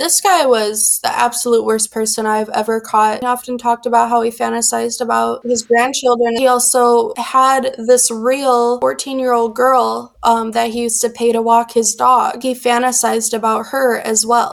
This 0.00 0.22
guy 0.22 0.46
was 0.46 0.98
the 1.02 1.14
absolute 1.14 1.62
worst 1.62 1.92
person 1.92 2.24
I've 2.24 2.48
ever 2.48 2.80
caught. 2.80 3.20
He 3.20 3.26
often 3.26 3.58
talked 3.58 3.84
about 3.84 4.08
how 4.08 4.22
he 4.22 4.30
fantasized 4.30 5.02
about 5.02 5.44
his 5.44 5.62
grandchildren. 5.62 6.36
He 6.38 6.46
also 6.46 7.12
had 7.18 7.74
this 7.76 8.10
real 8.10 8.80
14 8.80 9.18
year 9.18 9.34
old 9.34 9.54
girl 9.54 10.16
um, 10.22 10.52
that 10.52 10.70
he 10.70 10.84
used 10.84 11.02
to 11.02 11.10
pay 11.10 11.32
to 11.32 11.42
walk 11.42 11.72
his 11.72 11.94
dog. 11.94 12.42
He 12.42 12.54
fantasized 12.54 13.34
about 13.34 13.66
her 13.72 13.98
as 13.98 14.24
well. 14.24 14.52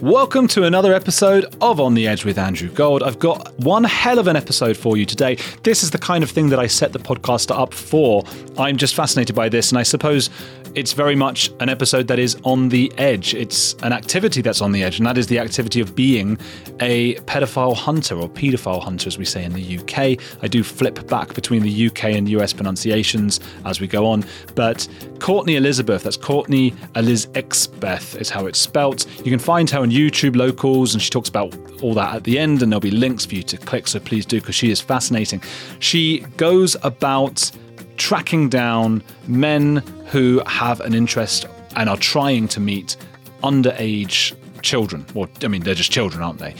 Welcome 0.00 0.48
to 0.48 0.64
another 0.64 0.92
episode 0.92 1.56
of 1.60 1.80
On 1.80 1.94
the 1.94 2.06
Edge 2.06 2.24
with 2.24 2.36
Andrew 2.36 2.68
Gold. 2.68 3.02
I've 3.02 3.18
got 3.18 3.58
one 3.60 3.84
hell 3.84 4.18
of 4.18 4.28
an 4.28 4.36
episode 4.36 4.76
for 4.76 4.96
you 4.96 5.06
today. 5.06 5.38
This 5.62 5.82
is 5.82 5.90
the 5.90 5.98
kind 5.98 6.22
of 6.22 6.30
thing 6.30 6.50
that 6.50 6.58
I 6.58 6.66
set 6.66 6.92
the 6.92 6.98
podcast 6.98 7.50
up 7.50 7.72
for. 7.72 8.22
I'm 8.58 8.76
just 8.76 8.94
fascinated 8.94 9.34
by 9.34 9.48
this, 9.48 9.70
and 9.70 9.78
I 9.78 9.82
suppose 9.82 10.30
it's 10.74 10.92
very 10.92 11.14
much 11.14 11.50
an 11.60 11.68
episode 11.68 12.08
that 12.08 12.18
is 12.18 12.36
on 12.44 12.68
the 12.68 12.92
edge. 12.98 13.34
It's 13.34 13.74
an 13.82 13.92
activity 13.92 14.42
that's 14.42 14.60
on 14.60 14.72
the 14.72 14.82
edge, 14.82 14.98
and 14.98 15.06
that 15.06 15.16
is 15.16 15.28
the 15.28 15.38
activity 15.38 15.80
of 15.80 15.94
being 15.94 16.38
a 16.80 17.14
pedophile 17.26 17.76
hunter 17.76 18.16
or 18.16 18.28
paedophile 18.28 18.82
hunter, 18.82 19.06
as 19.06 19.16
we 19.16 19.24
say 19.24 19.44
in 19.44 19.52
the 19.52 19.78
UK. 19.78 20.20
I 20.42 20.48
do 20.48 20.64
flip 20.64 21.06
back 21.06 21.34
between 21.34 21.62
the 21.62 21.86
UK 21.86 22.04
and 22.04 22.28
US 22.28 22.52
pronunciations 22.52 23.40
as 23.64 23.80
we 23.80 23.86
go 23.86 24.06
on, 24.06 24.24
but 24.54 24.88
Courtney 25.20 25.56
Elizabeth, 25.56 26.02
that's 26.02 26.16
Courtney 26.16 26.74
Elizabeth, 26.96 28.16
is 28.16 28.28
how 28.28 28.46
it's 28.46 28.58
spelt. 28.58 29.06
You 29.18 29.30
can 29.30 29.38
find 29.38 29.70
her 29.70 29.80
on 29.80 29.90
YouTube 29.90 30.36
locals, 30.36 30.94
and 30.94 31.02
she 31.02 31.10
talks 31.10 31.28
about 31.28 31.56
all 31.82 31.94
that 31.94 32.14
at 32.14 32.24
the 32.24 32.38
end, 32.38 32.62
and 32.62 32.72
there'll 32.72 32.80
be 32.80 32.90
links 32.90 33.24
for 33.24 33.36
you 33.36 33.42
to 33.44 33.56
click, 33.56 33.86
so 33.86 34.00
please 34.00 34.26
do, 34.26 34.40
because 34.40 34.54
she 34.54 34.70
is 34.70 34.80
fascinating. 34.80 35.40
She 35.78 36.20
goes 36.36 36.76
about 36.82 37.50
tracking 37.96 38.48
down 38.48 39.02
men 39.26 39.76
who 40.06 40.42
have 40.46 40.80
an 40.80 40.94
interest 40.94 41.46
and 41.76 41.88
are 41.88 41.96
trying 41.96 42.48
to 42.48 42.60
meet 42.60 42.96
underage 43.42 44.34
children. 44.62 45.04
Or, 45.14 45.28
I 45.42 45.48
mean, 45.48 45.62
they're 45.62 45.74
just 45.74 45.90
children, 45.90 46.22
aren't 46.22 46.38
they? 46.38 46.54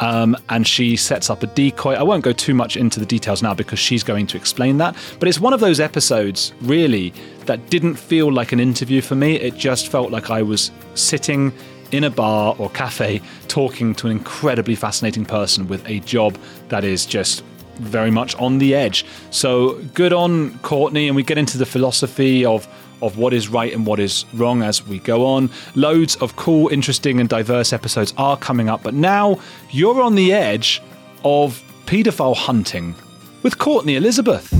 Um, 0.00 0.36
and 0.48 0.66
she 0.66 0.96
sets 0.96 1.28
up 1.28 1.42
a 1.42 1.48
decoy. 1.48 1.94
I 1.94 2.02
won't 2.02 2.22
go 2.22 2.32
too 2.32 2.54
much 2.54 2.76
into 2.76 3.00
the 3.00 3.06
details 3.06 3.42
now 3.42 3.54
because 3.54 3.78
she's 3.80 4.04
going 4.04 4.28
to 4.28 4.36
explain 4.36 4.78
that. 4.78 4.96
But 5.18 5.28
it's 5.28 5.40
one 5.40 5.52
of 5.52 5.60
those 5.60 5.80
episodes, 5.80 6.52
really, 6.60 7.12
that 7.46 7.68
didn't 7.70 7.96
feel 7.96 8.32
like 8.32 8.52
an 8.52 8.60
interview 8.60 9.00
for 9.00 9.16
me. 9.16 9.34
It 9.36 9.56
just 9.56 9.88
felt 9.88 10.10
like 10.10 10.30
I 10.30 10.42
was 10.42 10.70
sitting 10.94 11.52
in 11.90 12.04
a 12.04 12.10
bar 12.10 12.54
or 12.58 12.70
cafe 12.70 13.20
talking 13.48 13.94
to 13.96 14.06
an 14.06 14.12
incredibly 14.12 14.74
fascinating 14.74 15.24
person 15.24 15.66
with 15.66 15.84
a 15.88 16.00
job 16.00 16.38
that 16.68 16.84
is 16.84 17.06
just 17.06 17.42
very 17.78 18.10
much 18.10 18.34
on 18.36 18.58
the 18.58 18.74
edge. 18.74 19.04
So 19.30 19.74
good 19.94 20.12
on 20.12 20.58
Courtney, 20.60 21.08
and 21.08 21.16
we 21.16 21.22
get 21.22 21.38
into 21.38 21.58
the 21.58 21.66
philosophy 21.66 22.44
of 22.44 22.66
of 23.00 23.16
what 23.16 23.32
is 23.32 23.48
right 23.48 23.72
and 23.72 23.86
what 23.86 24.00
is 24.00 24.24
wrong 24.34 24.62
as 24.62 24.84
we 24.86 24.98
go 24.98 25.24
on. 25.24 25.50
Loads 25.74 26.16
of 26.16 26.34
cool, 26.36 26.68
interesting, 26.68 27.20
and 27.20 27.28
diverse 27.28 27.72
episodes 27.72 28.12
are 28.16 28.36
coming 28.36 28.68
up, 28.68 28.82
but 28.82 28.94
now 28.94 29.38
you're 29.70 30.02
on 30.02 30.14
the 30.14 30.32
edge 30.32 30.82
of 31.24 31.62
paedophile 31.86 32.36
hunting 32.36 32.94
with 33.42 33.58
Courtney 33.58 33.96
Elizabeth. 33.96 34.52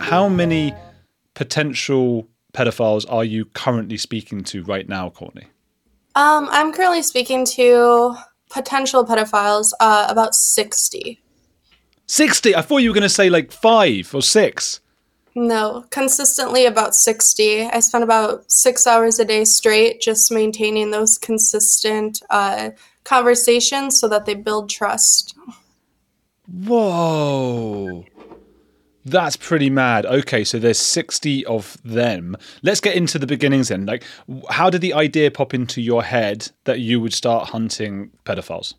How 0.00 0.26
many 0.28 0.74
potential 1.34 2.26
pedophiles 2.52 3.04
are 3.10 3.24
you 3.24 3.44
currently 3.46 3.96
speaking 3.96 4.42
to 4.44 4.62
right 4.64 4.88
now, 4.88 5.10
Courtney? 5.10 5.46
Um, 6.14 6.48
I'm 6.50 6.72
currently 6.72 7.02
speaking 7.02 7.44
to 7.56 8.16
potential 8.50 9.04
pedophiles, 9.04 9.72
uh, 9.80 10.06
about 10.08 10.34
60. 10.34 11.20
60? 12.06 12.56
I 12.56 12.62
thought 12.62 12.78
you 12.78 12.90
were 12.90 12.94
going 12.94 13.02
to 13.02 13.08
say 13.08 13.30
like 13.30 13.52
five 13.52 14.14
or 14.14 14.22
six. 14.22 14.80
No, 15.34 15.84
consistently 15.90 16.66
about 16.66 16.94
60. 16.94 17.66
I 17.66 17.80
spend 17.80 18.02
about 18.02 18.50
six 18.50 18.86
hours 18.86 19.20
a 19.20 19.24
day 19.24 19.44
straight 19.44 20.00
just 20.00 20.32
maintaining 20.32 20.90
those 20.90 21.18
consistent 21.18 22.20
uh, 22.30 22.70
conversations 23.04 24.00
so 24.00 24.08
that 24.08 24.26
they 24.26 24.34
build 24.34 24.68
trust. 24.68 25.36
Whoa. 26.50 28.04
That's 29.08 29.36
pretty 29.36 29.70
mad. 29.70 30.06
Okay, 30.06 30.44
so 30.44 30.58
there's 30.58 30.78
60 30.78 31.46
of 31.46 31.78
them. 31.84 32.36
Let's 32.62 32.80
get 32.80 32.96
into 32.96 33.18
the 33.18 33.26
beginnings 33.26 33.68
then. 33.68 33.86
Like, 33.86 34.04
how 34.50 34.70
did 34.70 34.80
the 34.80 34.94
idea 34.94 35.30
pop 35.30 35.54
into 35.54 35.80
your 35.80 36.02
head 36.02 36.50
that 36.64 36.80
you 36.80 37.00
would 37.00 37.12
start 37.12 37.48
hunting 37.48 38.10
pedophiles? 38.24 38.74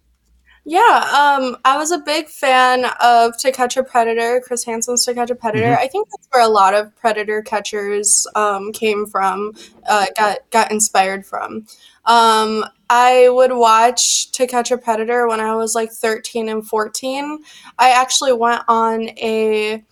Yeah, 0.65 0.79
um, 0.79 1.57
I 1.65 1.77
was 1.77 1.91
a 1.91 1.97
big 1.97 2.27
fan 2.27 2.85
of 3.01 3.35
To 3.37 3.51
Catch 3.51 3.77
a 3.77 3.83
Predator, 3.83 4.41
Chris 4.45 4.63
Hansen's 4.65 5.05
To 5.05 5.13
Catch 5.13 5.31
a 5.31 5.35
Predator. 5.35 5.65
Mm-hmm. 5.65 5.83
I 5.83 5.87
think 5.87 6.07
that's 6.09 6.27
where 6.31 6.43
a 6.43 6.49
lot 6.49 6.73
of 6.73 6.95
predator 6.95 7.41
catchers 7.41 8.27
um, 8.35 8.71
came 8.71 9.07
from, 9.07 9.53
uh, 9.87 10.05
got 10.15 10.39
got 10.51 10.71
inspired 10.71 11.25
from. 11.25 11.65
Um, 12.05 12.65
I 12.89 13.29
would 13.29 13.53
watch 13.53 14.31
To 14.33 14.45
Catch 14.45 14.69
a 14.69 14.77
Predator 14.77 15.27
when 15.27 15.39
I 15.39 15.55
was 15.55 15.75
like 15.75 15.91
13 15.91 16.49
and 16.49 16.67
14. 16.67 17.39
I 17.79 17.89
actually 17.91 18.33
went 18.33 18.63
on 18.67 19.09
a 19.17 19.83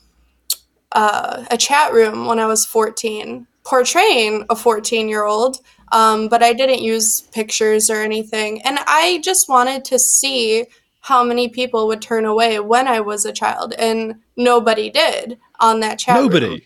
uh, 0.91 1.45
a 1.51 1.57
chat 1.57 1.93
room 1.93 2.25
when 2.25 2.39
I 2.39 2.45
was 2.45 2.65
14 2.65 3.47
portraying 3.67 4.45
a 4.49 4.55
14 4.55 5.09
year 5.09 5.25
old, 5.25 5.59
um, 5.91 6.29
but 6.29 6.41
I 6.41 6.53
didn't 6.53 6.81
use 6.81 7.21
pictures 7.21 7.89
or 7.89 8.01
anything. 8.01 8.61
And 8.61 8.79
I 8.87 9.19
just 9.23 9.49
wanted 9.49 9.83
to 9.85 9.99
see 9.99 10.65
how 11.01 11.23
many 11.23 11.49
people 11.49 11.87
would 11.87 12.01
turn 12.01 12.25
away 12.25 12.59
when 12.59 12.87
I 12.87 13.01
was 13.01 13.25
a 13.25 13.33
child. 13.33 13.73
And 13.77 14.15
nobody 14.37 14.89
did 14.89 15.37
on 15.59 15.81
that 15.81 15.99
chat 15.99 16.15
nobody. 16.15 16.47
room. 16.47 16.61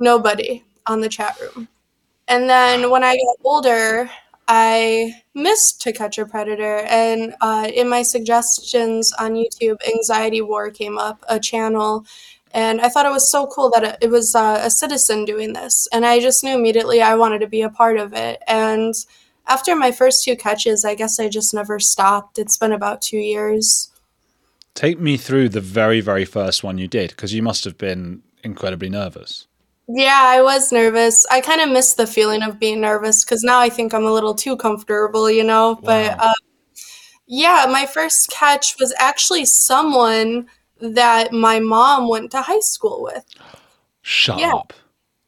Nobody 0.00 0.64
on 0.86 1.00
the 1.00 1.08
chat 1.08 1.38
room. 1.40 1.68
And 2.28 2.48
then 2.48 2.90
when 2.90 3.04
I 3.04 3.14
got 3.16 3.36
older, 3.44 4.10
I 4.46 5.22
missed 5.34 5.82
To 5.82 5.92
Catch 5.92 6.18
a 6.18 6.24
Predator. 6.24 6.78
And 6.88 7.34
uh, 7.42 7.68
in 7.74 7.88
my 7.88 8.02
suggestions 8.02 9.12
on 9.14 9.34
YouTube, 9.34 9.76
Anxiety 9.86 10.40
War 10.40 10.70
came 10.70 10.96
up, 10.96 11.22
a 11.28 11.38
channel 11.38 12.06
and 12.52 12.80
I 12.80 12.88
thought 12.88 13.06
it 13.06 13.12
was 13.12 13.30
so 13.30 13.46
cool 13.46 13.70
that 13.70 13.98
it, 14.02 14.10
was 14.10 14.34
uh, 14.34 14.60
a 14.62 14.70
citizen 14.70 15.24
doing 15.24 15.52
this. 15.52 15.86
And 15.92 16.06
I 16.06 16.20
just 16.20 16.42
knew 16.42 16.56
immediately 16.56 17.02
I 17.02 17.14
wanted 17.14 17.40
to 17.40 17.46
be 17.46 17.62
a 17.62 17.70
part 17.70 17.98
of 17.98 18.12
it. 18.12 18.42
And 18.46 18.94
after 19.46 19.74
my 19.76 19.92
first 19.92 20.24
two 20.24 20.36
catches, 20.36 20.84
I 20.84 20.94
guess 20.94 21.20
I 21.20 21.28
just 21.28 21.54
never 21.54 21.78
stopped. 21.78 22.38
It's 22.38 22.56
been 22.56 22.72
about 22.72 23.02
two 23.02 23.18
years. 23.18 23.90
Take 24.74 25.00
me 25.00 25.16
through 25.16 25.50
the 25.50 25.60
very, 25.60 26.00
very 26.00 26.24
first 26.24 26.62
one 26.62 26.78
you 26.78 26.88
did, 26.88 27.10
because 27.10 27.34
you 27.34 27.42
must 27.42 27.64
have 27.64 27.76
been 27.76 28.22
incredibly 28.44 28.88
nervous. 28.88 29.46
Yeah, 29.88 30.20
I 30.22 30.42
was 30.42 30.70
nervous. 30.70 31.26
I 31.30 31.40
kind 31.40 31.62
of 31.62 31.70
miss 31.70 31.94
the 31.94 32.06
feeling 32.06 32.42
of 32.42 32.58
being 32.58 32.80
nervous 32.80 33.24
because 33.24 33.42
now 33.42 33.58
I 33.58 33.70
think 33.70 33.94
I'm 33.94 34.04
a 34.04 34.12
little 34.12 34.34
too 34.34 34.56
comfortable, 34.56 35.30
you 35.30 35.42
know? 35.44 35.70
Wow. 35.70 35.80
But 35.82 36.20
uh, 36.20 36.34
yeah, 37.26 37.66
my 37.70 37.86
first 37.86 38.30
catch 38.30 38.78
was 38.78 38.94
actually 38.98 39.46
someone 39.46 40.46
that 40.80 41.32
my 41.32 41.60
mom 41.60 42.08
went 42.08 42.30
to 42.32 42.42
high 42.42 42.60
school 42.60 43.02
with. 43.02 43.24
Shut 44.02 44.38
yeah. 44.38 44.54
up. 44.54 44.72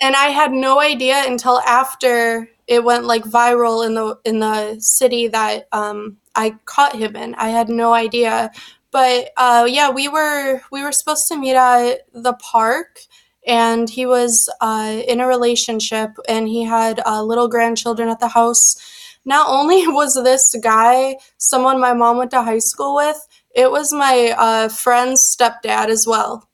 And 0.00 0.16
I 0.16 0.26
had 0.26 0.52
no 0.52 0.80
idea 0.80 1.24
until 1.26 1.58
after 1.60 2.48
it 2.70 2.84
went 2.84 3.04
like 3.04 3.24
viral 3.24 3.84
in 3.84 3.94
the 3.94 4.16
in 4.24 4.38
the 4.38 4.78
city 4.80 5.26
that 5.28 5.66
um, 5.72 6.16
I 6.36 6.56
caught 6.64 6.94
him 6.94 7.16
in. 7.16 7.34
I 7.34 7.48
had 7.48 7.68
no 7.68 7.92
idea. 7.92 8.50
but 8.92 9.30
uh, 9.36 9.66
yeah, 9.68 9.90
we 9.90 10.08
were 10.08 10.62
we 10.70 10.82
were 10.82 10.92
supposed 10.92 11.28
to 11.28 11.36
meet 11.36 11.56
at 11.56 12.06
the 12.12 12.34
park, 12.34 13.00
and 13.46 13.90
he 13.90 14.06
was 14.06 14.48
uh, 14.60 15.02
in 15.06 15.20
a 15.20 15.26
relationship, 15.26 16.10
and 16.28 16.48
he 16.48 16.62
had 16.62 17.00
uh, 17.04 17.22
little 17.22 17.48
grandchildren 17.48 18.08
at 18.08 18.20
the 18.20 18.28
house. 18.28 18.76
Not 19.24 19.48
only 19.48 19.86
was 20.00 20.14
this 20.14 20.54
guy 20.62 21.16
someone 21.38 21.80
my 21.80 21.92
mom 21.92 22.18
went 22.18 22.30
to 22.30 22.42
high 22.42 22.60
school 22.60 22.94
with, 22.94 23.26
it 23.54 23.70
was 23.70 23.92
my 23.92 24.34
uh, 24.36 24.68
friend's 24.68 25.36
stepdad 25.36 25.88
as 25.88 26.06
well. 26.06 26.48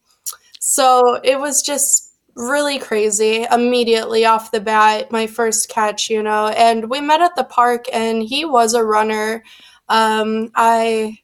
So 0.60 1.20
it 1.22 1.38
was 1.38 1.62
just 1.62 2.12
really 2.34 2.78
crazy 2.78 3.46
immediately 3.50 4.25
off 4.25 4.50
the 4.50 4.60
bat, 4.60 5.10
my 5.10 5.26
first 5.26 5.69
catch, 5.69 6.10
you 6.10 6.22
know. 6.22 6.48
And 6.48 6.90
we 6.90 7.00
met 7.00 7.22
at 7.22 7.37
the 7.37 7.44
park, 7.44 7.87
and 7.93 8.22
he 8.22 8.44
was 8.44 8.75
a 8.75 8.84
runner. 8.84 9.43
Um, 9.88 10.50
I 10.54 11.19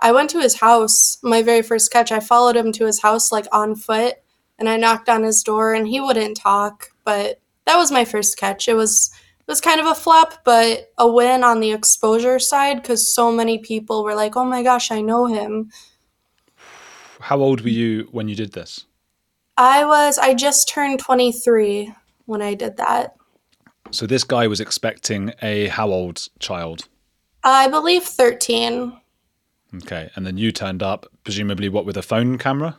I 0.00 0.12
went 0.12 0.30
to 0.30 0.40
his 0.40 0.60
house, 0.60 1.18
my 1.22 1.42
very 1.42 1.62
first 1.62 1.90
catch. 1.90 2.12
I 2.12 2.20
followed 2.20 2.56
him 2.56 2.72
to 2.72 2.86
his 2.86 3.00
house 3.02 3.32
like 3.32 3.46
on 3.52 3.74
foot, 3.76 4.16
and 4.58 4.68
I 4.68 4.76
knocked 4.76 5.08
on 5.08 5.22
his 5.22 5.42
door, 5.42 5.74
and 5.74 5.88
he 5.88 6.00
wouldn't 6.00 6.36
talk. 6.36 6.90
But 7.04 7.40
that 7.66 7.76
was 7.76 7.90
my 7.90 8.04
first 8.04 8.38
catch. 8.38 8.68
It 8.68 8.74
was 8.74 9.10
was 9.46 9.60
kind 9.60 9.80
of 9.80 9.86
a 9.86 9.94
flop, 9.94 10.44
but 10.44 10.92
a 10.98 11.08
win 11.08 11.44
on 11.44 11.60
the 11.60 11.72
exposure 11.72 12.38
side 12.38 12.82
because 12.82 13.12
so 13.14 13.30
many 13.30 13.58
people 13.58 14.04
were 14.04 14.14
like, 14.14 14.36
"Oh 14.36 14.44
my 14.44 14.62
gosh, 14.62 14.90
I 14.90 15.00
know 15.00 15.26
him." 15.26 15.70
How 17.20 17.38
old 17.38 17.62
were 17.62 17.68
you 17.68 18.08
when 18.12 18.28
you 18.28 18.34
did 18.34 18.52
this? 18.52 18.84
I 19.56 19.84
was 19.84 20.18
I 20.18 20.34
just 20.34 20.68
turned 20.68 20.98
23 20.98 21.92
when 22.26 22.42
I 22.42 22.54
did 22.54 22.76
that. 22.76 23.16
So 23.90 24.06
this 24.06 24.24
guy 24.24 24.46
was 24.46 24.60
expecting 24.60 25.32
a 25.42 25.68
how 25.68 25.88
old 25.90 26.28
child? 26.38 26.88
I 27.44 27.68
believe 27.68 28.02
13. 28.02 28.92
Okay, 29.76 30.10
and 30.14 30.26
then 30.26 30.36
you 30.36 30.52
turned 30.52 30.82
up, 30.82 31.06
presumably 31.24 31.68
what 31.68 31.86
with 31.86 31.96
a 31.96 32.02
phone 32.02 32.38
camera? 32.38 32.78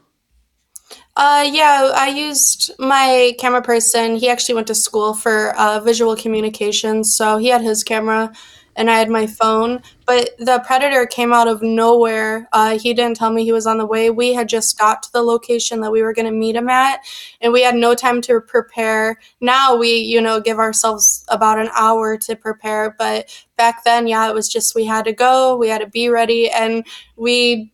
Uh, 1.18 1.50
yeah, 1.52 1.92
I 1.96 2.10
used 2.10 2.72
my 2.78 3.36
camera 3.40 3.64
person. 3.64 4.18
He 4.18 4.30
actually 4.30 4.54
went 4.54 4.68
to 4.68 4.76
school 4.76 5.16
for 5.16 5.50
uh, 5.58 5.80
visual 5.80 6.16
communications, 6.16 7.16
so 7.16 7.38
he 7.38 7.48
had 7.48 7.62
his 7.62 7.84
camera 7.84 8.32
and 8.76 8.92
I 8.92 9.00
had 9.00 9.10
my 9.10 9.26
phone. 9.26 9.82
But 10.06 10.38
the 10.38 10.60
predator 10.64 11.08
came 11.08 11.34
out 11.34 11.48
of 11.48 11.64
nowhere. 11.64 12.48
Uh, 12.54 12.78
he 12.78 12.94
didn't 12.94 13.18
tell 13.18 13.32
me 13.32 13.44
he 13.44 13.52
was 13.52 13.66
on 13.66 13.80
the 13.80 13.88
way. 13.88 14.12
We 14.12 14.34
had 14.36 14.48
just 14.48 14.78
got 14.78 15.02
to 15.02 15.12
the 15.12 15.24
location 15.24 15.82
that 15.82 15.92
we 15.92 16.04
were 16.04 16.14
going 16.14 16.28
to 16.28 16.32
meet 16.32 16.56
him 16.56 16.70
at, 16.70 17.00
and 17.42 17.52
we 17.52 17.64
had 17.64 17.74
no 17.74 17.96
time 17.96 18.22
to 18.22 18.40
prepare. 18.40 19.18
Now 19.42 19.76
we, 19.76 19.96
you 19.96 20.22
know, 20.22 20.40
give 20.40 20.60
ourselves 20.60 21.26
about 21.30 21.58
an 21.58 21.70
hour 21.76 22.16
to 22.18 22.36
prepare. 22.36 22.96
But 23.00 23.36
back 23.58 23.84
then, 23.84 24.06
yeah, 24.06 24.30
it 24.30 24.36
was 24.36 24.48
just 24.48 24.76
we 24.76 24.86
had 24.86 25.06
to 25.06 25.14
go, 25.14 25.58
we 25.58 25.70
had 25.70 25.82
to 25.82 25.88
be 25.88 26.10
ready, 26.10 26.48
and 26.52 26.86
we 27.16 27.72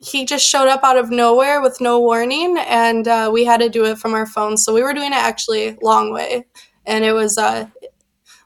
he 0.00 0.24
just 0.24 0.46
showed 0.46 0.68
up 0.68 0.84
out 0.84 0.96
of 0.96 1.10
nowhere 1.10 1.60
with 1.60 1.80
no 1.80 2.00
warning 2.00 2.56
and 2.66 3.08
uh, 3.08 3.30
we 3.32 3.44
had 3.44 3.60
to 3.60 3.68
do 3.68 3.84
it 3.84 3.98
from 3.98 4.14
our 4.14 4.26
phones 4.26 4.64
so 4.64 4.72
we 4.72 4.82
were 4.82 4.94
doing 4.94 5.12
it 5.12 5.16
actually 5.16 5.76
long 5.82 6.12
way 6.12 6.44
and 6.86 7.04
it 7.04 7.12
was 7.12 7.36
uh, 7.36 7.66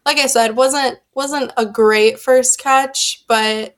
like 0.05 0.19
I 0.19 0.27
said, 0.27 0.57
wasn't 0.57 0.99
wasn't 1.15 1.53
a 1.57 1.67
great 1.67 2.19
first 2.19 2.59
catch, 2.59 3.25
but 3.29 3.77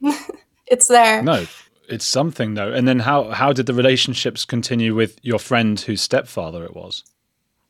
it's 0.66 0.88
there. 0.88 1.22
No, 1.22 1.46
it's 1.88 2.06
something 2.06 2.54
though. 2.54 2.72
And 2.72 2.88
then 2.88 3.00
how 3.00 3.30
how 3.30 3.52
did 3.52 3.66
the 3.66 3.74
relationships 3.74 4.44
continue 4.44 4.94
with 4.94 5.18
your 5.22 5.38
friend 5.38 5.78
whose 5.78 6.00
stepfather 6.00 6.64
it 6.64 6.74
was? 6.74 7.04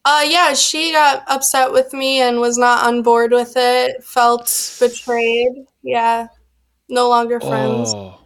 Uh 0.05 0.25
yeah, 0.27 0.55
she 0.55 0.93
got 0.93 1.25
upset 1.27 1.73
with 1.73 1.93
me 1.93 2.21
and 2.21 2.41
was 2.41 2.57
not 2.57 2.87
on 2.87 3.03
board 3.03 3.33
with 3.33 3.55
it, 3.57 4.03
felt 4.05 4.77
betrayed. 4.79 5.67
Yeah. 5.83 6.29
No 6.89 7.09
longer 7.09 7.39
friends. 7.41 7.93
Oh. 7.95 8.20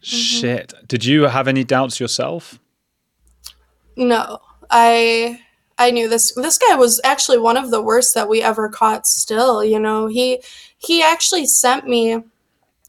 Shit. 0.00 0.72
Mm-hmm. 0.74 0.86
Did 0.86 1.04
you 1.04 1.22
have 1.24 1.48
any 1.48 1.64
doubts 1.64 2.00
yourself? 2.00 2.58
No. 3.96 4.40
I 4.70 5.40
I 5.78 5.90
knew 5.90 6.08
this 6.08 6.34
this 6.34 6.58
guy 6.58 6.74
was 6.76 7.00
actually 7.04 7.38
one 7.38 7.56
of 7.56 7.70
the 7.70 7.82
worst 7.82 8.14
that 8.14 8.28
we 8.28 8.42
ever 8.42 8.68
caught 8.68 9.06
still, 9.06 9.64
you 9.64 9.78
know. 9.78 10.06
He 10.06 10.42
he 10.78 11.02
actually 11.02 11.46
sent 11.46 11.86
me 11.86 12.22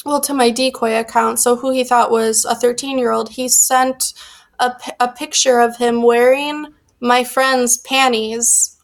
well 0.05 0.21
to 0.21 0.33
my 0.33 0.49
decoy 0.49 0.97
account, 0.97 1.39
so 1.39 1.55
who 1.55 1.71
he 1.71 1.83
thought 1.83 2.11
was 2.11 2.45
a 2.45 2.55
13-year-old, 2.55 3.29
he 3.29 3.47
sent 3.47 4.13
a, 4.59 4.73
a 4.99 5.07
picture 5.07 5.59
of 5.59 5.77
him 5.77 6.01
wearing 6.01 6.67
my 6.99 7.23
friend's 7.23 7.77
panties. 7.77 8.77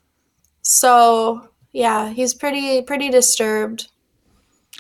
So, 0.61 1.49
yeah, 1.71 2.09
he's 2.09 2.33
pretty 2.33 2.81
pretty 2.81 3.09
disturbed. 3.09 3.87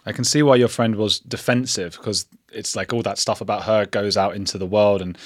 I 0.05 0.11
can 0.11 0.23
see 0.23 0.41
why 0.41 0.55
your 0.55 0.67
friend 0.69 0.95
was 0.95 1.19
defensive 1.19 1.97
because 1.97 2.25
it's 2.51 2.75
like 2.75 2.93
all 2.93 3.01
that 3.03 3.17
stuff 3.17 3.41
about 3.41 3.63
her 3.63 3.85
goes 3.85 4.17
out 4.17 4.35
into 4.35 4.57
the 4.57 4.65
world 4.65 5.01
and 5.01 5.17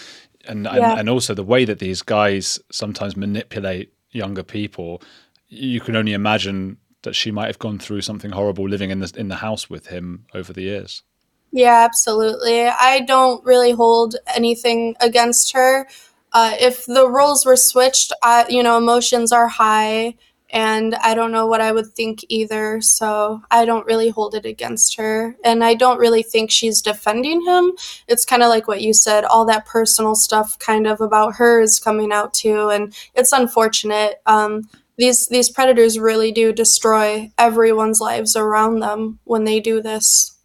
and, 0.47 0.65
yeah. 0.65 0.91
and 0.91 1.01
and 1.01 1.09
also 1.09 1.33
the 1.33 1.43
way 1.43 1.65
that 1.65 1.79
these 1.79 2.01
guys 2.01 2.59
sometimes 2.71 3.15
manipulate 3.15 3.93
younger 4.11 4.43
people, 4.43 5.01
you 5.49 5.79
can 5.79 5.95
only 5.95 6.13
imagine 6.13 6.77
that 7.03 7.15
she 7.15 7.31
might 7.31 7.47
have 7.47 7.59
gone 7.59 7.79
through 7.79 8.01
something 8.01 8.31
horrible 8.31 8.67
living 8.67 8.89
in 8.89 8.99
the 8.99 9.11
in 9.15 9.27
the 9.27 9.37
house 9.37 9.69
with 9.69 9.87
him 9.87 10.25
over 10.33 10.53
the 10.53 10.63
years. 10.63 11.03
Yeah, 11.51 11.83
absolutely. 11.83 12.65
I 12.67 13.01
don't 13.01 13.43
really 13.43 13.71
hold 13.71 14.15
anything 14.35 14.95
against 15.01 15.51
her. 15.53 15.87
Uh, 16.33 16.55
if 16.59 16.85
the 16.85 17.09
roles 17.09 17.45
were 17.45 17.57
switched, 17.57 18.13
I, 18.23 18.45
you 18.47 18.63
know, 18.63 18.77
emotions 18.77 19.33
are 19.33 19.49
high 19.49 20.15
and 20.51 20.95
I 20.95 21.13
don't 21.13 21.31
know 21.31 21.47
what 21.47 21.61
I 21.61 21.71
would 21.71 21.93
think 21.93 22.25
either. 22.27 22.81
So 22.81 23.41
I 23.49 23.65
don't 23.65 23.85
really 23.85 24.09
hold 24.09 24.35
it 24.35 24.45
against 24.45 24.97
her. 24.97 25.35
And 25.43 25.63
I 25.63 25.73
don't 25.73 25.97
really 25.99 26.23
think 26.23 26.51
she's 26.51 26.81
defending 26.81 27.45
him. 27.45 27.71
It's 28.07 28.25
kind 28.25 28.43
of 28.43 28.49
like 28.49 28.67
what 28.67 28.81
you 28.81 28.93
said, 28.93 29.23
all 29.23 29.45
that 29.45 29.65
personal 29.65 30.15
stuff 30.15 30.59
kind 30.59 30.87
of 30.87 30.99
about 30.99 31.35
her 31.35 31.61
is 31.61 31.79
coming 31.79 32.11
out 32.11 32.33
too. 32.33 32.69
And 32.69 32.93
it's 33.15 33.31
unfortunate. 33.31 34.21
Um, 34.25 34.69
these 34.97 35.27
these 35.27 35.49
predators 35.49 35.97
really 35.97 36.31
do 36.31 36.51
destroy 36.53 37.31
everyone's 37.37 38.01
lives 38.01 38.35
around 38.35 38.79
them 38.79 39.19
when 39.23 39.45
they 39.45 39.59
do 39.59 39.81
this. 39.81 40.37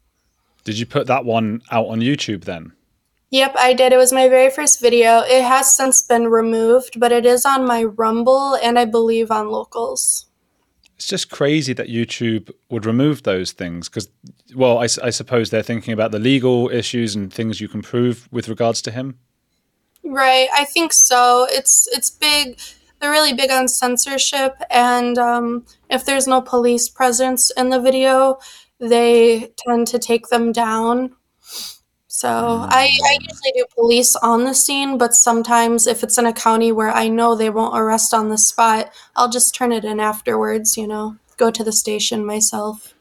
Did 0.65 0.79
you 0.79 0.87
put 0.87 1.07
that 1.09 1.25
one 1.25 1.63
out 1.71 1.87
on 1.89 2.01
YouTube 2.01 2.45
then? 2.45 2.73
Yep, 3.31 3.57
I 3.59 3.75
did. 3.75 3.93
It 3.93 3.97
was 3.97 4.13
my 4.13 4.29
very 4.29 4.51
first 4.51 4.81
video. 4.81 5.21
It 5.21 5.43
has 5.43 5.75
since 5.75 6.01
been 6.01 6.29
removed, 6.29 7.01
but 7.01 7.11
it 7.11 7.27
is 7.27 7.45
on 7.45 7.67
my 7.67 7.83
Rumble 7.83 8.55
and 8.55 8.79
I 8.79 8.85
believe 8.85 9.31
on 9.31 9.49
Locals. 9.49 10.27
It's 10.95 11.09
just 11.09 11.31
crazy 11.31 11.73
that 11.75 11.89
YouTube 11.89 12.51
would 12.71 12.87
remove 12.87 13.25
those 13.25 13.53
things 13.53 13.89
because, 13.89 14.09
well, 14.55 14.79
I, 14.79 14.85
I, 15.03 15.11
suppose 15.11 15.51
they're 15.51 15.63
thinking 15.63 15.93
about 15.93 16.11
the 16.11 16.19
legal 16.19 16.71
issues 16.71 17.15
and 17.15 17.31
things 17.31 17.61
you 17.61 17.69
can 17.69 17.83
prove 17.83 18.29
with 18.31 18.49
regards 18.49 18.81
to 18.83 18.91
him. 18.91 19.19
Right, 20.03 20.49
I 20.55 20.65
think 20.65 20.93
so. 20.93 21.47
It's 21.51 21.89
it's 21.93 22.11
big. 22.11 22.59
They're 23.01 23.11
really 23.11 23.35
big 23.35 23.51
on 23.51 23.69
censorship, 23.69 24.55
and 24.71 25.19
um, 25.19 25.67
if 25.91 26.07
there's 26.07 26.27
no 26.27 26.41
police 26.41 26.89
presence 26.89 27.51
in 27.51 27.69
the 27.69 27.81
video, 27.81 28.39
they 28.79 29.53
tend 29.59 29.89
to 29.89 29.99
take 29.99 30.29
them 30.29 30.53
down 30.53 31.16
so 32.17 32.31
I, 32.31 32.89
mm. 32.89 33.05
I 33.05 33.19
usually 33.21 33.53
do 33.55 33.67
police 33.75 34.17
on 34.17 34.45
the 34.45 34.55
scene, 34.55 34.97
but 34.97 35.13
sometimes 35.13 35.87
if 35.87 36.03
it's 36.03 36.17
in 36.17 36.25
a 36.25 36.33
county 36.33 36.73
where 36.73 36.89
I 36.89 37.09
know 37.09 37.35
they 37.35 37.51
won't 37.51 37.79
arrest 37.79 38.15
on 38.15 38.31
the 38.31 38.39
spot, 38.39 38.91
I'll 39.17 39.29
just 39.29 39.55
turn 39.55 39.71
it 39.71 39.85
in 39.85 40.01
afterwards, 40.01 40.79
you 40.79 40.87
know, 40.87 41.17
go 41.37 41.51
to 41.51 41.63
the 41.63 41.73
station 41.73 42.25
myself. 42.25 42.95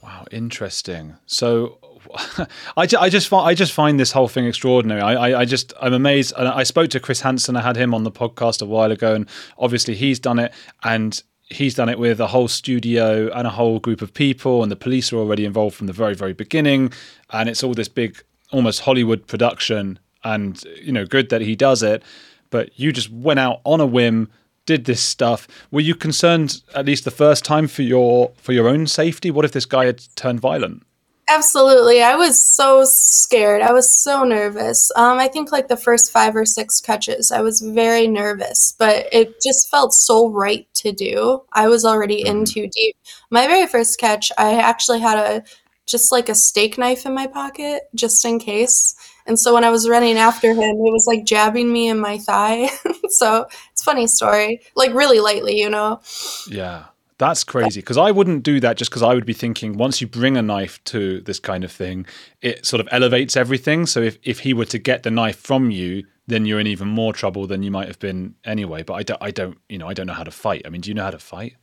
Wow, 0.00 0.26
interesting. 0.30 1.16
So 1.26 1.80
I, 2.76 2.86
I 3.00 3.08
just 3.08 3.26
find 3.26 3.48
I 3.48 3.54
just 3.54 3.72
find 3.72 3.98
this 3.98 4.12
whole 4.12 4.28
thing 4.28 4.46
extraordinary. 4.46 5.00
I, 5.00 5.14
I, 5.14 5.40
I 5.40 5.44
just 5.44 5.72
I'm 5.82 5.92
amazed. 5.92 6.32
I 6.34 6.62
spoke 6.62 6.90
to 6.90 7.00
Chris 7.00 7.22
Hansen. 7.22 7.56
I 7.56 7.62
had 7.62 7.76
him 7.76 7.94
on 7.94 8.04
the 8.04 8.12
podcast 8.12 8.62
a 8.62 8.66
while 8.66 8.92
ago, 8.92 9.16
and 9.16 9.28
obviously 9.58 9.96
he's 9.96 10.20
done 10.20 10.38
it, 10.38 10.54
and 10.84 11.20
he's 11.50 11.74
done 11.74 11.88
it 11.88 11.98
with 11.98 12.20
a 12.20 12.28
whole 12.28 12.46
studio 12.46 13.28
and 13.32 13.44
a 13.44 13.50
whole 13.50 13.80
group 13.80 14.02
of 14.02 14.14
people, 14.14 14.62
and 14.62 14.70
the 14.70 14.76
police 14.76 15.12
are 15.12 15.16
already 15.16 15.44
involved 15.44 15.74
from 15.74 15.88
the 15.88 15.92
very 15.92 16.14
very 16.14 16.32
beginning, 16.32 16.92
and 17.32 17.48
it's 17.48 17.64
all 17.64 17.74
this 17.74 17.88
big 17.88 18.22
almost 18.56 18.80
Hollywood 18.80 19.26
production, 19.26 19.98
and 20.24 20.62
you 20.82 20.92
know, 20.92 21.04
good 21.04 21.28
that 21.28 21.42
he 21.42 21.54
does 21.54 21.82
it. 21.82 22.02
But 22.50 22.78
you 22.78 22.92
just 22.92 23.10
went 23.10 23.38
out 23.38 23.60
on 23.64 23.80
a 23.80 23.86
whim, 23.86 24.30
did 24.64 24.86
this 24.86 25.00
stuff. 25.00 25.46
Were 25.70 25.80
you 25.80 25.94
concerned 25.94 26.62
at 26.74 26.86
least 26.86 27.04
the 27.04 27.10
first 27.10 27.44
time 27.44 27.68
for 27.68 27.82
your 27.82 28.32
for 28.36 28.52
your 28.52 28.68
own 28.68 28.86
safety? 28.86 29.30
What 29.30 29.44
if 29.44 29.52
this 29.52 29.66
guy 29.66 29.86
had 29.86 30.02
turned 30.16 30.40
violent? 30.40 30.82
Absolutely. 31.28 32.02
I 32.02 32.14
was 32.14 32.40
so 32.40 32.84
scared. 32.84 33.60
I 33.60 33.72
was 33.72 33.92
so 34.00 34.22
nervous. 34.22 34.92
Um, 34.94 35.18
I 35.18 35.26
think 35.26 35.50
like 35.50 35.66
the 35.66 35.76
first 35.76 36.12
five 36.12 36.36
or 36.36 36.46
six 36.46 36.80
catches, 36.80 37.32
I 37.32 37.40
was 37.40 37.60
very 37.60 38.06
nervous, 38.06 38.76
but 38.78 39.08
it 39.12 39.42
just 39.42 39.68
felt 39.68 39.92
so 39.92 40.28
right 40.28 40.68
to 40.74 40.92
do. 40.92 41.42
I 41.52 41.66
was 41.66 41.84
already 41.84 42.22
mm-hmm. 42.22 42.38
in 42.38 42.44
too 42.44 42.68
deep. 42.72 42.96
My 43.30 43.48
very 43.48 43.66
first 43.66 43.98
catch, 43.98 44.30
I 44.38 44.54
actually 44.54 45.00
had 45.00 45.18
a 45.18 45.42
just 45.86 46.12
like 46.12 46.28
a 46.28 46.34
steak 46.34 46.76
knife 46.78 47.06
in 47.06 47.14
my 47.14 47.26
pocket 47.26 47.84
just 47.94 48.24
in 48.24 48.38
case. 48.38 48.94
And 49.26 49.38
so 49.38 49.54
when 49.54 49.64
I 49.64 49.70
was 49.70 49.88
running 49.88 50.18
after 50.18 50.52
him, 50.52 50.70
it 50.70 50.76
was 50.78 51.06
like 51.06 51.24
jabbing 51.24 51.72
me 51.72 51.88
in 51.88 51.98
my 51.98 52.18
thigh. 52.18 52.68
so 53.08 53.46
it's 53.72 53.82
funny 53.82 54.06
story, 54.06 54.60
like 54.74 54.92
really 54.94 55.20
lightly, 55.20 55.56
you 55.56 55.70
know. 55.70 56.00
Yeah. 56.48 56.86
That's 57.18 57.44
crazy 57.44 57.80
because 57.80 57.96
I 57.96 58.10
wouldn't 58.10 58.42
do 58.42 58.60
that 58.60 58.76
just 58.76 58.90
because 58.90 59.02
I 59.02 59.14
would 59.14 59.24
be 59.24 59.32
thinking 59.32 59.78
once 59.78 60.02
you 60.02 60.06
bring 60.06 60.36
a 60.36 60.42
knife 60.42 60.82
to 60.84 61.22
this 61.22 61.38
kind 61.38 61.64
of 61.64 61.72
thing, 61.72 62.04
it 62.42 62.66
sort 62.66 62.80
of 62.80 62.88
elevates 62.92 63.36
everything. 63.38 63.86
So 63.86 64.02
if, 64.02 64.18
if 64.22 64.40
he 64.40 64.52
were 64.52 64.66
to 64.66 64.78
get 64.78 65.02
the 65.02 65.10
knife 65.10 65.38
from 65.38 65.70
you, 65.70 66.04
then 66.26 66.44
you're 66.44 66.60
in 66.60 66.66
even 66.66 66.88
more 66.88 67.14
trouble 67.14 67.46
than 67.46 67.62
you 67.62 67.70
might 67.70 67.88
have 67.88 67.98
been 67.98 68.34
anyway. 68.44 68.82
But 68.82 68.94
I 68.94 69.02
don't, 69.02 69.22
I 69.22 69.30
don't, 69.30 69.58
you 69.68 69.78
know, 69.78 69.88
I 69.88 69.94
don't 69.94 70.06
know 70.06 70.12
how 70.12 70.24
to 70.24 70.30
fight. 70.30 70.62
I 70.66 70.68
mean, 70.68 70.82
do 70.82 70.90
you 70.90 70.94
know 70.94 71.04
how 71.04 71.10
to 71.10 71.18
fight? 71.18 71.54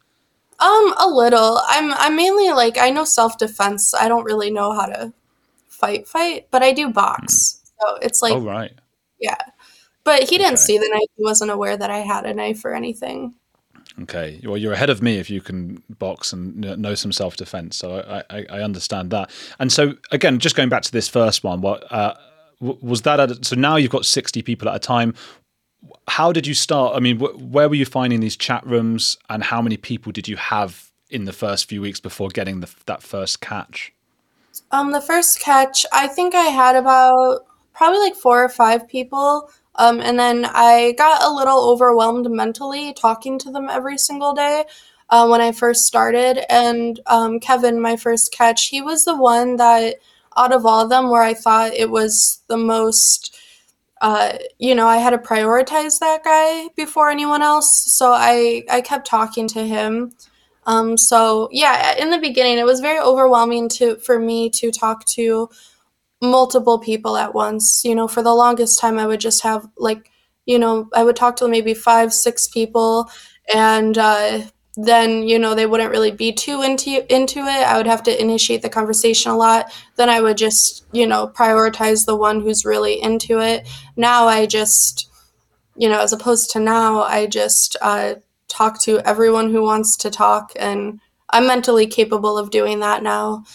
Um, 0.60 0.94
a 0.98 1.08
little. 1.08 1.60
I'm 1.68 1.94
I'm 1.94 2.16
mainly 2.16 2.52
like 2.52 2.78
I 2.78 2.90
know 2.90 3.06
self 3.06 3.38
defense. 3.38 3.94
I 3.94 4.08
don't 4.08 4.24
really 4.24 4.52
know 4.52 4.74
how 4.74 4.86
to 4.86 5.14
fight 5.68 6.08
fight, 6.08 6.48
but 6.52 6.64
I 6.64 6.72
do 6.74 6.90
box. 6.90 7.62
So 7.82 7.96
it's 8.02 8.22
like 8.22 8.34
oh 8.34 8.40
right, 8.40 8.72
yeah. 9.20 9.36
But 10.04 10.24
he 10.30 10.38
didn't 10.38 10.54
Okay. 10.54 10.62
see 10.62 10.78
the 10.78 10.90
knife. 10.90 11.10
He 11.18 11.24
wasn't 11.24 11.52
aware 11.52 11.78
that 11.78 11.90
I 11.90 12.00
had 12.00 12.26
a 12.26 12.34
knife 12.34 12.64
or 12.66 12.74
anything. 12.74 13.34
okay. 14.04 14.40
Well, 14.44 14.58
you're 14.58 14.74
ahead 14.74 14.90
of 14.90 15.02
me 15.02 15.18
if 15.18 15.30
you 15.30 15.42
can 15.42 15.82
box 16.00 16.34
and 16.34 16.56
know 16.82 16.96
some 16.96 17.12
self 17.12 17.36
defense. 17.38 17.78
So 17.78 18.00
I, 18.00 18.24
I, 18.38 18.46
I 18.50 18.62
understand 18.62 19.12
that. 19.12 19.32
And 19.60 19.72
so 19.72 19.96
again, 20.12 20.40
just 20.40 20.56
going 20.56 20.70
back 20.70 20.84
to 20.84 20.92
this 20.92 21.08
first 21.10 21.44
one, 21.44 21.62
what 21.62 21.92
uh, 21.92 22.14
was 22.60 23.02
that? 23.04 23.20
At, 23.20 23.46
so 23.46 23.56
now 23.56 23.76
you've 23.78 23.92
got 23.92 24.06
sixty 24.06 24.42
people 24.42 24.70
at 24.70 24.76
a 24.76 24.80
time. 24.80 25.14
How 26.08 26.32
did 26.32 26.46
you 26.46 26.54
start? 26.54 26.96
I 26.96 27.00
mean, 27.00 27.20
wh- 27.20 27.52
where 27.52 27.70
were 27.70 27.76
you 27.76 27.86
finding 27.86 28.20
these 28.20 28.36
chat 28.36 28.66
rooms, 28.66 29.18
and 29.30 29.44
how 29.44 29.62
many 29.62 29.78
people 29.78 30.12
did 30.12 30.28
you 30.28 30.38
have 30.38 30.92
in 31.10 31.26
the 31.26 31.34
first 31.34 31.70
few 31.70 31.82
weeks 31.82 32.00
before 32.00 32.30
getting 32.30 32.60
the, 32.60 32.70
that 32.86 33.04
first 33.04 33.40
catch? 33.40 33.94
Um, 34.72 34.92
the 34.92 35.02
first 35.02 35.40
catch, 35.40 35.86
I 35.92 36.08
think 36.08 36.36
I 36.36 36.46
had 36.46 36.76
about 36.76 37.46
probably 37.74 38.00
like 38.00 38.16
four 38.16 38.44
or 38.44 38.50
five 38.50 38.88
people. 38.88 39.50
Um, 39.76 40.00
and 40.00 40.20
then 40.20 40.46
I 40.46 40.94
got 40.98 41.24
a 41.24 41.34
little 41.34 41.70
overwhelmed 41.70 42.30
mentally 42.30 42.94
talking 42.94 43.40
to 43.40 43.52
them 43.52 43.70
every 43.70 43.98
single 43.98 44.34
day 44.34 44.66
uh, 45.10 45.28
when 45.28 45.42
I 45.42 45.52
first 45.52 45.86
started. 45.86 46.44
And 46.52 47.00
um, 47.08 47.40
Kevin, 47.40 47.82
my 47.82 47.96
first 47.96 48.32
catch, 48.32 48.68
he 48.68 48.82
was 48.82 49.06
the 49.06 49.18
one 49.18 49.56
that 49.58 49.96
out 50.38 50.54
of 50.54 50.66
all 50.66 50.82
of 50.82 50.90
them 50.90 51.10
where 51.10 51.24
I 51.24 51.34
thought 51.34 51.74
it 51.74 51.90
was 51.90 52.42
the 52.48 52.58
most. 52.58 53.36
Uh, 54.04 54.38
you 54.60 54.76
know, 54.76 54.86
I 54.88 54.98
had 54.98 55.12
to 55.12 55.18
prioritize 55.18 56.00
that 56.00 56.26
guy 56.26 56.68
before 56.76 57.10
anyone 57.10 57.42
else, 57.42 57.86
so 57.94 58.12
I 58.14 58.64
I 58.70 58.82
kept 58.82 59.08
talking 59.08 59.48
to 59.50 59.66
him. 59.66 60.12
Um, 60.66 60.98
so 60.98 61.50
yeah, 61.54 61.96
in 61.98 62.12
the 62.12 62.20
beginning, 62.20 62.58
it 62.60 62.66
was 62.66 62.82
very 62.82 63.00
overwhelming 63.00 63.70
to 63.70 63.96
for 63.98 64.20
me 64.20 64.50
to 64.52 64.72
talk 64.72 65.06
to 65.18 65.50
multiple 66.22 66.80
people 66.80 67.18
at 67.18 67.34
once. 67.34 67.84
You 67.86 67.96
know, 67.96 68.08
for 68.08 68.24
the 68.24 68.36
longest 68.36 68.80
time, 68.80 69.00
I 69.00 69.08
would 69.08 69.22
just 69.22 69.44
have 69.44 69.68
like, 69.78 70.12
you 70.46 70.60
know, 70.60 70.90
I 70.94 71.04
would 71.04 71.16
talk 71.16 71.38
to 71.38 71.48
maybe 71.48 71.74
five, 71.74 72.14
six 72.14 72.48
people, 72.50 73.10
and 73.54 73.98
uh, 73.98 74.42
then 74.75 75.24
you 75.24 75.38
know 75.38 75.53
they 75.53 75.65
wouldn't 75.65 75.92
really 75.92 76.12
be 76.12 76.32
too 76.32 76.62
into 76.62 77.06
into 77.13 77.39
it. 77.39 77.68
I 77.68 77.77
would 77.77 77.88
have 77.88 78.03
to 78.03 78.22
initiate 78.22 78.62
the 78.62 78.70
conversation 78.70 79.32
a 79.32 79.38
lot. 79.38 79.72
Then 79.98 80.10
I 80.10 80.22
would 80.22 80.38
just 80.38 80.86
you 80.92 81.08
know 81.08 81.27
prioritize 81.27 82.06
the 82.06 82.15
one 82.15 82.42
who's 82.42 82.65
really 82.65 83.01
into 83.01 83.39
it. 83.39 83.68
Now 83.96 84.27
I 84.27 84.46
just 84.46 85.10
you 85.75 85.89
know, 85.89 86.01
as 86.01 86.13
opposed 86.13 86.51
to 86.51 86.60
now, 86.60 87.01
I 87.01 87.25
just 87.25 87.75
uh, 87.82 88.15
talk 88.48 88.80
to 88.82 89.00
everyone 89.00 89.51
who 89.51 89.63
wants 89.63 89.98
to 89.98 90.12
talk, 90.12 90.51
and 90.56 91.00
I'm 91.30 91.48
mentally 91.48 91.88
capable 91.88 92.38
of 92.38 92.51
doing 92.51 92.80
that 92.80 93.03
now. 93.03 93.46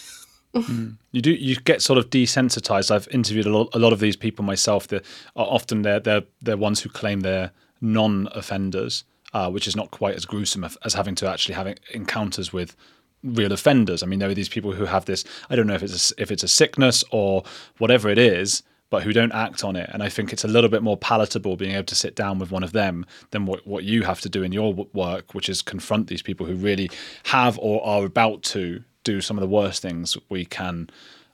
You 1.12 1.22
do. 1.22 1.32
You 1.32 1.56
get 1.56 1.82
sort 1.82 1.98
of 1.98 2.10
desensitized. 2.10 2.90
I've 2.90 3.08
interviewed 3.08 3.46
a 3.46 3.50
lot, 3.50 3.68
a 3.72 3.78
lot 3.78 3.92
of 3.92 4.00
these 4.00 4.16
people 4.16 4.44
myself. 4.44 4.88
That 4.88 5.04
often 5.34 5.82
they're 5.82 6.00
they're 6.00 6.24
they're 6.42 6.56
ones 6.56 6.80
who 6.80 6.88
claim 6.88 7.20
they're 7.20 7.52
non-offenders, 7.80 9.04
uh, 9.38 9.48
which 9.48 9.68
is 9.68 9.76
not 9.76 9.92
quite 9.92 10.16
as 10.16 10.24
gruesome 10.24 10.64
as, 10.84 10.94
having 10.94 11.14
to 11.14 11.28
actually 11.28 11.54
have 11.54 11.72
encounters 11.94 12.52
with 12.52 12.74
real 13.22 13.52
offenders. 13.52 14.02
I 14.02 14.06
mean, 14.06 14.18
there 14.18 14.28
are 14.28 14.34
these 14.34 14.48
people 14.48 14.72
who 14.72 14.84
have 14.84 15.04
this. 15.04 15.24
I 15.48 15.54
don't 15.54 15.68
know 15.68 15.74
if 15.74 15.82
it's 15.84 16.10
a, 16.10 16.20
if 16.20 16.32
it's 16.32 16.42
a 16.42 16.48
sickness 16.48 17.04
or 17.12 17.44
whatever 17.78 18.08
it 18.08 18.18
is, 18.18 18.64
but 18.90 19.04
who 19.04 19.12
don't 19.12 19.30
act 19.30 19.62
on 19.62 19.76
it. 19.76 19.88
And 19.92 20.02
I 20.02 20.08
think 20.08 20.32
it's 20.32 20.42
a 20.42 20.48
little 20.48 20.68
bit 20.68 20.82
more 20.82 20.96
palatable 20.96 21.56
being 21.56 21.76
able 21.76 21.84
to 21.84 21.94
sit 21.94 22.16
down 22.16 22.40
with 22.40 22.50
one 22.50 22.64
of 22.64 22.72
them 22.72 23.06
than 23.30 23.46
what, 23.46 23.64
what 23.64 23.84
you 23.84 24.02
have 24.02 24.20
to 24.22 24.28
do 24.28 24.42
in 24.42 24.50
your 24.50 24.74
work, 24.92 25.34
which 25.34 25.48
is 25.48 25.62
confront 25.62 26.08
these 26.08 26.22
people 26.22 26.44
who 26.44 26.56
really 26.56 26.90
have 27.26 27.60
or 27.60 27.84
are 27.86 28.04
about 28.04 28.42
to 28.54 28.82
do 29.04 29.20
some 29.20 29.38
of 29.38 29.42
the 29.42 29.48
worst 29.48 29.82
things 29.82 30.16
we 30.28 30.44
can 30.44 30.90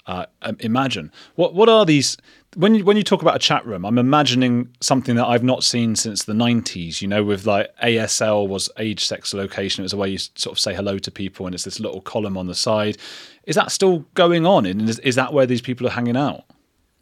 uh, 0.07 0.27
imagine. 0.61 1.11
What 1.37 1.55
what 1.55 1.69
are 1.69 1.87
these? 1.87 2.19
When 2.57 2.75
you, 2.75 2.85
when 2.85 2.97
you 2.97 3.03
talk 3.03 3.23
about 3.23 3.37
a 3.37 3.41
chat 3.41 3.67
room, 3.67 3.85
I'm 3.85 3.99
imagining 3.99 4.69
something 4.81 5.17
that 5.17 5.27
I've 5.27 5.43
not 5.43 5.65
seen 5.65 5.97
since 5.97 6.25
the 6.25 6.33
90s. 6.33 7.03
You 7.03 7.09
know, 7.09 7.25
with 7.25 7.47
like 7.47 7.75
ASL 7.83 8.49
was 8.49 8.71
age, 8.79 9.05
sex, 9.05 9.35
location. 9.35 9.83
It 9.83 9.87
was 9.87 9.93
a 9.93 9.97
way 9.97 10.11
you 10.11 10.19
sort 10.19 10.53
of 10.53 10.59
say 10.59 10.75
hello 10.75 10.99
to 10.99 11.11
people, 11.11 11.47
and 11.47 11.55
it's 11.55 11.65
this 11.65 11.81
little 11.81 12.01
column 12.01 12.37
on 12.37 12.47
the 12.47 12.55
side. 12.55 12.97
Is 13.45 13.57
that 13.57 13.73
still 13.73 14.01
going 14.15 14.47
on? 14.47 14.67
And 14.67 14.89
is, 14.89 14.99
is 15.01 15.15
that 15.17 15.33
where 15.33 15.47
these 15.47 15.61
people 15.61 15.87
are 15.87 15.91
hanging 15.91 16.17
out? 16.17 16.45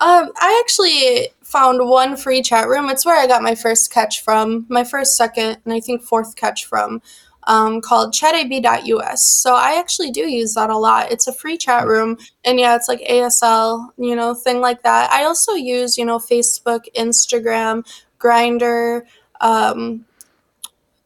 Um, 0.00 0.32
I 0.36 0.60
actually 0.64 1.28
found 1.44 1.88
one 1.88 2.16
free 2.16 2.42
chat 2.42 2.66
room. 2.66 2.88
It's 2.88 3.06
where 3.06 3.16
I 3.16 3.28
got 3.28 3.40
my 3.40 3.54
first 3.54 3.92
catch 3.92 4.20
from, 4.22 4.66
my 4.68 4.82
first, 4.82 5.16
second, 5.16 5.58
and 5.64 5.72
I 5.72 5.78
think 5.78 6.02
fourth 6.02 6.34
catch 6.34 6.64
from, 6.64 7.00
um, 7.44 7.80
called 7.80 8.12
chatib.us. 8.12 9.22
So 9.22 9.54
I 9.54 9.78
actually 9.78 10.10
do 10.10 10.28
use 10.28 10.54
that 10.54 10.70
a 10.70 10.76
lot. 10.76 11.10
It's 11.10 11.26
a 11.26 11.32
free 11.32 11.56
chat 11.56 11.86
room, 11.86 12.18
and 12.44 12.58
yeah, 12.58 12.76
it's 12.76 12.88
like 12.88 13.00
ASL, 13.00 13.90
you 13.96 14.16
know, 14.16 14.34
thing 14.34 14.60
like 14.60 14.82
that. 14.82 15.10
I 15.10 15.24
also 15.24 15.52
use, 15.52 15.98
you 15.98 16.04
know, 16.04 16.18
Facebook, 16.18 16.84
Instagram, 16.96 17.86
Grindr, 18.18 19.02
um, 19.40 20.04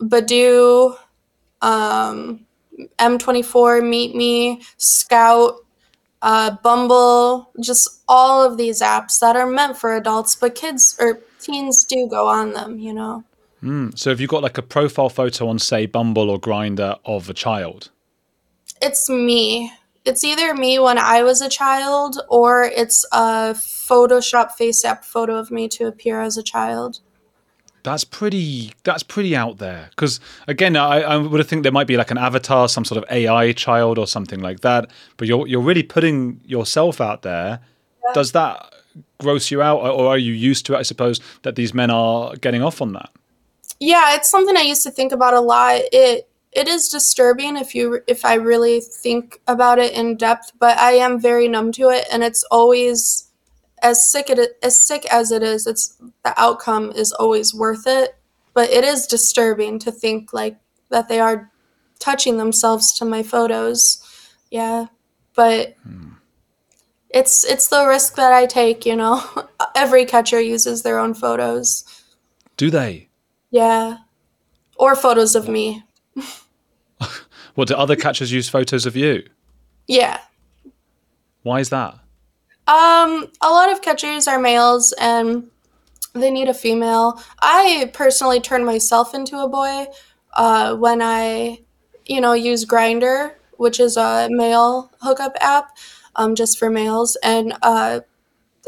Badoo, 0.00 0.96
um, 1.62 2.46
M24, 2.98 3.88
Meet 3.88 4.14
Me, 4.14 4.60
Skout 4.78 5.56
uh, 6.22 6.56
Bumble, 6.62 7.50
just 7.60 8.02
all 8.08 8.42
of 8.42 8.56
these 8.58 8.80
apps 8.80 9.20
that 9.20 9.36
are 9.36 9.46
meant 9.46 9.76
for 9.76 9.94
adults, 9.94 10.34
but 10.34 10.54
kids 10.54 10.96
or 11.00 11.20
teens 11.40 11.84
do 11.84 12.08
go 12.08 12.26
on 12.28 12.52
them, 12.52 12.78
you 12.78 12.92
know. 12.92 13.24
Mm. 13.62 13.98
So 13.98 14.10
have 14.10 14.20
you 14.20 14.26
got 14.26 14.42
like 14.42 14.58
a 14.58 14.62
profile 14.62 15.08
photo 15.08 15.48
on, 15.48 15.58
say, 15.58 15.86
Bumble 15.86 16.30
or 16.30 16.38
Grindr 16.38 16.98
of 17.04 17.28
a 17.30 17.34
child? 17.34 17.90
It's 18.82 19.08
me. 19.08 19.72
It's 20.04 20.22
either 20.22 20.54
me 20.54 20.78
when 20.78 20.98
I 20.98 21.22
was 21.22 21.40
a 21.40 21.48
child 21.48 22.20
or 22.28 22.64
it's 22.64 23.04
a 23.12 23.54
Photoshop 23.54 24.52
face 24.52 24.84
app 24.84 25.04
photo 25.04 25.36
of 25.36 25.50
me 25.50 25.68
to 25.68 25.86
appear 25.86 26.20
as 26.20 26.36
a 26.36 26.42
child. 26.42 27.00
That's 27.82 28.04
pretty. 28.04 28.72
That's 28.82 29.04
pretty 29.04 29.36
out 29.36 29.58
there. 29.58 29.86
Because 29.90 30.18
again, 30.48 30.76
I, 30.76 31.02
I 31.02 31.16
would 31.16 31.46
think 31.46 31.62
there 31.62 31.70
might 31.70 31.86
be 31.86 31.96
like 31.96 32.10
an 32.10 32.18
avatar, 32.18 32.68
some 32.68 32.84
sort 32.84 33.02
of 33.02 33.10
AI 33.12 33.52
child 33.52 33.96
or 33.96 34.08
something 34.08 34.40
like 34.40 34.60
that. 34.60 34.90
But 35.16 35.28
you're 35.28 35.46
you're 35.46 35.60
really 35.60 35.84
putting 35.84 36.40
yourself 36.44 37.00
out 37.00 37.22
there. 37.22 37.60
Does 38.12 38.32
that 38.32 38.72
gross 39.20 39.52
you 39.52 39.62
out, 39.62 39.78
or 39.80 40.08
are 40.08 40.18
you 40.18 40.32
used 40.32 40.66
to 40.66 40.74
it? 40.74 40.78
I 40.78 40.82
suppose 40.82 41.20
that 41.42 41.54
these 41.54 41.74
men 41.74 41.90
are 41.90 42.34
getting 42.36 42.60
off 42.60 42.82
on 42.82 42.92
that. 42.94 43.10
Yeah, 43.80 44.14
it's 44.14 44.30
something 44.30 44.56
I 44.56 44.62
used 44.62 44.82
to 44.84 44.90
think 44.90 45.12
about 45.12 45.34
a 45.34 45.40
lot. 45.40 45.80
It 45.92 46.28
it 46.52 46.68
is 46.68 46.88
disturbing 46.88 47.56
if 47.56 47.74
you 47.74 48.00
if 48.06 48.24
I 48.24 48.34
really 48.34 48.80
think 48.80 49.40
about 49.46 49.78
it 49.78 49.92
in 49.92 50.16
depth, 50.16 50.52
but 50.58 50.78
I 50.78 50.92
am 50.92 51.20
very 51.20 51.48
numb 51.48 51.72
to 51.72 51.90
it, 51.90 52.06
and 52.10 52.24
it's 52.24 52.44
always 52.44 53.30
as 53.82 54.10
sick 54.10 54.30
it 54.30 54.56
as 54.62 54.80
sick 54.80 55.04
as 55.12 55.30
it 55.30 55.42
is. 55.42 55.66
It's 55.66 55.96
the 56.24 56.34
outcome 56.40 56.92
is 56.92 57.12
always 57.12 57.54
worth 57.54 57.86
it, 57.86 58.16
but 58.54 58.70
it 58.70 58.84
is 58.84 59.06
disturbing 59.06 59.78
to 59.80 59.92
think 59.92 60.32
like 60.32 60.56
that 60.88 61.08
they 61.08 61.20
are 61.20 61.52
touching 61.98 62.38
themselves 62.38 62.92
to 62.94 63.04
my 63.04 63.22
photos. 63.22 64.02
Yeah, 64.50 64.86
but 65.34 65.76
hmm. 65.82 66.12
it's 67.10 67.44
it's 67.44 67.68
the 67.68 67.86
risk 67.86 68.16
that 68.16 68.32
I 68.32 68.46
take. 68.46 68.86
You 68.86 68.96
know, 68.96 69.22
every 69.76 70.06
catcher 70.06 70.40
uses 70.40 70.82
their 70.82 70.98
own 70.98 71.12
photos. 71.12 71.84
Do 72.56 72.70
they? 72.70 73.05
Yeah. 73.56 73.98
Or 74.76 74.94
photos 74.94 75.34
of 75.34 75.48
me. 75.48 75.82
What 77.56 77.68
do 77.68 77.74
other 77.74 77.96
catchers 77.96 78.30
use 78.30 78.50
photos 78.50 78.84
of 78.84 78.96
you? 78.96 79.26
Yeah. 79.88 80.20
Why 81.42 81.60
is 81.60 81.70
that? 81.70 81.94
Um, 82.66 83.32
a 83.40 83.48
lot 83.48 83.72
of 83.72 83.80
catchers 83.80 84.28
are 84.28 84.38
males 84.38 84.92
and 85.00 85.50
they 86.12 86.30
need 86.30 86.48
a 86.48 86.54
female. 86.54 87.18
I 87.40 87.90
personally 87.94 88.40
turn 88.40 88.66
myself 88.66 89.14
into 89.14 89.38
a 89.38 89.48
boy 89.48 89.86
uh, 90.34 90.76
when 90.76 91.00
I, 91.00 91.60
you 92.04 92.20
know, 92.20 92.34
use 92.34 92.66
Grindr, 92.66 93.32
which 93.56 93.80
is 93.80 93.96
a 93.96 94.28
male 94.30 94.92
hookup 95.00 95.34
app, 95.40 95.78
um, 96.16 96.34
just 96.34 96.58
for 96.58 96.68
males, 96.68 97.16
and 97.22 97.54
uh, 97.62 98.00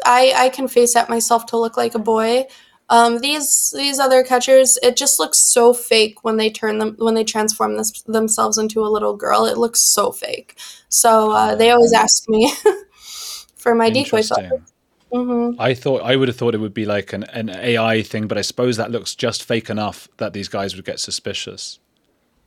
I 0.06 0.32
I 0.34 0.48
can 0.48 0.66
FaceApp 0.66 1.10
myself 1.10 1.44
to 1.46 1.58
look 1.58 1.76
like 1.76 1.94
a 1.94 1.98
boy. 1.98 2.46
Um, 2.90 3.18
these 3.18 3.72
these 3.76 3.98
other 3.98 4.22
catchers, 4.22 4.78
it 4.82 4.96
just 4.96 5.18
looks 5.18 5.38
so 5.38 5.72
fake 5.74 6.24
when 6.24 6.36
they 6.36 6.50
turn 6.50 6.78
them 6.78 6.96
when 6.98 7.14
they 7.14 7.24
transform 7.24 7.76
this, 7.76 8.02
themselves 8.02 8.56
into 8.56 8.80
a 8.80 8.88
little 8.88 9.14
girl. 9.14 9.44
It 9.44 9.58
looks 9.58 9.80
so 9.80 10.10
fake. 10.10 10.58
So 10.88 11.30
uh, 11.32 11.54
they 11.54 11.70
always 11.70 11.92
ask 11.92 12.28
me 12.28 12.52
for 13.56 13.74
my 13.74 13.90
decoy 13.90 14.22
photo. 14.22 14.42
Interesting. 14.42 15.56
I 15.58 15.74
thought 15.74 16.02
I 16.02 16.16
would 16.16 16.28
have 16.28 16.36
thought 16.36 16.54
it 16.54 16.60
would 16.60 16.74
be 16.74 16.84
like 16.84 17.12
an, 17.12 17.24
an 17.24 17.48
AI 17.50 18.02
thing, 18.02 18.26
but 18.26 18.36
I 18.36 18.42
suppose 18.42 18.76
that 18.76 18.90
looks 18.90 19.14
just 19.14 19.42
fake 19.42 19.70
enough 19.70 20.08
that 20.18 20.32
these 20.32 20.48
guys 20.48 20.76
would 20.76 20.84
get 20.84 21.00
suspicious. 21.00 21.78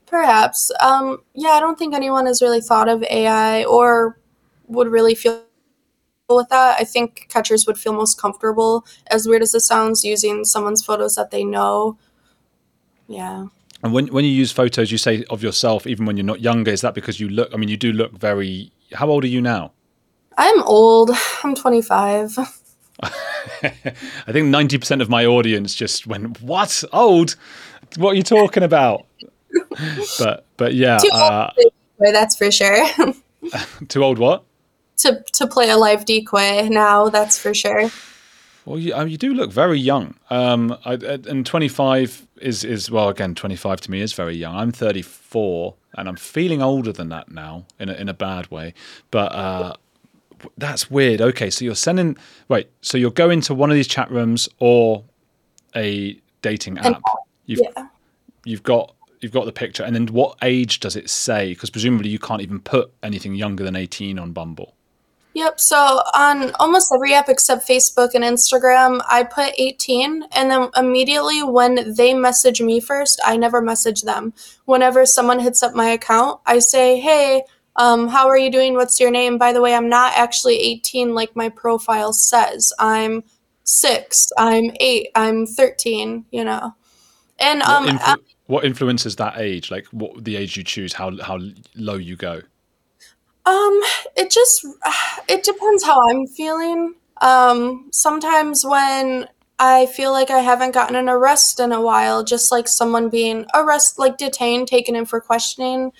Perhaps. 0.05 0.71
Um, 0.79 1.23
yeah, 1.33 1.51
I 1.51 1.59
don't 1.59 1.79
think 1.79 1.95
anyone 1.95 2.25
has 2.25 2.41
really 2.41 2.61
thought 2.61 2.89
of 2.89 3.03
AI 3.03 3.63
or 3.63 4.19
would 4.67 4.89
really 4.89 5.15
feel 5.15 5.43
with 6.35 6.49
that. 6.49 6.77
I 6.79 6.83
think 6.83 7.27
catchers 7.29 7.65
would 7.67 7.77
feel 7.77 7.93
most 7.93 8.19
comfortable, 8.19 8.85
as 9.07 9.27
weird 9.27 9.41
as 9.41 9.53
it 9.53 9.61
sounds, 9.61 10.03
using 10.03 10.45
someone's 10.45 10.83
photos 10.83 11.15
that 11.15 11.31
they 11.31 11.43
know. 11.43 11.97
Yeah. 13.07 13.47
And 13.83 13.93
when 13.93 14.07
when 14.07 14.25
you 14.25 14.31
use 14.31 14.51
photos, 14.51 14.91
you 14.91 14.97
say 14.97 15.23
of 15.29 15.41
yourself, 15.41 15.87
even 15.87 16.05
when 16.05 16.17
you're 16.17 16.25
not 16.25 16.41
younger, 16.41 16.71
is 16.71 16.81
that 16.81 16.93
because 16.93 17.19
you 17.19 17.29
look? 17.29 17.49
I 17.53 17.57
mean, 17.57 17.69
you 17.69 17.77
do 17.77 17.91
look 17.91 18.11
very. 18.11 18.71
How 18.93 19.07
old 19.09 19.23
are 19.23 19.27
you 19.27 19.41
now? 19.41 19.71
I'm 20.37 20.61
old. 20.63 21.11
I'm 21.43 21.55
25. 21.55 22.37
I 23.63 24.31
think 24.31 24.47
ninety 24.47 24.77
percent 24.77 25.01
of 25.01 25.09
my 25.09 25.25
audience 25.25 25.73
just 25.73 26.05
went, 26.05 26.41
"What 26.41 26.83
old? 26.93 27.35
What 27.97 28.11
are 28.11 28.15
you 28.15 28.23
talking 28.23 28.63
about?" 28.63 29.05
but 30.19 30.45
but 30.57 30.75
yeah, 30.75 30.99
uh, 31.11 31.49
that's 31.99 32.35
for 32.35 32.51
sure. 32.51 32.87
too 33.87 34.03
old 34.03 34.19
what? 34.19 34.43
To 35.01 35.23
to 35.33 35.47
play 35.47 35.69
a 35.69 35.77
live 35.77 36.05
decoy 36.05 36.67
now, 36.69 37.09
that's 37.09 37.37
for 37.37 37.53
sure. 37.53 37.89
Well, 38.65 38.77
you, 38.77 38.93
mean, 38.95 39.09
you 39.09 39.17
do 39.17 39.33
look 39.33 39.51
very 39.51 39.79
young. 39.79 40.15
Um, 40.29 40.77
I, 40.85 40.93
and 40.93 41.45
25 41.45 42.27
is 42.37 42.63
is 42.63 42.91
well, 42.91 43.09
again, 43.09 43.33
25 43.33 43.81
to 43.81 43.91
me 43.91 44.01
is 44.01 44.13
very 44.13 44.35
young. 44.35 44.55
I'm 44.55 44.71
34, 44.71 45.73
and 45.95 46.07
I'm 46.07 46.15
feeling 46.15 46.61
older 46.61 46.91
than 46.91 47.09
that 47.09 47.31
now 47.31 47.65
in 47.79 47.89
a, 47.89 47.93
in 47.93 48.09
a 48.09 48.13
bad 48.13 48.51
way. 48.51 48.73
But 49.09 49.31
uh, 49.33 49.75
that's 50.57 50.91
weird. 50.91 51.21
Okay, 51.21 51.49
so 51.49 51.65
you're 51.65 51.75
sending 51.75 52.17
wait, 52.47 52.69
so 52.81 52.97
you're 52.97 53.11
going 53.11 53.41
to 53.41 53.55
one 53.55 53.71
of 53.71 53.75
these 53.75 53.87
chat 53.87 54.11
rooms 54.11 54.47
or 54.59 55.03
a 55.75 56.19
dating 56.41 56.77
app. 56.77 57.01
You've 57.47 57.61
yeah. 57.75 57.87
you've 58.45 58.63
got 58.63 58.93
you've 59.21 59.31
got 59.31 59.45
the 59.45 59.51
picture, 59.51 59.83
and 59.83 59.95
then 59.95 60.07
what 60.07 60.37
age 60.43 60.79
does 60.79 60.95
it 60.95 61.09
say? 61.09 61.53
Because 61.53 61.71
presumably 61.71 62.09
you 62.09 62.19
can't 62.19 62.41
even 62.41 62.59
put 62.59 62.91
anything 63.01 63.33
younger 63.33 63.63
than 63.63 63.75
18 63.75 64.19
on 64.19 64.33
Bumble. 64.33 64.75
Yep. 65.33 65.59
So 65.59 65.77
on 66.13 66.51
almost 66.55 66.91
every 66.93 67.13
app 67.13 67.29
except 67.29 67.67
Facebook 67.67 68.13
and 68.13 68.23
Instagram, 68.23 69.01
I 69.09 69.23
put 69.23 69.53
18. 69.57 70.23
And 70.33 70.51
then 70.51 70.69
immediately 70.75 71.41
when 71.43 71.93
they 71.93 72.13
message 72.13 72.61
me 72.61 72.79
first, 72.79 73.21
I 73.23 73.37
never 73.37 73.61
message 73.61 74.01
them. 74.01 74.33
Whenever 74.65 75.05
someone 75.05 75.39
hits 75.39 75.63
up 75.63 75.73
my 75.73 75.89
account, 75.89 76.41
I 76.45 76.59
say, 76.59 76.99
hey, 76.99 77.43
um, 77.77 78.09
how 78.09 78.27
are 78.27 78.37
you 78.37 78.51
doing? 78.51 78.73
What's 78.73 78.99
your 78.99 79.11
name? 79.11 79.37
By 79.37 79.53
the 79.53 79.61
way, 79.61 79.73
I'm 79.73 79.87
not 79.87 80.13
actually 80.17 80.57
18 80.59 81.13
like 81.13 81.35
my 81.35 81.47
profile 81.47 82.11
says. 82.11 82.73
I'm 82.77 83.23
six, 83.63 84.27
I'm 84.37 84.71
eight, 84.79 85.09
I'm 85.15 85.45
13, 85.45 86.25
you 86.31 86.43
know. 86.43 86.75
And 87.39 87.61
um, 87.61 87.85
what, 87.85 87.95
influ- 87.95 88.23
what 88.47 88.65
influences 88.65 89.15
that 89.15 89.37
age? 89.37 89.71
Like 89.71 89.85
what 89.87 90.23
the 90.23 90.35
age 90.35 90.57
you 90.57 90.63
choose, 90.63 90.93
how 90.93 91.17
how 91.21 91.39
low 91.75 91.95
you 91.95 92.17
go? 92.17 92.41
Um, 93.45 93.81
it 94.15 94.29
just 94.31 94.65
it 95.27 95.43
depends 95.43 95.83
how 95.83 95.99
I'm 96.09 96.27
feeling. 96.27 96.95
Um, 97.21 97.89
sometimes 97.91 98.65
when 98.65 99.27
I 99.59 99.85
feel 99.87 100.11
like 100.11 100.29
I 100.31 100.39
haven't 100.39 100.73
gotten 100.73 100.95
an 100.95 101.09
arrest 101.09 101.59
in 101.59 101.71
a 101.71 101.81
while, 101.81 102.23
just 102.23 102.51
like 102.51 102.67
someone 102.67 103.09
being 103.09 103.45
arrested, 103.53 103.99
like 103.99 104.17
detained, 104.17 104.67
taken 104.67 104.95
in 104.95 105.05
for 105.05 105.21
questioning, 105.21 105.91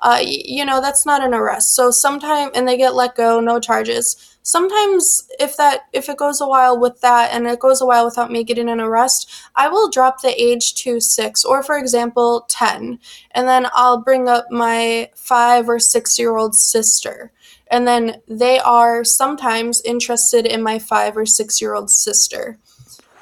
uh, 0.00 0.20
you 0.22 0.64
know, 0.64 0.80
that's 0.80 1.04
not 1.04 1.24
an 1.24 1.34
arrest. 1.34 1.74
So 1.74 1.90
sometimes, 1.90 2.52
and 2.54 2.68
they 2.68 2.76
get 2.76 2.94
let 2.94 3.16
go, 3.16 3.40
no 3.40 3.58
charges. 3.58 4.27
Sometimes, 4.42 5.28
if 5.38 5.56
that 5.58 5.82
if 5.92 6.08
it 6.08 6.16
goes 6.16 6.40
a 6.40 6.48
while 6.48 6.78
with 6.78 7.00
that, 7.02 7.32
and 7.32 7.46
it 7.46 7.58
goes 7.60 7.80
a 7.82 7.86
while 7.86 8.04
without 8.06 8.30
me 8.30 8.44
getting 8.44 8.68
an 8.68 8.80
arrest, 8.80 9.30
I 9.54 9.68
will 9.68 9.90
drop 9.90 10.22
the 10.22 10.40
age 10.42 10.74
to 10.84 11.00
six, 11.00 11.44
or 11.44 11.62
for 11.62 11.76
example, 11.76 12.46
ten, 12.48 12.98
and 13.32 13.46
then 13.46 13.66
I'll 13.74 14.00
bring 14.02 14.26
up 14.28 14.46
my 14.50 15.10
five 15.14 15.68
or 15.68 15.78
six 15.78 16.18
year 16.18 16.36
old 16.36 16.54
sister, 16.54 17.30
and 17.70 17.86
then 17.86 18.22
they 18.26 18.58
are 18.58 19.04
sometimes 19.04 19.82
interested 19.84 20.46
in 20.46 20.62
my 20.62 20.78
five 20.78 21.16
or 21.16 21.26
six 21.26 21.60
year 21.60 21.74
old 21.74 21.90
sister. 21.90 22.58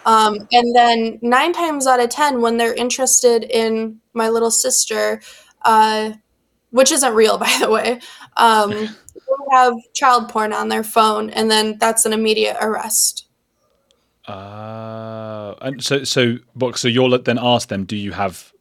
Um, 0.05 0.47
and 0.53 0.75
then 0.77 1.19
nine 1.23 1.53
times 1.53 1.87
out 1.87 2.01
of 2.01 2.11
ten, 2.11 2.41
when 2.41 2.57
they're 2.57 2.75
interested 2.75 3.45
in 3.45 4.01
my 4.15 4.29
little 4.29 4.51
sister, 4.53 5.21
uh, 5.63 6.13
which 6.71 6.93
isn't 6.93 7.15
real, 7.15 7.39
by 7.47 7.57
the 7.61 7.71
way. 7.71 8.01
Um, 8.37 8.91
they 9.17 9.57
have 9.57 9.75
child 9.95 10.29
porn 10.29 10.53
on 10.53 10.69
their 10.69 10.85
phone, 10.85 11.31
and 11.31 11.51
then 11.51 11.79
that's 11.79 12.05
an 12.05 12.13
immediate 12.13 12.57
arrest. 12.61 13.27
Uh, 14.27 15.55
and 15.61 15.83
so, 15.83 16.05
so, 16.05 16.37
but, 16.55 16.77
so 16.77 16.89
you'll 16.89 17.17
then 17.19 17.39
ask 17.41 17.69
them, 17.69 17.85
do 17.85 17.97
you 17.97 18.13
have 18.13 18.53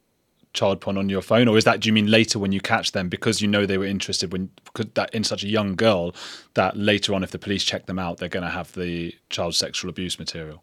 child 0.56 0.80
porn 0.80 0.96
on 0.96 1.08
your 1.08 1.22
phone, 1.22 1.46
or 1.48 1.56
is 1.56 1.64
that? 1.64 1.80
Do 1.80 1.88
you 1.88 1.92
mean 1.92 2.10
later 2.10 2.38
when 2.38 2.50
you 2.50 2.60
catch 2.60 2.92
them 2.92 3.08
because 3.08 3.40
you 3.40 3.46
know 3.46 3.66
they 3.66 3.78
were 3.78 3.84
interested 3.84 4.32
when 4.32 4.50
that 4.94 5.14
in 5.14 5.22
such 5.22 5.44
a 5.44 5.48
young 5.48 5.76
girl 5.76 6.14
that 6.54 6.76
later 6.76 7.14
on, 7.14 7.22
if 7.22 7.30
the 7.30 7.38
police 7.38 7.62
check 7.62 7.86
them 7.86 7.98
out, 7.98 8.18
they're 8.18 8.28
going 8.28 8.44
to 8.44 8.50
have 8.50 8.72
the 8.72 9.14
child 9.30 9.54
sexual 9.54 9.90
abuse 9.90 10.18
material? 10.18 10.62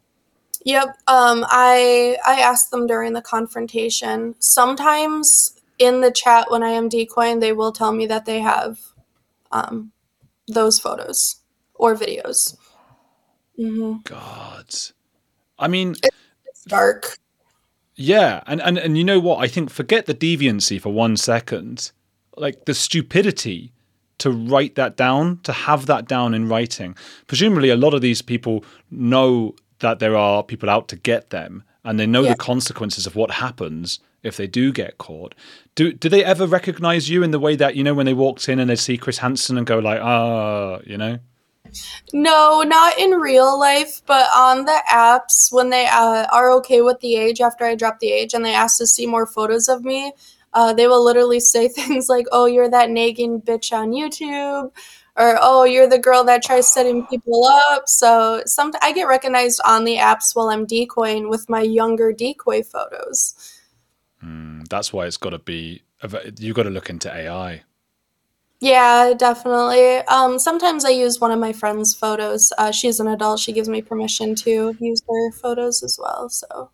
Yep. 0.64 0.88
Um, 1.06 1.44
I 1.48 2.16
I 2.26 2.40
asked 2.40 2.70
them 2.70 2.86
during 2.86 3.12
the 3.12 3.22
confrontation. 3.22 4.34
Sometimes 4.38 5.60
in 5.78 6.00
the 6.00 6.10
chat 6.10 6.50
when 6.50 6.62
I 6.62 6.70
am 6.70 6.88
decoying, 6.88 7.40
they 7.40 7.52
will 7.52 7.72
tell 7.72 7.92
me 7.92 8.06
that 8.06 8.26
they 8.26 8.40
have 8.40 8.78
um, 9.54 9.92
those 10.48 10.78
photos 10.78 11.36
or 11.74 11.94
videos. 11.94 12.56
Mm-hmm. 13.58 13.98
God, 14.04 14.66
I 15.58 15.68
mean, 15.68 15.94
it's 16.44 16.64
dark. 16.66 17.18
Yeah, 17.94 18.42
and, 18.46 18.60
and 18.60 18.76
and 18.76 18.98
you 18.98 19.04
know 19.04 19.20
what? 19.20 19.38
I 19.38 19.46
think 19.46 19.70
forget 19.70 20.06
the 20.06 20.14
deviancy 20.14 20.80
for 20.80 20.92
one 20.92 21.16
second. 21.16 21.92
Like 22.36 22.64
the 22.64 22.74
stupidity 22.74 23.72
to 24.18 24.30
write 24.30 24.74
that 24.74 24.96
down, 24.96 25.38
to 25.44 25.52
have 25.52 25.86
that 25.86 26.08
down 26.08 26.34
in 26.34 26.48
writing. 26.48 26.96
Presumably, 27.28 27.70
a 27.70 27.76
lot 27.76 27.94
of 27.94 28.00
these 28.00 28.22
people 28.22 28.64
know 28.90 29.54
that 29.78 30.00
there 30.00 30.16
are 30.16 30.42
people 30.42 30.68
out 30.68 30.88
to 30.88 30.96
get 30.96 31.30
them, 31.30 31.62
and 31.84 31.98
they 31.98 32.06
know 32.06 32.22
yeah. 32.22 32.30
the 32.30 32.36
consequences 32.36 33.06
of 33.06 33.14
what 33.14 33.30
happens 33.30 34.00
if 34.24 34.36
they 34.36 34.46
do 34.46 34.72
get 34.72 34.98
caught. 34.98 35.34
Do 35.74 35.92
do 35.92 36.08
they 36.08 36.24
ever 36.24 36.46
recognize 36.46 37.08
you 37.08 37.22
in 37.22 37.30
the 37.30 37.38
way 37.38 37.56
that 37.56 37.76
you 37.76 37.84
know 37.84 37.94
when 37.94 38.06
they 38.06 38.14
walked 38.14 38.48
in 38.48 38.58
and 38.58 38.68
they 38.68 38.76
see 38.76 38.98
Chris 38.98 39.18
Hansen 39.18 39.58
and 39.58 39.66
go 39.66 39.78
like, 39.78 40.00
ah, 40.00 40.80
you 40.84 40.96
know? 40.96 41.18
No, 42.12 42.62
not 42.62 42.98
in 42.98 43.12
real 43.12 43.58
life, 43.58 44.02
but 44.06 44.28
on 44.34 44.64
the 44.64 44.82
apps 44.88 45.52
when 45.52 45.70
they 45.70 45.86
uh, 45.86 46.26
are 46.32 46.52
okay 46.52 46.82
with 46.82 47.00
the 47.00 47.16
age 47.16 47.40
after 47.40 47.64
I 47.64 47.74
drop 47.74 47.98
the 47.98 48.12
age 48.12 48.34
and 48.34 48.44
they 48.44 48.54
ask 48.54 48.78
to 48.78 48.86
see 48.86 49.06
more 49.06 49.26
photos 49.26 49.68
of 49.68 49.84
me, 49.84 50.12
uh, 50.52 50.72
they 50.72 50.86
will 50.86 51.04
literally 51.04 51.40
say 51.52 51.68
things 51.68 52.08
like, 52.08 52.26
"Oh, 52.32 52.46
you're 52.46 52.70
that 52.70 52.90
nagging 52.90 53.40
bitch 53.40 53.72
on 53.72 53.90
YouTube." 53.90 54.72
Or 55.16 55.38
oh, 55.40 55.62
you're 55.62 55.88
the 55.88 55.98
girl 55.98 56.24
that 56.24 56.42
tries 56.42 56.68
setting 56.68 57.06
people 57.06 57.46
up. 57.46 57.88
So 57.88 58.42
some 58.46 58.72
I 58.82 58.92
get 58.92 59.06
recognized 59.06 59.60
on 59.64 59.84
the 59.84 59.96
apps 59.96 60.34
while 60.34 60.48
I'm 60.48 60.66
decoying 60.66 61.28
with 61.28 61.48
my 61.48 61.60
younger 61.60 62.12
decoy 62.12 62.64
photos. 62.64 63.53
Mm, 64.24 64.68
that's 64.68 64.92
why 64.92 65.06
it's 65.06 65.16
got 65.16 65.30
to 65.30 65.38
be. 65.38 65.82
You've 66.38 66.56
got 66.56 66.64
to 66.64 66.70
look 66.70 66.90
into 66.90 67.14
AI. 67.14 67.62
Yeah, 68.60 69.12
definitely. 69.16 69.96
Um, 70.08 70.38
sometimes 70.38 70.84
I 70.84 70.90
use 70.90 71.20
one 71.20 71.30
of 71.30 71.38
my 71.38 71.52
friend's 71.52 71.94
photos. 71.94 72.52
Uh, 72.56 72.70
she's 72.70 73.00
an 73.00 73.08
adult. 73.08 73.40
She 73.40 73.52
gives 73.52 73.68
me 73.68 73.82
permission 73.82 74.34
to 74.36 74.74
use 74.80 75.02
her 75.08 75.32
photos 75.32 75.82
as 75.82 75.98
well. 76.00 76.28
So 76.30 76.70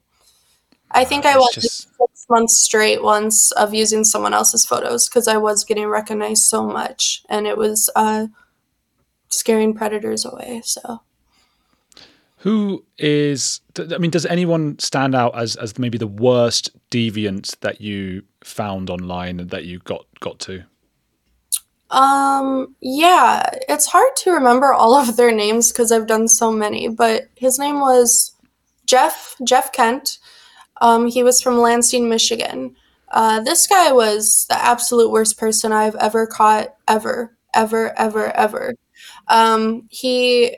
I 0.93 1.05
think 1.05 1.25
I 1.25 1.37
went 1.37 1.53
just... 1.53 1.89
six 1.97 2.27
months 2.29 2.59
straight 2.59 3.03
once 3.03 3.51
of 3.53 3.75
using 3.75 4.05
someone 4.05 4.35
else's 4.35 4.65
photos 4.65 5.09
because 5.09 5.27
I 5.27 5.37
was 5.37 5.65
getting 5.65 5.87
recognized 5.89 6.45
so 6.45 6.65
much, 6.65 7.25
and 7.29 7.47
it 7.47 7.57
was 7.57 7.91
uh, 7.97 8.29
scaring 9.29 9.75
predators 9.75 10.25
away. 10.25 10.63
So 10.65 11.03
who 12.41 12.83
is? 12.97 13.61
I 13.79 13.99
mean, 13.99 14.11
does 14.11 14.25
anyone 14.25 14.79
stand 14.79 15.15
out 15.15 15.37
as 15.37 15.57
as 15.57 15.79
maybe 15.79 15.99
the 15.99 16.07
worst 16.07 16.71
deviant 16.91 17.59
that 17.61 17.83
you 17.83 18.23
found 18.43 18.89
online 18.89 19.41
and 19.41 19.51
that 19.51 19.67
you 19.67 19.79
got 19.81 20.07
got 20.21 20.39
to? 20.41 20.65
Um, 21.91 22.75
yeah, 22.81 23.43
it's 23.69 23.87
hard 23.87 24.17
to 24.19 24.33
remember 24.33 24.73
all 24.73 24.95
of 24.95 25.17
their 25.17 25.33
names 25.33 25.71
because 25.71 25.93
I've 25.93 26.07
done 26.07 26.29
so 26.29 26.51
many, 26.51 26.89
but 26.89 27.25
his 27.35 27.59
name 27.59 27.81
was 27.81 28.35
Jeff 28.87 29.37
Jeff 29.45 29.71
Kent. 29.73 30.19
Um, 30.81 31.09
he 31.09 31.23
was 31.23 31.43
from 31.43 31.59
Lansing, 31.59 32.09
Michigan. 32.09 32.75
Uh, 33.11 33.41
this 33.41 33.67
guy 33.67 33.93
was 33.93 34.47
the 34.49 34.57
absolute 34.57 35.11
worst 35.11 35.37
person 35.37 35.73
I've 35.73 35.97
ever 35.97 36.27
caught, 36.27 36.75
ever, 36.89 37.37
ever, 37.53 37.93
ever, 37.99 38.35
ever. 38.35 38.75
Um, 39.29 39.89
he 39.91 40.57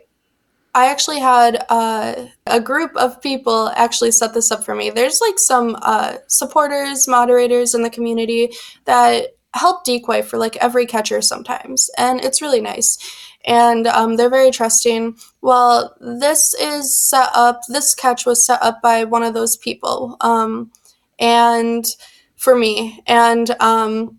I 0.74 0.86
actually 0.86 1.20
had 1.20 1.64
uh, 1.68 2.26
a 2.46 2.60
group 2.60 2.96
of 2.96 3.20
people 3.20 3.68
actually 3.76 4.10
set 4.10 4.32
this 4.32 4.50
up 4.50 4.64
for 4.64 4.74
me. 4.74 4.90
There's 4.90 5.20
like 5.20 5.38
some 5.38 5.76
uh, 5.82 6.16
supporters, 6.28 7.06
moderators 7.06 7.74
in 7.74 7.82
the 7.82 7.90
community 7.90 8.50
that 8.86 9.36
help 9.54 9.84
decoy 9.84 10.22
for 10.22 10.38
like 10.38 10.56
every 10.56 10.86
catcher 10.86 11.20
sometimes, 11.20 11.90
and 11.98 12.24
it's 12.24 12.40
really 12.40 12.62
nice. 12.62 12.96
And 13.44 13.86
um, 13.86 14.16
they're 14.16 14.30
very 14.30 14.50
trusting. 14.50 15.18
Well, 15.42 15.94
this 16.00 16.54
is 16.54 16.94
set 16.94 17.28
up. 17.34 17.60
This 17.68 17.94
catch 17.94 18.24
was 18.24 18.46
set 18.46 18.62
up 18.62 18.80
by 18.80 19.04
one 19.04 19.24
of 19.24 19.34
those 19.34 19.58
people, 19.58 20.16
um, 20.22 20.70
and 21.18 21.84
for 22.36 22.56
me. 22.56 23.02
And 23.06 23.50
um, 23.60 24.18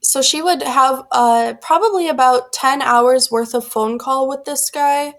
so 0.00 0.22
she 0.22 0.40
would 0.40 0.62
have 0.62 1.04
uh, 1.12 1.54
probably 1.60 2.08
about 2.08 2.52
10 2.52 2.80
hours 2.82 3.30
worth 3.30 3.54
of 3.54 3.66
phone 3.66 3.98
call 3.98 4.28
with 4.28 4.44
this 4.44 4.70
guy. 4.70 5.14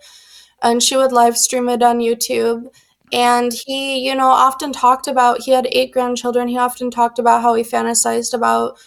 And 0.63 0.81
she 0.81 0.97
would 0.97 1.11
live 1.11 1.37
stream 1.37 1.69
it 1.69 1.83
on 1.83 1.99
YouTube. 1.99 2.67
And 3.11 3.53
he, 3.53 3.99
you 4.07 4.15
know, 4.15 4.27
often 4.29 4.73
talked 4.73 5.07
about, 5.07 5.41
he 5.43 5.51
had 5.51 5.67
eight 5.71 5.91
grandchildren. 5.91 6.47
He 6.47 6.57
often 6.57 6.89
talked 6.89 7.19
about 7.19 7.43
how 7.43 7.53
he 7.53 7.63
fantasized 7.63 8.33
about 8.33 8.77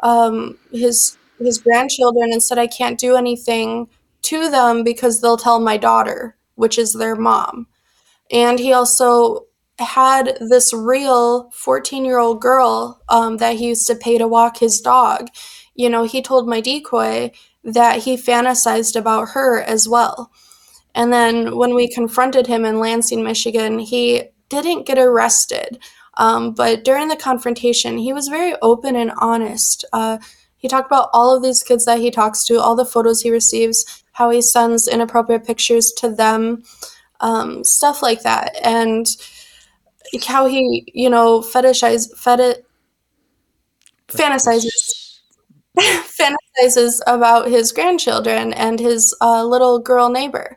um, 0.00 0.58
his 0.72 1.16
his 1.38 1.58
grandchildren 1.58 2.32
and 2.32 2.42
said, 2.42 2.58
I 2.58 2.66
can't 2.66 2.98
do 2.98 3.14
anything 3.14 3.88
to 4.22 4.50
them 4.50 4.82
because 4.82 5.20
they'll 5.20 5.36
tell 5.36 5.60
my 5.60 5.76
daughter, 5.76 6.34
which 6.54 6.78
is 6.78 6.94
their 6.94 7.14
mom. 7.14 7.66
And 8.30 8.58
he 8.58 8.72
also 8.72 9.46
had 9.78 10.38
this 10.40 10.72
real 10.72 11.50
14 11.52 12.04
year 12.04 12.18
old 12.18 12.40
girl 12.40 13.00
um, 13.08 13.36
that 13.38 13.56
he 13.56 13.68
used 13.68 13.86
to 13.88 13.94
pay 13.94 14.18
to 14.18 14.26
walk 14.28 14.58
his 14.58 14.80
dog. 14.80 15.28
You 15.74 15.90
know, 15.90 16.04
he 16.04 16.22
told 16.22 16.48
my 16.48 16.60
decoy 16.60 17.32
that 17.64 18.04
he 18.04 18.16
fantasized 18.16 18.96
about 18.96 19.30
her 19.30 19.60
as 19.60 19.88
well. 19.88 20.30
And 20.96 21.12
then 21.12 21.56
when 21.56 21.74
we 21.74 21.92
confronted 21.92 22.46
him 22.48 22.64
in 22.64 22.80
Lansing, 22.80 23.22
Michigan, 23.22 23.78
he 23.78 24.24
didn't 24.48 24.86
get 24.86 24.98
arrested. 24.98 25.78
Um, 26.16 26.52
but 26.52 26.84
during 26.84 27.08
the 27.08 27.16
confrontation, 27.16 27.98
he 27.98 28.12
was 28.12 28.28
very 28.28 28.54
open 28.62 28.96
and 28.96 29.12
honest. 29.18 29.84
Uh, 29.92 30.18
he 30.56 30.68
talked 30.68 30.86
about 30.86 31.10
all 31.12 31.36
of 31.36 31.42
these 31.42 31.62
kids 31.62 31.84
that 31.84 32.00
he 32.00 32.10
talks 32.10 32.44
to, 32.46 32.58
all 32.58 32.74
the 32.74 32.86
photos 32.86 33.20
he 33.20 33.30
receives, 33.30 34.02
how 34.12 34.30
he 34.30 34.40
sends 34.40 34.88
inappropriate 34.88 35.46
pictures 35.46 35.92
to 35.98 36.08
them, 36.08 36.62
um, 37.20 37.62
stuff 37.62 38.02
like 38.02 38.22
that. 38.22 38.56
And 38.64 39.06
how 40.26 40.46
he, 40.46 40.90
you 40.94 41.10
know, 41.10 41.40
fetishize, 41.40 42.08
feti- 42.14 42.62
fantasizes, 44.08 45.20
fantasizes 45.78 47.00
about 47.06 47.48
his 47.48 47.72
grandchildren 47.72 48.52
and 48.54 48.80
his 48.80 49.14
uh, 49.20 49.44
little 49.44 49.78
girl 49.78 50.08
neighbor. 50.08 50.56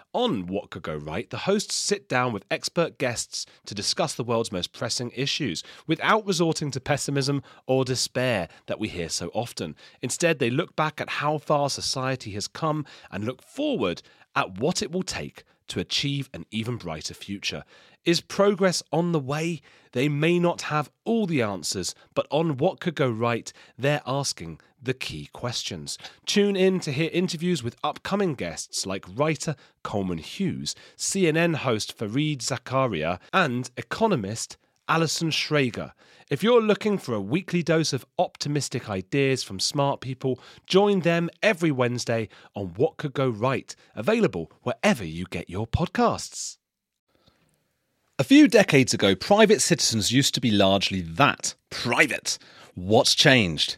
On 0.13 0.45
What 0.45 0.71
Could 0.71 0.83
Go 0.83 0.95
Right, 0.97 1.29
the 1.29 1.37
hosts 1.37 1.73
sit 1.73 2.09
down 2.09 2.33
with 2.33 2.43
expert 2.51 2.97
guests 2.97 3.45
to 3.65 3.73
discuss 3.73 4.13
the 4.13 4.25
world's 4.25 4.51
most 4.51 4.73
pressing 4.73 5.09
issues 5.15 5.63
without 5.87 6.27
resorting 6.27 6.69
to 6.71 6.81
pessimism 6.81 7.41
or 7.65 7.85
despair 7.85 8.49
that 8.65 8.77
we 8.77 8.89
hear 8.89 9.07
so 9.07 9.29
often. 9.33 9.73
Instead, 10.01 10.39
they 10.39 10.49
look 10.49 10.75
back 10.75 10.99
at 10.99 11.09
how 11.09 11.37
far 11.37 11.69
society 11.69 12.31
has 12.31 12.49
come 12.49 12.85
and 13.09 13.23
look 13.23 13.41
forward 13.41 14.01
at 14.35 14.57
what 14.59 14.81
it 14.81 14.91
will 14.91 15.03
take 15.03 15.45
to 15.69 15.79
achieve 15.79 16.29
an 16.33 16.45
even 16.51 16.75
brighter 16.75 17.13
future. 17.13 17.63
Is 18.03 18.19
progress 18.19 18.83
on 18.91 19.13
the 19.13 19.19
way? 19.19 19.61
They 19.93 20.09
may 20.09 20.39
not 20.39 20.63
have 20.63 20.91
all 21.05 21.25
the 21.25 21.41
answers, 21.41 21.95
but 22.13 22.27
on 22.29 22.57
what 22.57 22.81
could 22.81 22.95
go 22.95 23.09
right, 23.09 23.53
they're 23.77 24.01
asking 24.05 24.59
the 24.81 24.93
key 24.93 25.29
questions. 25.33 25.97
Tune 26.25 26.55
in 26.55 26.79
to 26.81 26.91
hear 26.91 27.09
interviews 27.13 27.63
with 27.63 27.77
upcoming 27.83 28.35
guests 28.35 28.85
like 28.85 29.05
writer 29.13 29.55
Coleman 29.83 30.17
Hughes, 30.17 30.75
CNN 30.97 31.55
host 31.55 31.97
Fareed 31.97 32.39
Zakaria, 32.39 33.19
and 33.31 33.69
economist 33.77 34.57
Allison 34.87 35.29
Schrager. 35.29 35.91
If 36.29 36.43
you're 36.43 36.61
looking 36.61 36.97
for 36.97 37.13
a 37.13 37.21
weekly 37.21 37.61
dose 37.61 37.93
of 37.93 38.05
optimistic 38.17 38.89
ideas 38.89 39.43
from 39.43 39.59
smart 39.59 40.01
people, 40.01 40.39
join 40.65 41.01
them 41.01 41.29
every 41.43 41.71
Wednesday 41.71 42.29
on 42.55 42.73
What 42.75 42.97
Could 42.97 43.13
Go 43.13 43.29
Right, 43.29 43.75
available 43.95 44.51
wherever 44.63 45.03
you 45.03 45.25
get 45.29 45.49
your 45.49 45.67
podcasts. 45.67 46.57
A 48.19 48.23
few 48.23 48.47
decades 48.47 48.93
ago, 48.93 49.15
private 49.15 49.61
citizens 49.61 50.11
used 50.11 50.35
to 50.35 50.41
be 50.41 50.51
largely 50.51 51.01
that 51.01 51.55
private. 51.69 52.37
What's 52.75 53.15
changed? 53.15 53.77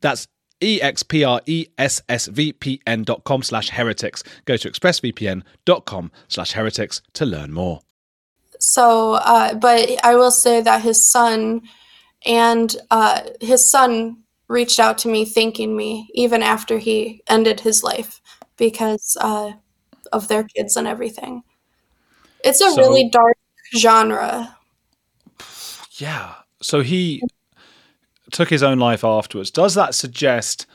That's 0.00 0.26
expressvpn.com 0.60 3.42
slash 3.42 3.70
heretics. 3.70 4.22
Go 4.44 4.56
to 4.56 4.70
expressvpn.com 4.70 6.12
slash 6.28 6.52
heretics 6.52 7.02
to 7.14 7.26
learn 7.26 7.52
more. 7.52 7.80
So, 8.58 9.14
uh, 9.14 9.54
but 9.54 10.04
I 10.04 10.16
will 10.16 10.32
say 10.32 10.60
that 10.60 10.82
his 10.82 11.08
son 11.08 11.62
and 12.26 12.76
uh, 12.90 13.22
his 13.40 13.70
son 13.70 14.24
reached 14.48 14.80
out 14.80 14.98
to 14.98 15.08
me 15.08 15.24
thanking 15.24 15.76
me 15.76 16.10
even 16.14 16.42
after 16.42 16.78
he 16.78 17.22
ended 17.28 17.60
his 17.60 17.84
life 17.84 18.20
because 18.56 19.16
uh, 19.20 19.52
of 20.12 20.28
their 20.28 20.44
kids 20.44 20.76
and 20.76 20.88
everything. 20.88 21.42
It's 22.44 22.60
a 22.60 22.70
so, 22.70 22.76
really 22.76 23.08
dark 23.10 23.36
genre. 23.76 24.56
Yeah. 25.92 26.34
So 26.62 26.80
he 26.80 27.22
took 28.30 28.50
his 28.50 28.62
own 28.62 28.78
life 28.78 29.04
afterwards. 29.04 29.50
Does 29.50 29.74
that 29.74 29.94
suggest? 29.94 30.66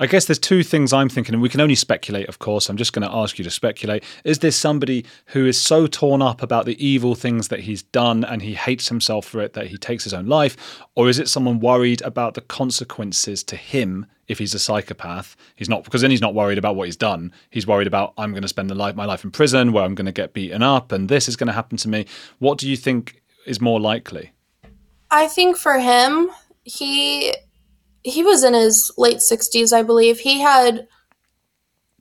I 0.00 0.06
guess 0.06 0.24
there's 0.24 0.38
two 0.38 0.62
things 0.62 0.94
I'm 0.94 1.10
thinking, 1.10 1.34
and 1.34 1.42
we 1.42 1.50
can 1.50 1.60
only 1.60 1.74
speculate, 1.74 2.26
of 2.26 2.38
course. 2.38 2.70
I'm 2.70 2.78
just 2.78 2.94
going 2.94 3.06
to 3.06 3.14
ask 3.14 3.36
you 3.36 3.44
to 3.44 3.50
speculate. 3.50 4.02
Is 4.24 4.38
this 4.38 4.56
somebody 4.56 5.04
who 5.26 5.44
is 5.44 5.60
so 5.60 5.86
torn 5.86 6.22
up 6.22 6.42
about 6.42 6.64
the 6.64 6.82
evil 6.82 7.14
things 7.14 7.48
that 7.48 7.60
he's 7.60 7.82
done 7.82 8.24
and 8.24 8.40
he 8.40 8.54
hates 8.54 8.88
himself 8.88 9.26
for 9.26 9.42
it 9.42 9.52
that 9.52 9.66
he 9.66 9.76
takes 9.76 10.04
his 10.04 10.14
own 10.14 10.24
life? 10.24 10.56
Or 10.94 11.10
is 11.10 11.18
it 11.18 11.28
someone 11.28 11.60
worried 11.60 12.00
about 12.00 12.32
the 12.32 12.40
consequences 12.40 13.44
to 13.44 13.56
him 13.56 14.06
if 14.26 14.38
he's 14.38 14.54
a 14.54 14.58
psychopath? 14.58 15.36
He's 15.54 15.68
not, 15.68 15.84
because 15.84 16.00
then 16.00 16.10
he's 16.10 16.22
not 16.22 16.34
worried 16.34 16.56
about 16.56 16.76
what 16.76 16.86
he's 16.86 16.96
done. 16.96 17.30
He's 17.50 17.66
worried 17.66 17.86
about, 17.86 18.14
I'm 18.16 18.30
going 18.30 18.40
to 18.40 18.48
spend 18.48 18.74
life, 18.74 18.96
my 18.96 19.04
life 19.04 19.22
in 19.22 19.30
prison 19.30 19.70
where 19.70 19.84
I'm 19.84 19.94
going 19.94 20.06
to 20.06 20.12
get 20.12 20.32
beaten 20.32 20.62
up 20.62 20.92
and 20.92 21.10
this 21.10 21.28
is 21.28 21.36
going 21.36 21.48
to 21.48 21.52
happen 21.52 21.76
to 21.76 21.88
me. 21.90 22.06
What 22.38 22.56
do 22.56 22.66
you 22.66 22.76
think 22.78 23.22
is 23.44 23.60
more 23.60 23.78
likely? 23.78 24.32
I 25.10 25.28
think 25.28 25.58
for 25.58 25.78
him, 25.78 26.30
he 26.64 27.34
he 28.02 28.22
was 28.22 28.44
in 28.44 28.54
his 28.54 28.90
late 28.96 29.18
60s, 29.18 29.72
I 29.72 29.82
believe. 29.82 30.20
He 30.20 30.40
had 30.40 30.88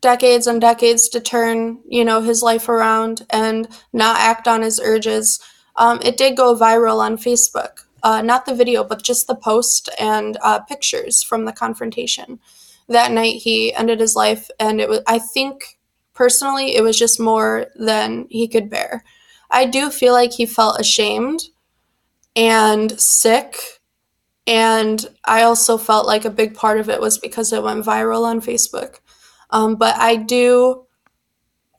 decades 0.01 0.47
and 0.47 0.61
decades 0.61 1.09
to 1.09 1.19
turn, 1.19 1.81
you 1.87 2.05
know, 2.05 2.21
his 2.21 2.41
life 2.41 2.69
around 2.69 3.25
and 3.29 3.67
not 3.91 4.19
act 4.19 4.47
on 4.47 4.61
his 4.61 4.79
urges. 4.79 5.39
um, 5.75 5.99
it 6.03 6.17
did 6.17 6.37
go 6.37 6.55
viral 6.55 6.99
on 6.99 7.17
Facebook. 7.17 7.85
Uh, 8.03 8.21
not 8.21 8.45
the 8.45 8.55
video, 8.55 8.83
but 8.83 9.03
just 9.03 9.27
the 9.27 9.35
post 9.35 9.89
and 9.99 10.37
uh, 10.41 10.59
pictures 10.59 11.21
from 11.21 11.45
the 11.45 11.51
confrontation. 11.51 12.39
That 12.87 13.11
night, 13.11 13.35
he 13.41 13.73
ended 13.73 13.99
his 13.99 14.15
life, 14.15 14.49
and 14.59 14.79
it 14.81 14.89
was. 14.89 15.01
I 15.07 15.19
think 15.19 15.77
personally, 16.13 16.75
it 16.75 16.81
was 16.81 16.97
just 16.97 17.19
more 17.19 17.67
than 17.75 18.25
he 18.29 18.47
could 18.47 18.69
bear. 18.69 19.03
I 19.51 19.65
do 19.65 19.89
feel 19.89 20.13
like 20.13 20.31
he 20.33 20.45
felt 20.45 20.79
ashamed 20.79 21.41
and 22.35 22.99
sick. 22.99 23.78
And 24.49 25.05
I 25.25 25.43
also 25.43 25.77
felt 25.77 26.07
like 26.07 26.25
a 26.25 26.31
big 26.31 26.55
part 26.55 26.79
of 26.79 26.89
it 26.89 26.99
was 26.99 27.19
because 27.19 27.53
it 27.53 27.61
went 27.61 27.85
viral 27.85 28.23
on 28.23 28.41
Facebook. 28.41 28.99
Um, 29.51 29.75
but 29.75 29.95
I 29.95 30.15
do, 30.15 30.85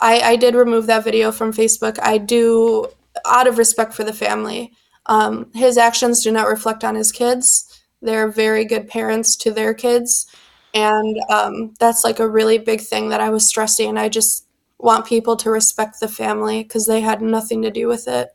I, 0.00 0.20
I 0.20 0.36
did 0.36 0.54
remove 0.54 0.86
that 0.86 1.02
video 1.02 1.32
from 1.32 1.52
Facebook. 1.52 1.98
I 2.00 2.16
do, 2.16 2.86
out 3.26 3.48
of 3.48 3.58
respect 3.58 3.92
for 3.92 4.04
the 4.04 4.12
family. 4.12 4.72
Um, 5.06 5.50
his 5.52 5.76
actions 5.78 6.22
do 6.22 6.30
not 6.30 6.46
reflect 6.46 6.84
on 6.84 6.94
his 6.94 7.10
kids. 7.10 7.82
They're 8.02 8.28
very 8.28 8.64
good 8.64 8.86
parents 8.86 9.34
to 9.38 9.50
their 9.50 9.74
kids. 9.74 10.26
And 10.72 11.18
um, 11.28 11.74
that's 11.80 12.04
like 12.04 12.20
a 12.20 12.28
really 12.28 12.58
big 12.58 12.80
thing 12.80 13.08
that 13.08 13.20
I 13.20 13.30
was 13.30 13.48
stressing. 13.48 13.88
And 13.88 13.98
I 13.98 14.08
just 14.08 14.46
want 14.78 15.06
people 15.06 15.36
to 15.38 15.50
respect 15.50 15.98
the 15.98 16.06
family 16.06 16.62
because 16.62 16.86
they 16.86 17.00
had 17.00 17.20
nothing 17.20 17.62
to 17.62 17.70
do 17.72 17.88
with 17.88 18.06
it. 18.06 18.28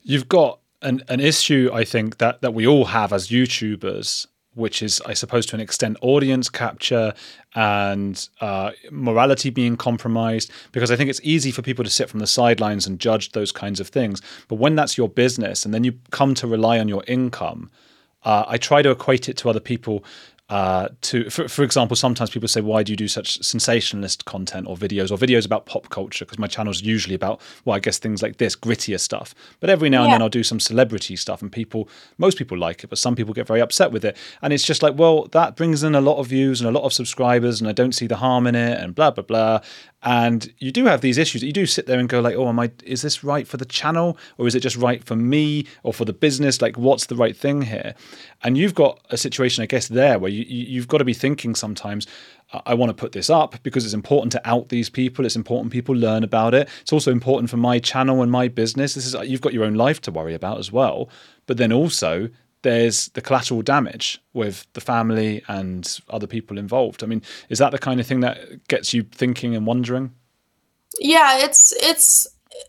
You've 0.00 0.28
got 0.28 0.60
an, 0.82 1.02
an 1.08 1.20
issue, 1.20 1.70
I 1.72 1.84
think, 1.84 2.18
that, 2.18 2.40
that 2.42 2.54
we 2.54 2.66
all 2.66 2.86
have 2.86 3.12
as 3.12 3.28
YouTubers, 3.28 4.26
which 4.54 4.82
is, 4.82 5.00
I 5.06 5.14
suppose, 5.14 5.46
to 5.46 5.56
an 5.56 5.60
extent, 5.60 5.96
audience 6.00 6.48
capture 6.48 7.14
and 7.54 8.28
uh, 8.40 8.72
morality 8.90 9.50
being 9.50 9.76
compromised. 9.76 10.50
Because 10.72 10.90
I 10.90 10.96
think 10.96 11.10
it's 11.10 11.20
easy 11.22 11.50
for 11.50 11.62
people 11.62 11.84
to 11.84 11.90
sit 11.90 12.08
from 12.08 12.20
the 12.20 12.26
sidelines 12.26 12.86
and 12.86 12.98
judge 12.98 13.32
those 13.32 13.52
kinds 13.52 13.80
of 13.80 13.88
things. 13.88 14.20
But 14.48 14.56
when 14.56 14.74
that's 14.74 14.98
your 14.98 15.08
business 15.08 15.64
and 15.64 15.72
then 15.72 15.84
you 15.84 15.98
come 16.10 16.34
to 16.34 16.46
rely 16.46 16.78
on 16.78 16.88
your 16.88 17.04
income, 17.06 17.70
uh, 18.24 18.44
I 18.48 18.58
try 18.58 18.82
to 18.82 18.90
equate 18.90 19.28
it 19.28 19.36
to 19.38 19.50
other 19.50 19.60
people 19.60 20.04
uh, 20.48 20.88
to 21.02 21.28
for, 21.28 21.46
for 21.46 21.62
example 21.62 21.94
sometimes 21.94 22.30
people 22.30 22.48
say 22.48 22.62
why 22.62 22.82
do 22.82 22.90
you 22.90 22.96
do 22.96 23.06
such 23.06 23.42
sensationalist 23.42 24.24
content 24.24 24.66
or 24.66 24.76
videos 24.76 25.10
or 25.10 25.18
videos 25.18 25.44
about 25.44 25.66
pop 25.66 25.90
culture? 25.90 26.24
Because 26.24 26.38
my 26.38 26.46
channel 26.46 26.70
is 26.70 26.80
usually 26.80 27.14
about 27.14 27.40
well 27.66 27.76
i 27.76 27.78
guess 27.78 27.98
things 27.98 28.22
like 28.22 28.38
this 28.38 28.56
grittier 28.56 28.98
stuff. 28.98 29.34
But 29.60 29.68
every 29.68 29.90
now 29.90 30.00
yeah. 30.00 30.04
and 30.04 30.12
then 30.14 30.22
i'll 30.22 30.30
do 30.30 30.42
some 30.42 30.58
celebrity 30.58 31.16
stuff 31.16 31.42
and 31.42 31.52
people 31.52 31.88
most 32.16 32.38
people 32.38 32.56
like 32.56 32.82
it 32.82 32.88
but 32.88 32.98
some 32.98 33.14
people 33.14 33.34
get 33.34 33.46
very 33.46 33.60
upset 33.60 33.92
with 33.92 34.04
it. 34.04 34.16
And 34.40 34.52
it's 34.52 34.64
just 34.64 34.82
like 34.82 34.96
well 34.96 35.26
that 35.32 35.54
brings 35.54 35.82
in 35.82 35.94
a 35.94 36.00
lot 36.00 36.16
of 36.16 36.28
views 36.28 36.62
and 36.62 36.68
a 36.68 36.72
lot 36.72 36.84
of 36.84 36.94
subscribers 36.94 37.60
and 37.60 37.68
i 37.68 37.72
don't 37.72 37.92
see 37.92 38.06
the 38.06 38.16
harm 38.16 38.46
in 38.46 38.54
it 38.54 38.78
and 38.80 38.94
blah 38.94 39.10
blah 39.10 39.24
blah. 39.24 39.60
And 40.02 40.52
you 40.58 40.70
do 40.70 40.86
have 40.86 41.02
these 41.02 41.18
issues 41.18 41.42
you 41.42 41.52
do 41.52 41.66
sit 41.66 41.86
there 41.86 41.98
and 41.98 42.08
go 42.08 42.20
like 42.20 42.36
oh 42.36 42.48
am 42.48 42.58
i 42.58 42.70
is 42.84 43.02
this 43.02 43.22
right 43.22 43.46
for 43.46 43.58
the 43.58 43.66
channel 43.66 44.16
or 44.38 44.46
is 44.46 44.54
it 44.54 44.60
just 44.60 44.76
right 44.76 45.04
for 45.04 45.16
me 45.16 45.66
or 45.82 45.92
for 45.92 46.06
the 46.06 46.12
business? 46.14 46.62
Like 46.62 46.78
what's 46.78 47.06
the 47.06 47.16
right 47.16 47.36
thing 47.36 47.62
here? 47.62 47.94
And 48.42 48.56
you've 48.56 48.74
got 48.74 49.00
a 49.10 49.16
situation 49.16 49.62
i 49.62 49.66
guess 49.66 49.88
there 49.88 50.18
where 50.18 50.30
you, 50.30 50.37
you've 50.46 50.88
got 50.88 50.98
to 50.98 51.04
be 51.04 51.14
thinking 51.14 51.54
sometimes 51.54 52.06
i 52.66 52.74
want 52.74 52.90
to 52.90 52.94
put 52.94 53.12
this 53.12 53.28
up 53.28 53.62
because 53.62 53.84
it's 53.84 53.94
important 53.94 54.32
to 54.32 54.48
out 54.48 54.68
these 54.68 54.88
people 54.88 55.24
it's 55.24 55.36
important 55.36 55.72
people 55.72 55.94
learn 55.94 56.24
about 56.24 56.54
it 56.54 56.68
it's 56.80 56.92
also 56.92 57.10
important 57.12 57.50
for 57.50 57.56
my 57.56 57.78
channel 57.78 58.22
and 58.22 58.30
my 58.30 58.48
business 58.48 58.94
this 58.94 59.06
is 59.06 59.14
you've 59.28 59.40
got 59.40 59.52
your 59.52 59.64
own 59.64 59.74
life 59.74 60.00
to 60.00 60.10
worry 60.10 60.34
about 60.34 60.58
as 60.58 60.72
well 60.72 61.08
but 61.46 61.56
then 61.56 61.72
also 61.72 62.28
there's 62.62 63.08
the 63.10 63.20
collateral 63.20 63.62
damage 63.62 64.20
with 64.32 64.66
the 64.72 64.80
family 64.80 65.42
and 65.48 66.00
other 66.10 66.26
people 66.26 66.58
involved. 66.58 67.02
I 67.04 67.06
mean, 67.06 67.22
is 67.48 67.58
that 67.58 67.70
the 67.70 67.78
kind 67.78 68.00
of 68.00 68.06
thing 68.06 68.20
that 68.20 68.66
gets 68.68 68.92
you 68.92 69.04
thinking 69.04 69.54
and 69.54 69.66
wondering? 69.66 70.12
Yeah, 70.98 71.38
it's 71.38 71.72
it's 71.80 72.26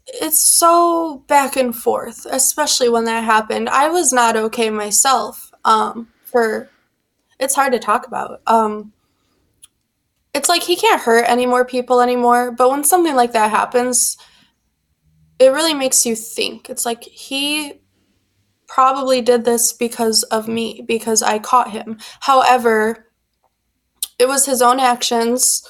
it's 0.08 0.40
so 0.40 1.24
back 1.28 1.56
and 1.56 1.76
forth, 1.76 2.26
especially 2.30 2.90
when 2.90 3.06
that 3.06 3.24
happened. 3.24 3.70
I 3.70 3.90
was 3.90 4.14
not 4.14 4.36
okay 4.36 4.70
myself. 4.70 5.52
Um, 5.66 6.08
for 6.24 6.70
it's 7.39 7.56
hard 7.56 7.73
to 7.73 7.80
talk 7.80 8.08
about. 8.08 8.41
Um, 8.47 8.93
it's 10.34 10.49
like 10.49 10.63
he 10.63 10.75
can't 10.75 11.02
hurt 11.02 11.25
any 11.28 11.45
more 11.45 11.65
people 11.65 12.02
anymore. 12.02 12.52
But 12.52 12.69
when 12.69 12.84
something 12.84 13.15
like 13.15 13.34
that 13.34 13.52
happens, 13.52 14.17
it 15.39 15.49
really 15.49 15.73
makes 15.73 16.06
you 16.06 16.15
think. 16.15 16.69
It's 16.69 16.86
like 16.86 17.04
he 17.04 17.82
probably 18.67 19.21
did 19.21 19.45
this 19.45 19.73
because 19.73 20.23
of 20.23 20.47
me, 20.47 20.84
because 20.88 21.23
I 21.23 21.39
caught 21.39 21.71
him. 21.71 21.97
However, 22.19 23.08
it 24.19 24.28
was 24.28 24.45
his 24.45 24.62
own 24.62 24.80
actions 24.80 25.63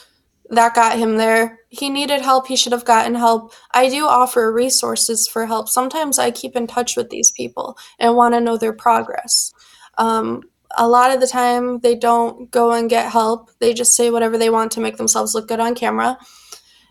that 0.49 0.73
got 0.73 0.97
him 0.97 1.17
there. 1.17 1.59
He 1.69 1.89
needed 1.89 2.21
help. 2.21 2.47
He 2.47 2.55
should 2.55 2.71
have 2.71 2.83
gotten 2.83 3.13
help. 3.13 3.53
I 3.71 3.87
do 3.89 4.07
offer 4.07 4.51
resources 4.51 5.27
for 5.27 5.45
help. 5.45 5.69
Sometimes 5.69 6.17
I 6.17 6.31
keep 6.31 6.55
in 6.55 6.65
touch 6.65 6.97
with 6.97 7.11
these 7.11 7.31
people 7.31 7.77
and 7.99 8.15
want 8.15 8.33
to 8.33 8.41
know 8.41 8.57
their 8.57 8.73
progress. 8.73 9.53
Um, 9.99 10.48
a 10.77 10.87
lot 10.87 11.11
of 11.11 11.19
the 11.19 11.27
time, 11.27 11.79
they 11.79 11.95
don't 11.95 12.51
go 12.51 12.71
and 12.71 12.89
get 12.89 13.11
help. 13.11 13.51
They 13.59 13.73
just 13.73 13.95
say 13.95 14.09
whatever 14.09 14.37
they 14.37 14.49
want 14.49 14.71
to 14.73 14.79
make 14.79 14.97
themselves 14.97 15.33
look 15.33 15.47
good 15.47 15.59
on 15.59 15.75
camera. 15.75 16.17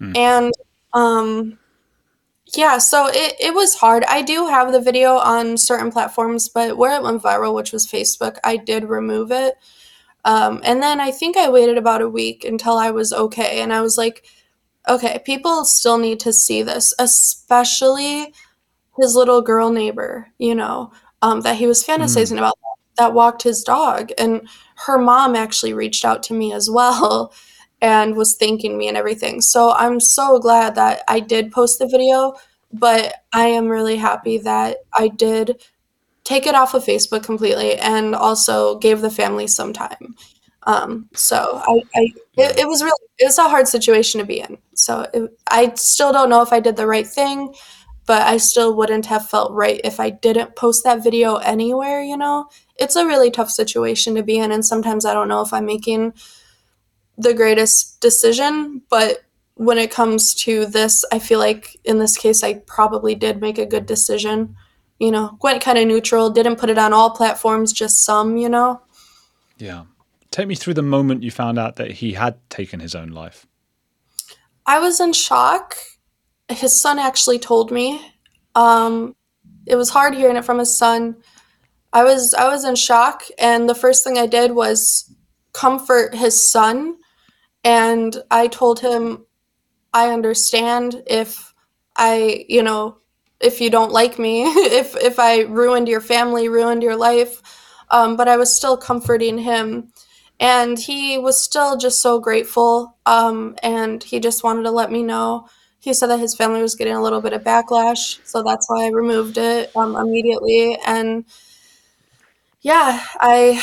Mm. 0.01 0.17
And 0.17 0.55
um, 0.93 1.59
yeah, 2.57 2.79
so 2.79 3.07
it, 3.09 3.35
it 3.41 3.55
was 3.55 3.75
hard. 3.75 4.05
I 4.05 4.23
do 4.23 4.47
have 4.47 4.73
the 4.73 4.81
video 4.81 5.17
on 5.17 5.57
certain 5.57 5.93
platforms, 5.93 6.49
but 6.49 6.77
where 6.77 6.97
it 6.97 7.03
went 7.03 7.23
viral, 7.23 7.55
which 7.55 7.73
was 7.73 7.87
Facebook, 7.87 8.39
I 8.43 8.57
did 8.57 8.85
remove 8.85 9.31
it. 9.31 9.55
Um, 10.25 10.61
and 10.65 10.83
then 10.83 11.01
I 11.01 11.11
think 11.11 11.37
I 11.37 11.49
waited 11.49 11.79
about 11.79 12.03
a 12.03 12.09
week 12.09 12.45
until 12.45 12.77
I 12.77 12.91
was 12.91 13.13
okay. 13.13 13.61
And 13.61 13.73
I 13.73 13.81
was 13.81 13.97
like, 13.97 14.25
okay, 14.89 15.21
people 15.25 15.65
still 15.65 15.99
need 15.99 16.21
to 16.21 16.33
see 16.33 16.63
this, 16.63 16.95
especially 16.99 18.33
his 18.99 19.15
little 19.15 19.43
girl 19.43 19.71
neighbor, 19.71 20.29
you 20.39 20.55
know, 20.55 20.93
um, 21.23 21.43
that 21.43 21.57
he 21.57 21.67
was 21.67 21.85
fantasizing 21.85 22.35
mm. 22.35 22.39
about 22.39 22.59
that 22.99 23.15
walked 23.15 23.43
his 23.43 23.63
dog. 23.63 24.11
And 24.19 24.49
her 24.87 24.99
mom 24.99 25.35
actually 25.35 25.73
reached 25.73 26.05
out 26.05 26.23
to 26.25 26.35
me 26.35 26.53
as 26.53 26.69
well 26.71 27.33
and 27.81 28.17
was 28.17 28.37
thanking 28.37 28.77
me 28.77 28.89
and 28.89 28.97
everything. 28.97 29.41
So 29.41 29.73
I'm 29.73 30.01
so 30.01 30.39
glad 30.39 30.75
that 30.75 31.03
I 31.09 31.21
did 31.21 31.53
post 31.53 31.79
the 31.79 31.87
video, 31.87 32.35
but 32.73 33.15
I 33.33 33.47
am 33.47 33.69
really 33.69 33.97
happy 33.97 34.39
that 34.39 34.79
I 34.97 35.09
did 35.09 35.63
take 36.25 36.47
it 36.47 36.55
off 36.55 36.75
of 36.75 36.85
Facebook 36.85 37.23
completely 37.23 37.77
and 37.77 38.15
also 38.15 38.79
gave 38.79 39.01
the 39.01 39.11
family 39.11 39.47
some 39.47 39.73
time. 39.73 40.15
Um, 40.65 41.09
so 41.15 41.63
I, 41.67 41.81
I 41.97 42.13
it, 42.37 42.59
it, 42.59 42.69
was 42.69 42.83
really 42.83 43.01
it 43.19 43.25
was 43.25 43.39
a 43.39 43.49
hard 43.49 43.67
situation 43.67 44.21
to 44.21 44.27
be 44.27 44.41
in. 44.41 44.59
So 44.75 45.09
it, 45.15 45.31
I 45.51 45.73
still 45.77 46.13
don't 46.13 46.29
know 46.29 46.43
if 46.43 46.53
I 46.53 46.61
did 46.61 46.77
the 46.77 46.87
right 46.87 47.07
thing, 47.07 47.55
but 48.09 48.23
I 48.23 48.39
still 48.39 48.75
wouldn't 48.75 49.05
have 49.07 49.29
felt 49.29 49.53
right 49.53 49.83
if 49.85 50.01
I 50.01 50.09
didn't 50.09 50.57
post 50.57 50.83
that 50.85 51.05
video 51.05 51.37
anywhere. 51.37 52.03
You 52.03 52.17
know, 52.17 52.49
it's 52.77 52.97
a 52.97 53.07
really 53.07 53.31
tough 53.31 53.51
situation 53.51 54.15
to 54.15 54.23
be 54.23 54.39
in, 54.39 54.51
and 54.51 54.65
sometimes 54.65 55.05
I 55.05 55.13
don't 55.13 55.29
know 55.29 55.43
if 55.43 55.53
I'm 55.53 55.67
making 55.67 56.15
the 57.19 57.35
greatest 57.35 58.01
decision, 58.01 58.81
but 58.89 59.25
when 59.57 59.77
it 59.77 59.91
comes 59.91 60.33
to 60.35 60.65
this, 60.65 61.05
I 61.13 61.19
feel 61.19 61.39
like 61.39 61.77
in 61.85 61.99
this 61.99 62.17
case, 62.17 62.43
I 62.43 62.55
probably 62.55 63.15
did 63.15 63.43
make 63.43 63.59
a 63.59 63.67
good 63.67 63.85
decision. 63.85 64.57
You 64.99 65.11
know, 65.11 65.37
went 65.43 65.63
kind 65.63 65.77
of 65.77 65.87
neutral, 65.87 66.31
didn't 66.31 66.57
put 66.57 66.71
it 66.71 66.79
on 66.79 66.95
all 66.95 67.11
platforms, 67.11 67.75
just 67.75 68.05
some, 68.05 68.39
you 68.39 68.49
know? 68.49 68.81
Yeah. 69.59 69.85
Take 70.31 70.49
me 70.49 70.55
through 70.55 70.75
the 70.75 70.83
moment 70.83 71.23
you 71.23 71.31
found 71.31 71.59
out 71.59 71.77
that 71.77 71.91
he 71.91 72.15
had 72.15 72.39
taken 72.49 72.81
his 72.81 72.95
own 72.95 73.11
life. 73.11 73.47
I 74.65 74.79
was 74.79 74.99
in 74.99 75.13
shock. 75.13 75.77
His 76.51 76.79
son 76.79 76.99
actually 76.99 77.39
told 77.39 77.71
me. 77.71 78.01
Um, 78.55 79.15
it 79.67 79.77
was 79.77 79.91
hard 79.91 80.15
hearing 80.15 80.37
it 80.37 80.45
from 80.45 80.59
his 80.59 80.77
son. 80.77 81.17
I 81.93 82.05
was 82.05 82.35
I 82.35 82.49
was 82.49 82.65
in 82.65 82.77
shock, 82.77 83.25
and 83.39 83.69
the 83.69 83.75
first 83.75 84.05
thing 84.05 84.19
I 84.19 84.27
did 84.27 84.53
was 84.53 85.15
comfort 85.53 86.15
his 86.15 86.51
son 86.51 86.97
and 87.65 88.17
I 88.31 88.47
told 88.49 88.81
him, 88.81 89.27
I 89.93 90.11
understand 90.11 91.03
if 91.07 91.55
I, 91.97 92.45
you 92.49 92.63
know, 92.63 92.99
if 93.41 93.61
you 93.61 93.71
don't 93.71 93.93
like 93.93 94.19
me, 94.19 94.45
if 94.47 94.97
if 94.97 95.19
I 95.19 95.41
ruined 95.43 95.89
your 95.89 96.01
family, 96.01 96.49
ruined 96.49 96.83
your 96.83 96.97
life, 96.97 97.43
um, 97.91 98.17
but 98.17 98.29
I 98.29 98.37
was 98.37 98.57
still 98.57 98.77
comforting 98.77 99.39
him, 99.39 99.93
and 100.41 100.79
he 100.79 101.19
was 101.19 101.43
still 101.43 101.77
just 101.77 102.01
so 102.01 102.21
grateful, 102.21 102.97
um, 103.07 103.57
and 103.63 104.03
he 104.03 104.21
just 104.21 104.45
wanted 104.45 104.63
to 104.65 104.71
let 104.71 104.93
me 104.93 105.03
know. 105.03 105.49
He 105.81 105.95
said 105.95 106.09
that 106.09 106.21
his 106.21 106.35
family 106.37 106.63
was 106.63 106.75
getting 106.77 106.95
a 106.95 107.03
little 107.03 107.21
bit 107.21 107.33
of 107.33 107.43
backlash, 107.43 108.19
so 108.25 108.43
that's 108.43 108.69
why 108.69 108.87
I 108.87 108.91
removed 108.91 109.39
it 109.39 109.75
um, 109.77 109.97
immediately. 109.97 110.77
And 110.87 111.25
yeah, 112.61 113.05
I 113.21 113.63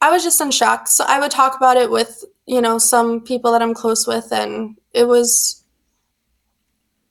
I 0.00 0.10
was 0.10 0.24
just 0.24 0.40
in 0.40 0.52
shock. 0.52 0.88
So 0.88 1.04
I 1.06 1.20
would 1.20 1.30
talk 1.30 1.56
about 1.56 1.76
it 1.76 1.90
with 1.90 2.24
you 2.46 2.60
know, 2.62 2.78
some 2.78 3.20
people 3.22 3.52
that 3.52 3.62
I'm 3.62 3.74
close 3.74 4.06
with, 4.06 4.32
and 4.32 4.78
it 4.92 5.06
was, 5.08 5.64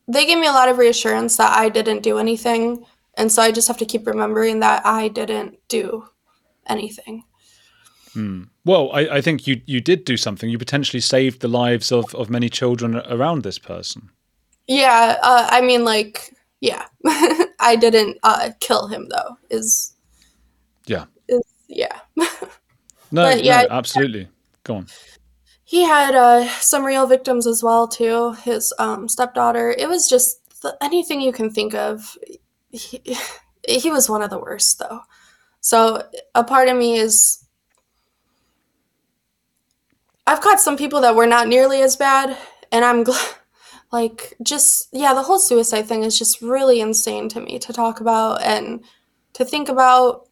they 0.08 0.26
gave 0.26 0.38
me 0.38 0.48
a 0.48 0.52
lot 0.52 0.70
of 0.70 0.78
reassurance 0.78 1.38
that 1.38 1.58
I 1.58 1.70
didn't 1.70 2.02
do 2.04 2.18
anything. 2.18 2.86
And 3.16 3.32
so 3.32 3.42
I 3.42 3.52
just 3.52 3.68
have 3.68 3.78
to 3.78 3.86
keep 3.86 4.06
remembering 4.08 4.60
that 4.60 4.86
I 4.86 5.08
didn't 5.08 5.58
do 5.68 6.10
anything. 6.68 7.24
Hmm. 8.14 8.44
Well, 8.66 8.92
I, 8.94 9.18
I, 9.18 9.22
think 9.22 9.48
you 9.48 9.62
you 9.66 9.82
did 9.82 10.06
do 10.06 10.18
something. 10.18 10.50
You 10.50 10.58
potentially 10.58 11.02
saved 11.02 11.42
the 11.42 11.48
lives 11.48 11.92
of, 11.92 12.14
of 12.16 12.30
many 12.30 12.50
children 12.50 12.96
around 12.96 13.44
this 13.44 13.60
person. 13.60 14.10
Yeah, 14.68 15.18
uh, 15.22 15.48
I 15.50 15.62
mean, 15.62 15.86
like 15.86 16.34
yeah, 16.60 16.86
I 17.60 17.76
didn't 17.80 18.18
uh, 18.24 18.52
kill 18.60 18.88
him 18.88 19.08
though. 19.10 19.38
Is 19.50 19.96
yeah, 20.86 21.06
is 21.28 21.42
yeah. 21.68 22.00
no, 22.16 22.28
But, 23.12 23.44
yeah, 23.44 23.64
no, 23.64 23.68
absolutely. 23.70 24.28
Go 24.64 24.76
on. 24.76 24.88
he 25.64 25.84
had 25.84 26.16
uh, 26.16 26.48
some 26.60 26.84
real 26.84 27.08
victims 27.08 27.48
as 27.48 27.64
well 27.64 27.88
too. 27.88 28.34
His 28.44 28.74
um, 28.80 29.08
stepdaughter. 29.08 29.72
It 29.78 29.88
was 29.88 30.10
just 30.10 30.62
the, 30.62 30.78
anything 30.82 31.22
you 31.22 31.32
can 31.32 31.50
think 31.50 31.74
of. 31.74 32.18
He, 32.72 33.02
he 33.68 33.92
was 33.92 34.10
one 34.10 34.22
of 34.22 34.30
the 34.30 34.40
worst 34.40 34.80
though. 34.80 35.02
So 35.62 36.04
a 36.36 36.44
part 36.44 36.70
of 36.70 36.78
me 36.78 36.98
is. 36.98 37.44
I've 40.28 40.42
caught 40.42 40.60
some 40.60 40.78
people 40.78 41.02
that 41.02 41.16
were 41.16 41.26
not 41.26 41.48
nearly 41.48 41.82
as 41.82 41.96
bad, 41.96 42.38
and 42.72 42.86
I'm 42.86 43.04
glad. 43.04 43.20
Like, 43.90 44.36
just 44.44 44.90
yeah, 44.92 45.14
the 45.14 45.24
whole 45.24 45.40
suicide 45.40 45.84
thing 45.88 46.04
is 46.04 46.20
just 46.20 46.42
really 46.42 46.82
insane 46.82 47.30
to 47.30 47.40
me 47.40 47.58
to 47.60 47.72
talk 47.72 48.02
about 48.02 48.42
and 48.42 48.84
to 49.32 49.46
think 49.46 49.70
about. 49.70 50.28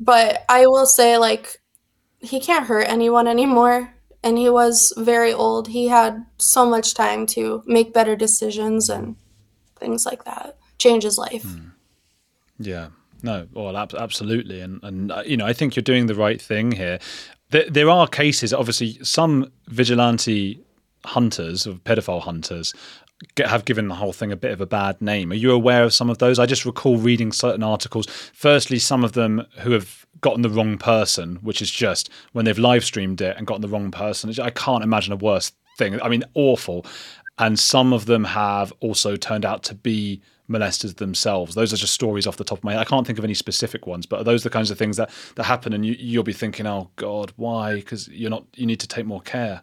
But 0.00 0.46
I 0.48 0.66
will 0.66 0.86
say, 0.86 1.18
like, 1.18 1.58
he 2.20 2.40
can't 2.40 2.64
hurt 2.64 2.88
anyone 2.88 3.28
anymore 3.28 3.92
and 4.22 4.38
he 4.38 4.48
was 4.48 4.92
very 4.96 5.32
old 5.32 5.68
he 5.68 5.88
had 5.88 6.24
so 6.38 6.68
much 6.68 6.94
time 6.94 7.26
to 7.26 7.62
make 7.66 7.94
better 7.94 8.16
decisions 8.16 8.88
and 8.88 9.16
things 9.76 10.04
like 10.04 10.24
that 10.24 10.58
change 10.78 11.02
his 11.04 11.18
life 11.18 11.44
Yeah. 12.60 12.88
No, 13.22 13.48
well, 13.52 13.76
ab- 13.76 13.94
absolutely, 13.94 14.60
and 14.60 14.80
and 14.82 15.12
uh, 15.12 15.22
you 15.26 15.36
know, 15.36 15.46
I 15.46 15.52
think 15.52 15.76
you're 15.76 15.82
doing 15.82 16.06
the 16.06 16.14
right 16.14 16.40
thing 16.40 16.72
here. 16.72 16.98
There, 17.50 17.68
there 17.68 17.90
are 17.90 18.06
cases, 18.06 18.52
obviously, 18.52 18.98
some 19.02 19.52
vigilante 19.68 20.60
hunters, 21.04 21.66
of 21.66 21.82
pedophile 21.84 22.22
hunters, 22.22 22.74
get, 23.34 23.48
have 23.48 23.64
given 23.64 23.88
the 23.88 23.94
whole 23.94 24.12
thing 24.12 24.32
a 24.32 24.36
bit 24.36 24.52
of 24.52 24.60
a 24.60 24.66
bad 24.66 25.00
name. 25.00 25.32
Are 25.32 25.36
you 25.36 25.52
aware 25.52 25.84
of 25.84 25.94
some 25.94 26.10
of 26.10 26.18
those? 26.18 26.38
I 26.38 26.46
just 26.46 26.64
recall 26.64 26.96
reading 26.96 27.32
certain 27.32 27.62
articles. 27.62 28.06
Firstly, 28.34 28.78
some 28.78 29.04
of 29.04 29.12
them 29.12 29.46
who 29.60 29.72
have 29.72 30.06
gotten 30.20 30.42
the 30.42 30.50
wrong 30.50 30.78
person, 30.78 31.36
which 31.36 31.62
is 31.62 31.70
just 31.70 32.10
when 32.32 32.44
they've 32.44 32.58
live 32.58 32.84
streamed 32.84 33.20
it 33.20 33.36
and 33.36 33.46
gotten 33.46 33.62
the 33.62 33.68
wrong 33.68 33.90
person. 33.90 34.32
I 34.40 34.50
can't 34.50 34.84
imagine 34.84 35.12
a 35.12 35.16
worse 35.16 35.52
thing. 35.78 36.00
I 36.02 36.08
mean, 36.08 36.24
awful. 36.34 36.84
And 37.38 37.58
some 37.58 37.92
of 37.92 38.06
them 38.06 38.24
have 38.24 38.72
also 38.80 39.16
turned 39.16 39.46
out 39.46 39.62
to 39.64 39.74
be 39.74 40.20
molesters 40.50 40.96
themselves. 40.96 41.54
Those 41.54 41.72
are 41.72 41.76
just 41.76 41.94
stories 41.94 42.26
off 42.26 42.36
the 42.36 42.44
top 42.44 42.58
of 42.58 42.64
my 42.64 42.72
head. 42.72 42.80
I 42.80 42.84
can't 42.84 43.06
think 43.06 43.18
of 43.18 43.24
any 43.24 43.34
specific 43.34 43.86
ones, 43.86 44.04
but 44.04 44.24
those 44.24 44.42
are 44.44 44.48
the 44.48 44.52
kinds 44.52 44.70
of 44.70 44.78
things 44.78 44.96
that, 44.96 45.10
that 45.36 45.44
happen 45.44 45.72
and 45.72 45.86
you, 45.86 45.94
you'll 45.98 46.22
be 46.24 46.32
thinking, 46.32 46.66
oh 46.66 46.90
God, 46.96 47.32
why? 47.36 47.76
Because 47.76 48.08
you're 48.08 48.30
not, 48.30 48.44
you 48.56 48.66
need 48.66 48.80
to 48.80 48.88
take 48.88 49.06
more 49.06 49.22
care. 49.22 49.62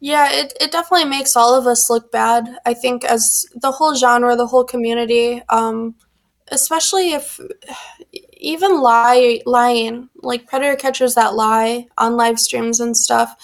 yeah 0.00 0.30
it, 0.30 0.52
it 0.60 0.70
definitely 0.72 1.08
makes 1.08 1.36
all 1.36 1.54
of 1.54 1.66
us 1.66 1.90
look 1.90 2.10
bad 2.12 2.48
i 2.66 2.74
think 2.74 3.04
as 3.04 3.46
the 3.54 3.70
whole 3.70 3.94
genre 3.94 4.36
the 4.36 4.46
whole 4.46 4.64
community 4.64 5.42
um, 5.48 5.94
especially 6.52 7.12
if 7.12 7.40
even 8.32 8.80
lie 8.80 9.40
lying 9.44 10.08
like 10.22 10.46
predator 10.46 10.76
catchers 10.76 11.14
that 11.14 11.34
lie 11.34 11.86
on 11.98 12.16
live 12.16 12.38
streams 12.38 12.80
and 12.80 12.96
stuff 12.96 13.34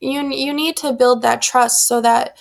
you 0.00 0.28
you 0.30 0.52
need 0.52 0.76
to 0.76 0.92
build 0.92 1.22
that 1.22 1.42
trust 1.42 1.86
so 1.86 2.00
that 2.00 2.38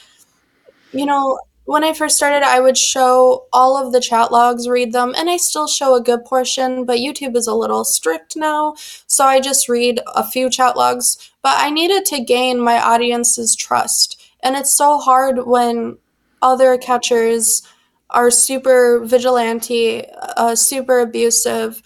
you 0.94 1.06
know 1.06 1.38
when 1.66 1.84
i 1.84 1.94
first 1.94 2.16
started 2.16 2.44
i 2.44 2.60
would 2.60 2.78
show 2.78 3.46
all 3.52 3.76
of 3.76 3.92
the 3.92 4.00
chat 4.00 4.32
logs 4.32 4.68
read 4.68 4.94
them 4.94 5.14
and 5.18 5.30
i 5.30 5.38
still 5.38 5.68
show 5.68 5.96
a 5.96 6.02
good 6.02 6.24
portion 6.26 6.86
but 6.86 7.00
youtube 7.00 7.36
is 7.36 7.48
a 7.48 7.54
little 7.54 7.84
strict 7.84 8.36
now 8.36 8.74
so 9.08 9.26
i 9.26 9.40
just 9.40 9.68
read 9.68 10.00
a 10.16 10.24
few 10.24 10.50
chat 10.50 10.78
logs. 10.78 11.32
But 11.42 11.56
i 11.60 11.70
needed 11.70 12.06
to 12.06 12.24
gain 12.24 12.60
my 12.60 12.82
audience's 12.82 13.56
trust 13.56 14.22
and 14.42 14.56
it's 14.56 14.76
so 14.76 14.98
hard 14.98 15.46
when 15.46 15.98
other 16.42 16.78
catchers 16.78 17.64
are 18.12 18.32
super 18.32 19.04
vigilante 19.04 20.06
uh, 20.38 20.56
super 20.56 21.00
abusive 21.00 21.82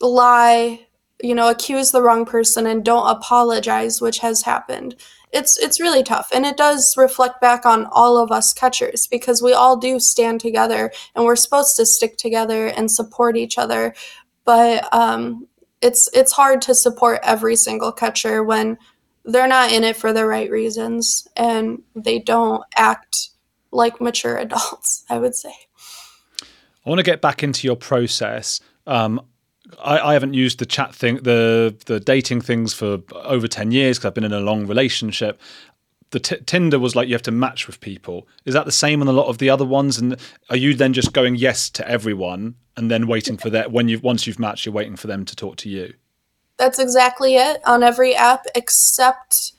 lie 0.00 0.80
you 1.22 1.34
know 1.34 1.50
accuse 1.50 1.90
the 1.90 2.02
wrong 2.02 2.24
person 2.24 2.66
and 2.66 2.84
don't 2.84 3.08
apologize 3.08 4.00
which 4.00 4.18
has 4.18 4.42
happened 4.42 4.94
it's 5.32 5.58
it's 5.58 5.80
really 5.80 6.02
tough. 6.02 6.30
And 6.34 6.46
it 6.46 6.56
does 6.56 6.96
reflect 6.96 7.40
back 7.40 7.66
on 7.66 7.86
all 7.90 8.16
of 8.16 8.30
us 8.30 8.52
catchers 8.52 9.06
because 9.06 9.42
we 9.42 9.52
all 9.52 9.76
do 9.76 10.00
stand 10.00 10.40
together 10.40 10.92
and 11.14 11.24
we're 11.24 11.36
supposed 11.36 11.76
to 11.76 11.86
stick 11.86 12.16
together 12.16 12.66
and 12.66 12.90
support 12.90 13.36
each 13.36 13.58
other. 13.58 13.94
But 14.44 14.92
um, 14.94 15.46
it's 15.80 16.08
it's 16.12 16.32
hard 16.32 16.62
to 16.62 16.74
support 16.74 17.20
every 17.22 17.56
single 17.56 17.92
catcher 17.92 18.42
when 18.42 18.78
they're 19.24 19.48
not 19.48 19.72
in 19.72 19.84
it 19.84 19.96
for 19.96 20.12
the 20.12 20.26
right 20.26 20.50
reasons 20.50 21.28
and 21.36 21.82
they 21.94 22.18
don't 22.18 22.62
act 22.76 23.30
like 23.70 24.00
mature 24.00 24.36
adults 24.38 25.04
i 25.10 25.18
would 25.18 25.34
say. 25.34 25.52
I 26.86 26.88
want 26.88 27.00
to 27.00 27.04
get 27.04 27.20
back 27.20 27.42
into 27.42 27.66
your 27.66 27.76
process. 27.76 28.60
Um, 28.86 29.20
I, 29.82 29.98
I 29.98 30.12
haven't 30.12 30.34
used 30.34 30.58
the 30.58 30.66
chat 30.66 30.94
thing, 30.94 31.16
the 31.16 31.76
the 31.86 32.00
dating 32.00 32.40
things 32.40 32.74
for 32.74 32.98
over 33.14 33.48
ten 33.48 33.70
years 33.70 33.98
because 33.98 34.08
I've 34.08 34.14
been 34.14 34.24
in 34.24 34.32
a 34.32 34.40
long 34.40 34.66
relationship. 34.66 35.40
The 36.10 36.20
t- 36.20 36.40
Tinder 36.46 36.78
was 36.78 36.96
like 36.96 37.06
you 37.06 37.14
have 37.14 37.22
to 37.22 37.30
match 37.30 37.66
with 37.66 37.80
people. 37.80 38.26
Is 38.46 38.54
that 38.54 38.64
the 38.64 38.72
same 38.72 39.02
on 39.02 39.08
a 39.08 39.12
lot 39.12 39.26
of 39.26 39.38
the 39.38 39.50
other 39.50 39.66
ones? 39.66 39.98
And 39.98 40.16
are 40.48 40.56
you 40.56 40.72
then 40.72 40.94
just 40.94 41.12
going 41.12 41.36
yes 41.36 41.68
to 41.70 41.86
everyone 41.86 42.54
and 42.78 42.90
then 42.90 43.06
waiting 43.06 43.36
for 43.36 43.50
that 43.50 43.72
when 43.72 43.88
you 43.88 43.98
once 43.98 44.26
you've 44.26 44.38
matched, 44.38 44.64
you're 44.64 44.72
waiting 44.72 44.96
for 44.96 45.06
them 45.06 45.24
to 45.26 45.36
talk 45.36 45.56
to 45.56 45.68
you? 45.68 45.92
That's 46.56 46.78
exactly 46.78 47.36
it 47.36 47.60
on 47.66 47.82
every 47.82 48.14
app 48.14 48.46
except 48.54 49.52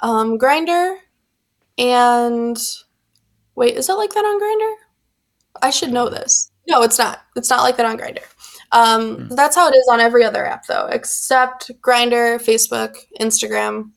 um, 0.00 0.38
Grindr. 0.38 0.96
And 1.76 2.56
wait, 3.56 3.76
is 3.76 3.88
it 3.88 3.94
like 3.94 4.12
that 4.14 4.24
on 4.24 4.40
Grindr? 4.40 4.74
I 5.62 5.70
should 5.70 5.92
know 5.92 6.08
this. 6.08 6.50
No, 6.68 6.82
it's 6.82 6.98
not. 6.98 7.22
It's 7.36 7.50
not 7.50 7.62
like 7.62 7.76
that 7.76 7.86
on 7.86 7.98
Grindr. 7.98 8.24
Um, 8.72 9.28
That's 9.30 9.56
how 9.56 9.68
it 9.68 9.74
is 9.74 9.88
on 9.90 10.00
every 10.00 10.24
other 10.24 10.46
app, 10.46 10.66
though, 10.66 10.86
except 10.86 11.70
Grindr, 11.80 12.38
Facebook, 12.40 12.96
Instagram. 13.20 13.90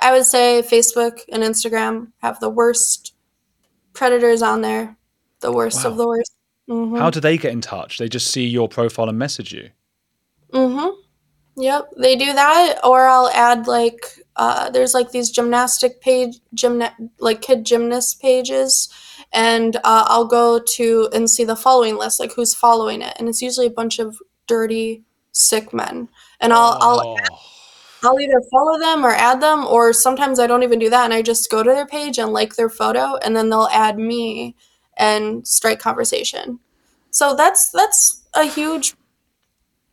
I 0.00 0.12
would 0.12 0.26
say 0.26 0.62
Facebook 0.62 1.20
and 1.32 1.42
Instagram 1.42 2.12
have 2.18 2.38
the 2.40 2.50
worst 2.50 3.14
predators 3.94 4.42
on 4.42 4.60
there. 4.60 4.96
The 5.40 5.52
worst 5.52 5.84
Wow. 5.84 5.90
of 5.90 5.96
the 5.96 6.06
worst. 6.06 6.32
hmm 6.68 6.96
How 6.96 7.10
do 7.10 7.20
they 7.20 7.38
get 7.38 7.52
in 7.52 7.60
touch? 7.60 7.98
They 7.98 8.08
just 8.08 8.30
see 8.30 8.44
your 8.46 8.68
profile 8.68 9.08
and 9.08 9.18
message 9.18 9.52
you. 9.52 9.70
Mm-hmm. 10.52 10.88
Yep, 11.60 11.90
they 11.96 12.14
do 12.14 12.32
that, 12.34 12.78
or 12.84 13.08
I'll 13.08 13.30
add 13.30 13.66
like 13.66 14.00
uh, 14.36 14.70
there's 14.70 14.94
like 14.94 15.10
these 15.10 15.30
gymnastic 15.30 16.00
page, 16.00 16.38
gymna- 16.54 16.94
like 17.18 17.42
kid 17.42 17.64
gymnast 17.66 18.20
pages, 18.20 18.88
and 19.32 19.76
uh, 19.76 20.04
I'll 20.06 20.26
go 20.26 20.58
to 20.58 21.08
and 21.12 21.30
see 21.30 21.44
the 21.44 21.56
following 21.56 21.96
list, 21.96 22.20
like 22.20 22.32
who's 22.32 22.54
following 22.54 23.02
it, 23.02 23.14
and 23.18 23.28
it's 23.28 23.42
usually 23.42 23.66
a 23.66 23.70
bunch 23.70 23.98
of 23.98 24.18
dirty, 24.46 25.04
sick 25.32 25.72
men, 25.72 26.08
and 26.40 26.52
I'll 26.52 26.78
I'll 26.80 27.16
Oh. 27.30 27.38
I'll 28.04 28.20
either 28.20 28.40
follow 28.52 28.78
them 28.78 29.04
or 29.04 29.10
add 29.10 29.40
them, 29.40 29.66
or 29.66 29.92
sometimes 29.92 30.38
I 30.38 30.46
don't 30.46 30.62
even 30.62 30.78
do 30.78 30.90
that, 30.90 31.04
and 31.04 31.14
I 31.14 31.20
just 31.22 31.50
go 31.50 31.62
to 31.62 31.70
their 31.70 31.86
page 31.86 32.18
and 32.18 32.32
like 32.32 32.54
their 32.54 32.70
photo, 32.70 33.16
and 33.16 33.36
then 33.36 33.50
they'll 33.50 33.68
add 33.72 33.98
me 33.98 34.54
and 34.96 35.46
strike 35.46 35.80
conversation. 35.80 36.60
So 37.10 37.34
that's 37.34 37.70
that's 37.70 38.22
a 38.34 38.44
huge 38.44 38.94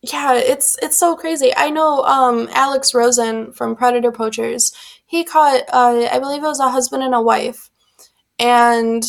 yeah, 0.02 0.36
it's 0.36 0.78
it's 0.84 0.98
so 0.98 1.15
crazy. 1.15 1.52
I 1.56 1.69
know 1.69 2.04
um, 2.04 2.48
Alex 2.52 2.93
Rosen 2.93 3.52
from 3.54 3.76
Predator 3.76 4.12
Poachers. 4.12 4.71
He 5.08 5.24
caught, 5.24 5.62
uh, 5.71 6.08
I 6.12 6.19
believe 6.19 6.43
it 6.43 6.48
was 6.48 6.60
a 6.60 6.69
husband 6.69 7.04
and 7.04 7.15
a 7.15 7.21
wife, 7.21 7.69
and 8.39 9.04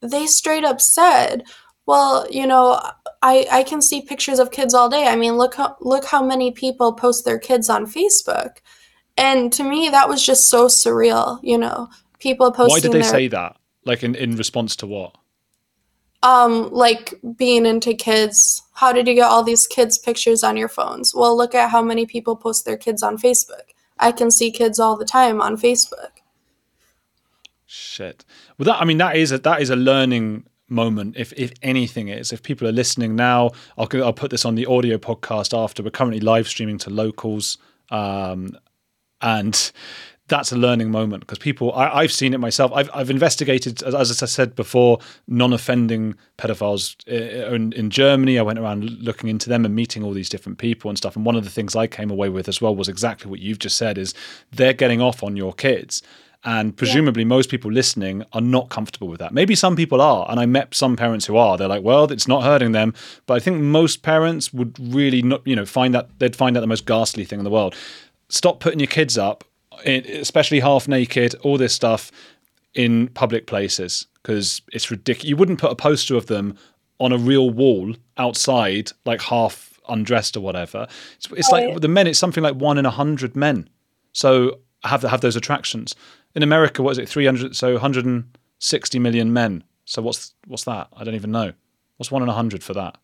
they 0.00 0.26
straight 0.26 0.64
up 0.64 0.80
said, 0.80 1.44
"Well, 1.86 2.26
you 2.30 2.46
know, 2.46 2.80
I 3.22 3.46
I 3.50 3.62
can 3.62 3.82
see 3.82 4.02
pictures 4.02 4.38
of 4.38 4.50
kids 4.50 4.74
all 4.74 4.88
day. 4.88 5.06
I 5.06 5.16
mean, 5.16 5.36
look 5.36 5.54
how 5.54 5.76
look 5.80 6.04
how 6.04 6.22
many 6.22 6.50
people 6.50 6.92
post 6.92 7.24
their 7.24 7.38
kids 7.38 7.68
on 7.68 7.86
Facebook." 7.86 8.58
And 9.16 9.52
to 9.52 9.64
me, 9.64 9.88
that 9.90 10.08
was 10.08 10.24
just 10.24 10.48
so 10.48 10.66
surreal. 10.66 11.38
You 11.42 11.58
know, 11.58 11.88
people 12.18 12.52
posting. 12.52 12.74
Why 12.74 12.80
did 12.80 12.92
they 12.92 13.02
their, 13.02 13.10
say 13.10 13.28
that? 13.28 13.56
Like 13.84 14.02
in, 14.02 14.14
in 14.14 14.36
response 14.36 14.76
to 14.76 14.86
what? 14.86 15.16
um 16.22 16.70
like 16.70 17.14
being 17.36 17.64
into 17.64 17.94
kids 17.94 18.62
how 18.74 18.92
did 18.92 19.06
you 19.06 19.14
get 19.14 19.28
all 19.28 19.42
these 19.42 19.66
kids 19.66 19.98
pictures 19.98 20.44
on 20.44 20.56
your 20.56 20.68
phones 20.68 21.14
well 21.14 21.36
look 21.36 21.54
at 21.54 21.70
how 21.70 21.82
many 21.82 22.04
people 22.04 22.36
post 22.36 22.64
their 22.64 22.76
kids 22.76 23.02
on 23.02 23.16
facebook 23.16 23.72
i 23.98 24.12
can 24.12 24.30
see 24.30 24.50
kids 24.50 24.78
all 24.78 24.96
the 24.96 25.04
time 25.04 25.40
on 25.40 25.56
facebook 25.56 26.19
Shit. 27.72 28.24
Well, 28.58 28.64
that 28.64 28.82
I 28.82 28.84
mean, 28.84 28.98
that 28.98 29.14
is 29.14 29.30
a 29.30 29.38
that 29.38 29.62
is 29.62 29.70
a 29.70 29.76
learning 29.76 30.44
moment. 30.68 31.14
If 31.16 31.32
if 31.34 31.52
anything 31.62 32.08
is, 32.08 32.32
if 32.32 32.42
people 32.42 32.66
are 32.66 32.72
listening 32.72 33.14
now, 33.14 33.52
I'll 33.78 33.88
I'll 34.02 34.12
put 34.12 34.32
this 34.32 34.44
on 34.44 34.56
the 34.56 34.66
audio 34.66 34.98
podcast 34.98 35.56
after. 35.56 35.80
We're 35.80 35.90
currently 35.90 36.18
live 36.18 36.48
streaming 36.48 36.78
to 36.78 36.90
locals, 36.90 37.58
um, 37.92 38.58
and 39.20 39.70
that's 40.26 40.50
a 40.50 40.56
learning 40.56 40.90
moment 40.90 41.20
because 41.20 41.38
people 41.38 41.72
I, 41.72 42.00
I've 42.00 42.10
seen 42.10 42.34
it 42.34 42.38
myself. 42.38 42.72
I've 42.74 42.90
I've 42.92 43.08
investigated, 43.08 43.84
as, 43.84 43.94
as 43.94 44.20
I 44.20 44.26
said 44.26 44.56
before, 44.56 44.98
non-offending 45.28 46.16
pedophiles 46.38 47.06
in, 47.06 47.72
in 47.74 47.90
Germany. 47.90 48.36
I 48.40 48.42
went 48.42 48.58
around 48.58 48.82
looking 49.00 49.30
into 49.30 49.48
them 49.48 49.64
and 49.64 49.76
meeting 49.76 50.02
all 50.02 50.12
these 50.12 50.28
different 50.28 50.58
people 50.58 50.88
and 50.88 50.98
stuff. 50.98 51.14
And 51.14 51.24
one 51.24 51.36
of 51.36 51.44
the 51.44 51.50
things 51.50 51.76
I 51.76 51.86
came 51.86 52.10
away 52.10 52.30
with 52.30 52.48
as 52.48 52.60
well 52.60 52.74
was 52.74 52.88
exactly 52.88 53.30
what 53.30 53.38
you've 53.38 53.60
just 53.60 53.76
said: 53.76 53.96
is 53.96 54.12
they're 54.50 54.72
getting 54.72 55.00
off 55.00 55.22
on 55.22 55.36
your 55.36 55.52
kids 55.52 56.02
And 56.42 56.74
presumably, 56.74 57.24
most 57.24 57.50
people 57.50 57.70
listening 57.70 58.24
are 58.32 58.40
not 58.40 58.70
comfortable 58.70 59.08
with 59.08 59.20
that. 59.20 59.34
Maybe 59.34 59.54
some 59.54 59.76
people 59.76 60.00
are, 60.00 60.26
and 60.30 60.40
I 60.40 60.46
met 60.46 60.74
some 60.74 60.96
parents 60.96 61.26
who 61.26 61.36
are. 61.36 61.58
They're 61.58 61.68
like, 61.68 61.82
"Well, 61.82 62.10
it's 62.10 62.26
not 62.26 62.44
hurting 62.44 62.72
them," 62.72 62.94
but 63.26 63.34
I 63.34 63.40
think 63.40 63.60
most 63.60 64.02
parents 64.02 64.50
would 64.52 64.74
really 64.80 65.20
not, 65.20 65.46
you 65.46 65.54
know, 65.54 65.66
find 65.66 65.94
that 65.94 66.08
they'd 66.18 66.34
find 66.34 66.56
that 66.56 66.60
the 66.60 66.66
most 66.66 66.86
ghastly 66.86 67.24
thing 67.24 67.40
in 67.40 67.44
the 67.44 67.50
world. 67.50 67.74
Stop 68.30 68.58
putting 68.58 68.80
your 68.80 68.86
kids 68.86 69.18
up, 69.18 69.44
eh, 69.84 70.00
especially 70.18 70.60
half 70.60 70.88
naked, 70.88 71.34
all 71.42 71.58
this 71.58 71.74
stuff 71.74 72.10
in 72.72 73.08
public 73.08 73.46
places 73.46 74.06
because 74.22 74.62
it's 74.72 74.90
ridiculous. 74.90 75.28
You 75.28 75.36
wouldn't 75.36 75.58
put 75.58 75.72
a 75.72 75.76
poster 75.76 76.16
of 76.16 76.26
them 76.26 76.56
on 76.98 77.12
a 77.12 77.18
real 77.18 77.50
wall 77.50 77.94
outside, 78.16 78.92
like 79.04 79.20
half 79.20 79.78
undressed 79.88 80.36
or 80.38 80.40
whatever. 80.40 80.86
It's, 81.16 81.28
it's 81.32 81.50
like 81.50 81.66
oh. 81.66 81.78
the 81.78 81.88
men. 81.88 82.06
It's 82.06 82.18
something 82.18 82.42
like 82.42 82.54
one 82.54 82.78
in 82.78 82.86
a 82.86 82.90
hundred 82.90 83.36
men. 83.36 83.68
So 84.12 84.60
have 84.84 85.02
have 85.02 85.20
those 85.20 85.36
attractions 85.36 85.94
in 86.34 86.42
America. 86.42 86.82
What 86.82 86.92
is 86.92 86.98
it? 86.98 87.08
Three 87.08 87.26
hundred. 87.26 87.56
So 87.56 87.72
160 87.72 88.98
million 88.98 89.32
men. 89.32 89.64
So 89.84 90.02
what's 90.02 90.34
what's 90.46 90.64
that? 90.64 90.88
I 90.96 91.04
don't 91.04 91.14
even 91.14 91.30
know. 91.32 91.52
What's 91.96 92.10
one 92.10 92.22
in 92.22 92.28
a 92.28 92.32
hundred 92.32 92.62
for 92.62 92.74
that? 92.74 92.96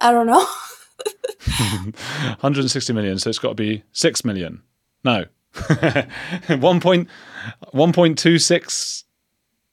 I 0.00 0.12
don't 0.12 0.26
know. 0.26 0.44
160 1.56 2.92
million. 2.92 3.18
So 3.18 3.30
it's 3.30 3.38
got 3.38 3.50
to 3.50 3.54
be 3.54 3.82
six 3.92 4.24
million. 4.24 4.62
No, 5.04 5.26
one 6.58 6.80
point 6.80 7.08
one 7.70 7.92
point 7.92 8.18
two 8.18 8.38
six 8.38 9.04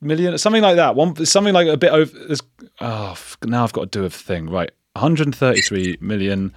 million, 0.02 0.38
something 0.38 0.62
like 0.62 0.76
that. 0.76 0.96
One 0.96 1.26
something 1.26 1.54
like 1.54 1.68
a 1.68 1.78
bit 1.78 1.92
over. 1.92 2.36
Oh, 2.80 3.18
now 3.44 3.64
I've 3.64 3.74
got 3.74 3.92
to 3.92 4.00
do 4.00 4.06
a 4.06 4.10
thing. 4.10 4.50
Right, 4.50 4.72
133 4.94 5.98
million 6.02 6.54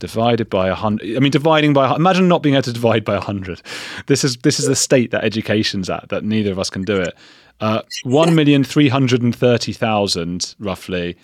divided 0.00 0.50
by 0.50 0.68
a 0.68 0.74
hundred. 0.74 1.16
I 1.16 1.20
mean, 1.20 1.30
dividing 1.30 1.72
by. 1.72 1.94
Imagine 1.94 2.26
not 2.26 2.42
being 2.42 2.56
able 2.56 2.62
to 2.62 2.72
divide 2.72 3.04
by 3.04 3.14
a 3.14 3.20
hundred. 3.20 3.62
This 4.06 4.24
is 4.24 4.36
this 4.38 4.58
is 4.58 4.66
the 4.66 4.74
state 4.74 5.12
that 5.12 5.22
education's 5.22 5.88
at. 5.88 6.08
That 6.08 6.24
neither 6.24 6.50
of 6.50 6.58
us 6.58 6.70
can 6.70 6.82
do 6.82 7.00
it. 7.00 7.14
Uh, 7.60 7.82
one 8.02 8.34
million 8.34 8.64
three 8.64 8.88
hundred 8.88 9.22
and 9.22 9.36
thirty 9.36 9.72
thousand, 9.72 10.56
roughly. 10.58 11.16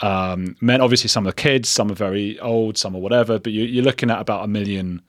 Um, 0.00 0.56
men, 0.60 0.80
obviously, 0.80 1.08
some 1.08 1.28
are 1.28 1.32
kids, 1.32 1.68
some 1.68 1.90
are 1.90 1.94
very 1.94 2.40
old, 2.40 2.78
some 2.78 2.96
are 2.96 3.00
whatever. 3.00 3.38
But 3.38 3.52
you, 3.52 3.64
you're 3.64 3.84
looking 3.84 4.10
at 4.10 4.20
about 4.20 4.42
a 4.42 4.48
million 4.48 5.02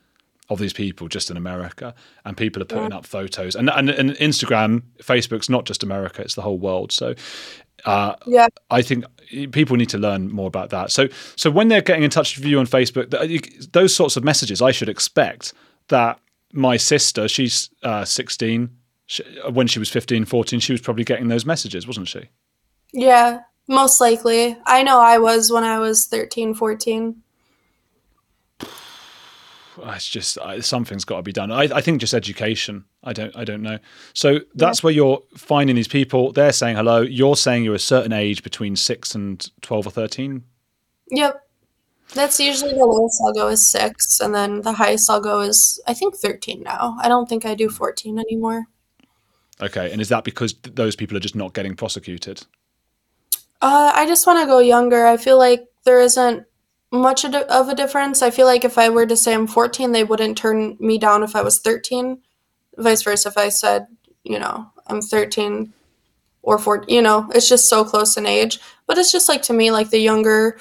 of 0.50 0.60
these 0.60 0.74
people 0.74 1.08
just 1.08 1.32
in 1.32 1.38
America, 1.38 1.96
and 2.26 2.36
people 2.36 2.62
are 2.62 2.66
putting 2.66 2.92
yeah. 2.92 2.98
up 2.98 3.06
photos. 3.06 3.56
And, 3.56 3.70
and 3.70 3.90
and 3.90 4.12
Instagram, 4.12 4.84
Facebook's 5.00 5.50
not 5.50 5.66
just 5.66 5.84
America; 5.84 6.22
it's 6.22 6.36
the 6.36 6.42
whole 6.42 6.58
world. 6.58 6.92
So, 6.92 7.16
uh, 7.86 8.16
yeah, 8.26 8.48
I 8.70 8.82
think 8.82 9.06
people 9.52 9.76
need 9.78 9.90
to 9.90 9.98
learn 9.98 10.32
more 10.32 10.48
about 10.48 10.70
that. 10.70 10.92
So, 10.92 11.08
so 11.36 11.50
when 11.50 11.68
they're 11.68 11.82
getting 11.82 12.04
in 12.04 12.10
touch 12.10 12.38
with 12.38 12.46
you 12.46 12.60
on 12.60 12.68
Facebook, 12.68 13.72
those 13.72 13.96
sorts 13.96 14.18
of 14.18 14.24
messages, 14.24 14.62
I 14.62 14.72
should 14.72 14.90
expect 14.90 15.54
that 15.90 16.20
my 16.52 16.78
sister, 16.78 17.28
she's 17.28 17.70
uh, 17.84 18.06
16, 18.06 18.70
she, 19.06 19.24
when 19.52 19.68
she 19.68 19.80
was 19.80 19.90
15, 19.90 20.26
14, 20.26 20.60
she 20.60 20.72
was 20.72 20.82
probably 20.82 21.04
getting 21.04 21.28
those 21.28 21.46
messages, 21.46 21.88
wasn't 21.88 22.08
she? 22.08 22.30
Yeah, 22.94 23.42
most 23.68 24.00
likely. 24.00 24.58
I 24.66 24.84
know 24.84 25.00
I 25.00 25.18
was 25.18 25.52
when 25.52 25.64
I 25.64 25.80
was 25.80 26.06
13, 26.06 26.54
14 26.54 27.22
it's 29.86 30.08
just 30.08 30.38
something's 30.62 31.06
got 31.06 31.18
to 31.18 31.24
be 31.24 31.32
done. 31.32 31.52
I, 31.52 31.64
I, 31.64 31.82
think 31.82 32.00
just 32.00 32.14
education. 32.14 32.86
I 33.04 33.14
don't. 33.14 33.36
I 33.36 33.44
don't 33.44 33.62
know. 33.62 33.80
So 34.14 34.40
that's 34.56 34.80
yeah. 34.80 34.86
where 34.86 34.94
you're 34.94 35.24
finding 35.36 35.76
these 35.76 35.88
people. 35.88 36.32
They're 36.32 36.54
saying 36.54 36.78
hello. 36.78 37.02
You're 37.02 37.36
saying 37.36 37.64
you're 37.64 37.76
a 37.76 37.80
certain 37.80 38.14
age 38.14 38.44
between 38.44 38.76
six 38.76 39.14
and 39.14 39.50
twelve 39.62 39.86
or 39.86 39.92
thirteen. 39.92 40.44
Yep, 41.12 41.42
that's 42.14 42.40
usually 42.40 42.74
the 42.74 42.86
lowest 42.86 43.22
I'll 43.26 43.34
go 43.34 43.50
is 43.50 43.66
six, 43.66 44.20
and 44.20 44.34
then 44.34 44.62
the 44.62 44.74
highest 44.74 45.10
I'll 45.10 45.22
go 45.22 45.42
is 45.42 45.82
I 45.88 45.94
think 45.94 46.16
thirteen 46.16 46.64
now. 46.64 46.98
I 47.02 47.08
don't 47.10 47.28
think 47.28 47.46
I 47.46 47.56
do 47.56 47.70
fourteen 47.70 48.20
anymore. 48.20 48.68
Okay, 49.62 49.92
and 49.92 50.02
is 50.02 50.10
that 50.10 50.24
because 50.24 50.54
th- 50.54 50.76
those 50.76 50.96
people 50.96 51.18
are 51.18 51.22
just 51.22 51.36
not 51.36 51.54
getting 51.54 51.76
prosecuted? 51.76 52.46
Uh, 53.62 53.92
I 53.96 54.06
just 54.06 54.28
want 54.28 54.40
to 54.40 54.46
go 54.46 54.60
younger. 54.60 55.06
I 55.06 55.18
feel 55.18 55.38
like 55.38 55.66
there 55.86 56.00
isn't 56.00 56.46
much 56.92 57.26
of 57.26 57.34
a 57.70 57.76
difference. 57.76 58.22
I 58.22 58.30
feel 58.30 58.46
like 58.46 58.64
if 58.64 58.78
I 58.78 58.90
were 58.90 59.06
to 59.06 59.18
say 59.18 59.34
I'm 59.34 59.48
14, 59.48 59.92
they 59.92 60.04
wouldn't 60.04 60.38
turn 60.38 60.78
me 60.80 60.98
down 60.98 61.24
if 61.24 61.36
I 61.36 61.42
was 61.42 61.60
13. 61.60 62.22
Vice 62.78 63.04
versa, 63.04 63.30
if 63.30 63.38
I 63.38 63.50
said, 63.50 63.88
you 64.24 64.40
know, 64.40 64.70
I'm 64.88 65.02
13 65.02 65.74
or 66.42 66.58
14, 66.58 66.94
you 66.94 67.02
know, 67.02 67.30
it's 67.34 67.48
just 67.50 67.70
so 67.70 67.84
close 67.84 68.18
in 68.18 68.26
age. 68.26 68.60
But 68.88 68.98
it's 68.98 69.12
just 69.12 69.30
like 69.30 69.42
to 69.44 69.54
me, 69.54 69.72
like 69.72 69.90
the 69.90 70.00
younger, 70.00 70.60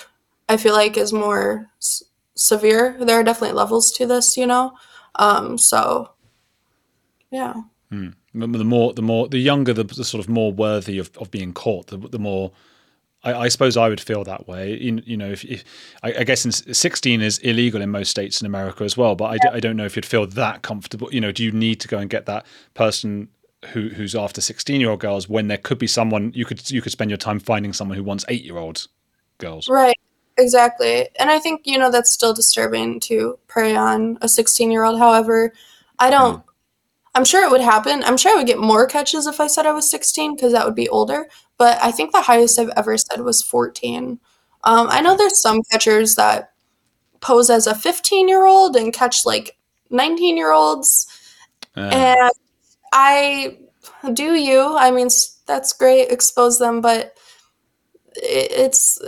I 0.49 0.57
feel 0.57 0.75
like 0.75 0.97
is 0.97 1.13
more 1.13 1.71
s- 1.81 2.03
severe. 2.35 2.97
There 3.01 3.19
are 3.19 3.25
definitely 3.25 3.57
levels 3.57 3.91
to 3.93 4.07
this, 4.07 4.37
you 4.37 4.47
know. 4.47 4.73
Um, 5.17 5.59
so, 5.59 6.13
yeah. 7.31 7.55
Hmm. 7.91 8.11
The 8.35 8.47
more, 8.47 8.95
the 8.95 9.03
more, 9.03 9.29
the 9.29 9.39
younger, 9.39 9.75
the, 9.75 9.85
the, 9.85 10.05
sort 10.05 10.25
of 10.25 10.31
more 10.31 10.53
worthy 10.53 10.99
of, 10.99 11.11
of 11.19 11.31
being 11.31 11.53
caught. 11.53 11.89
The, 11.89 11.99
the 11.99 12.19
more 12.19 12.53
I, 13.25 13.35
I, 13.35 13.49
suppose 13.49 13.77
I 13.77 13.89
would 13.89 14.01
feel 14.01 14.25
that 14.25 14.49
way. 14.49 14.77
You, 14.79 15.03
you 15.05 15.17
know, 15.17 15.31
if, 15.31 15.45
if 15.45 15.65
I, 16.03 16.15
I, 16.21 16.25
guess 16.25 16.45
in 16.45 16.53
16 16.53 17.21
is 17.21 17.39
illegal 17.39 17.81
in 17.81 17.91
most 17.91 18.11
states 18.11 18.41
in 18.41 18.47
America 18.47 18.85
as 18.85 18.97
well, 18.97 19.15
but 19.15 19.27
I, 19.27 19.39
yeah. 19.45 19.51
I 19.53 19.61
don't 19.61 19.77
know 19.77 19.85
if 19.85 19.97
you'd 19.97 20.07
feel 20.07 20.27
that 20.27 20.63
comfortable. 20.63 21.09
You 21.13 21.21
know, 21.21 21.33
do 21.33 21.45
you 21.45 21.53
need 21.53 21.81
to 21.81 21.89
go 21.89 21.99
and 21.99 22.11
get 22.11 22.27
that 22.27 22.47
person 22.75 23.29
who 23.67 23.91
who's 23.91 24.17
after 24.17 24.41
16 24.41 24.81
year 24.81 24.91
old 24.91 24.99
girls 24.99 25.29
when 25.29 25.47
there 25.47 25.57
could 25.57 25.79
be 25.79 25.87
someone 25.87 26.33
you 26.35 26.45
could 26.45 26.69
you 26.69 26.83
could 26.83 26.91
spend 26.91 27.13
your 27.13 27.19
time 27.19 27.39
finding 27.39 27.73
someone 27.73 27.97
who 27.97 28.03
wants 28.03 28.25
eight 28.29 28.43
year 28.43 28.59
old 28.59 28.89
girls? 29.39 29.69
Right. 29.69 29.97
Exactly. 30.39 31.09
And 31.19 31.31
I 31.31 31.39
think, 31.39 31.63
you 31.65 31.79
know, 31.79 31.91
that's 31.91 32.11
still 32.11 32.33
disturbing 32.33 33.01
to 33.01 33.39
prey 33.49 33.77
on 33.77 34.19
a 34.23 34.29
16 34.29 34.71
year 34.71 34.85
old. 34.85 34.99
However, 34.99 35.53
I 35.99 36.11
don't. 36.11 36.39
Mm. 36.39 36.45
I'm 37.15 37.27
sure 37.27 37.45
it 37.45 37.51
would 37.51 37.61
happen. 37.61 38.03
I'm 38.05 38.17
sure 38.17 38.33
I 38.33 38.37
would 38.37 38.47
get 38.47 38.59
more 38.59 38.87
catches 38.87 39.27
if 39.27 39.39
I 39.39 39.47
said 39.47 39.67
I 39.67 39.73
was 39.73 39.91
16 39.91 40.35
because 40.35 40.53
that 40.53 40.65
would 40.65 40.75
be 40.75 40.89
older 40.89 41.29
but 41.63 41.79
I 41.81 41.93
think 41.93 42.11
the 42.11 42.23
highest 42.23 42.59
I've 42.59 42.73
ever 42.77 42.99
said 42.99 43.21
was 43.21 43.41
14. 43.41 44.19
Um, 44.65 44.89
I 44.91 45.01
know 45.01 45.17
there's 45.17 45.41
some 45.41 45.61
catchers 45.71 46.17
that 46.17 46.51
pose 47.21 47.51
as 47.51 47.69
a 47.69 47.75
15 47.77 48.29
year 48.29 48.47
old 48.47 48.75
and 48.75 48.93
catch 48.93 49.25
like 49.25 49.57
19 49.89 50.37
year 50.37 50.51
olds. 50.51 51.07
Uh. 51.77 51.83
And 51.83 52.33
I 52.93 53.59
do 54.13 54.35
you. 54.35 54.77
I 54.77 54.91
mean, 54.91 55.07
that's 55.47 55.73
great, 55.73 56.11
expose 56.11 56.59
them, 56.59 56.81
but 56.81 57.15
it's 58.17 58.99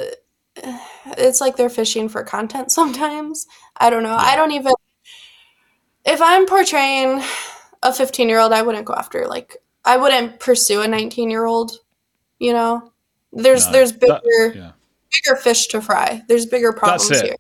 it's 1.19 1.41
like 1.41 1.57
they're 1.57 1.69
fishing 1.69 2.09
for 2.09 2.23
content 2.23 2.71
sometimes. 2.81 3.49
I 3.79 3.91
don't 3.91 4.05
know. 4.05 4.11
Yeah. 4.11 4.31
I 4.31 4.37
don't 4.37 4.53
even 4.53 4.75
if 6.05 6.23
I'm 6.23 6.47
portraying 6.47 7.21
a 7.83 7.93
15 7.93 8.29
year 8.29 8.39
old, 8.39 8.53
I 8.53 8.63
wouldn't 8.63 8.85
go 8.85 8.95
after 8.95 9.27
like 9.27 9.57
I 9.85 9.97
wouldn't 9.97 10.39
pursue 10.39 10.83
a 10.83 10.87
19 10.87 11.31
year 11.31 11.47
old 11.47 11.81
you 12.45 12.53
know, 12.53 12.93
there's 13.33 13.67
no, 13.67 13.73
there's 13.73 13.93
bigger 13.93 14.21
that, 14.23 14.55
yeah. 14.55 14.73
bigger 15.11 15.37
fish 15.41 15.67
to 15.69 15.81
fry. 15.81 16.23
There's 16.29 16.45
bigger 16.45 16.73
problems 16.73 17.21
here. 17.21 17.37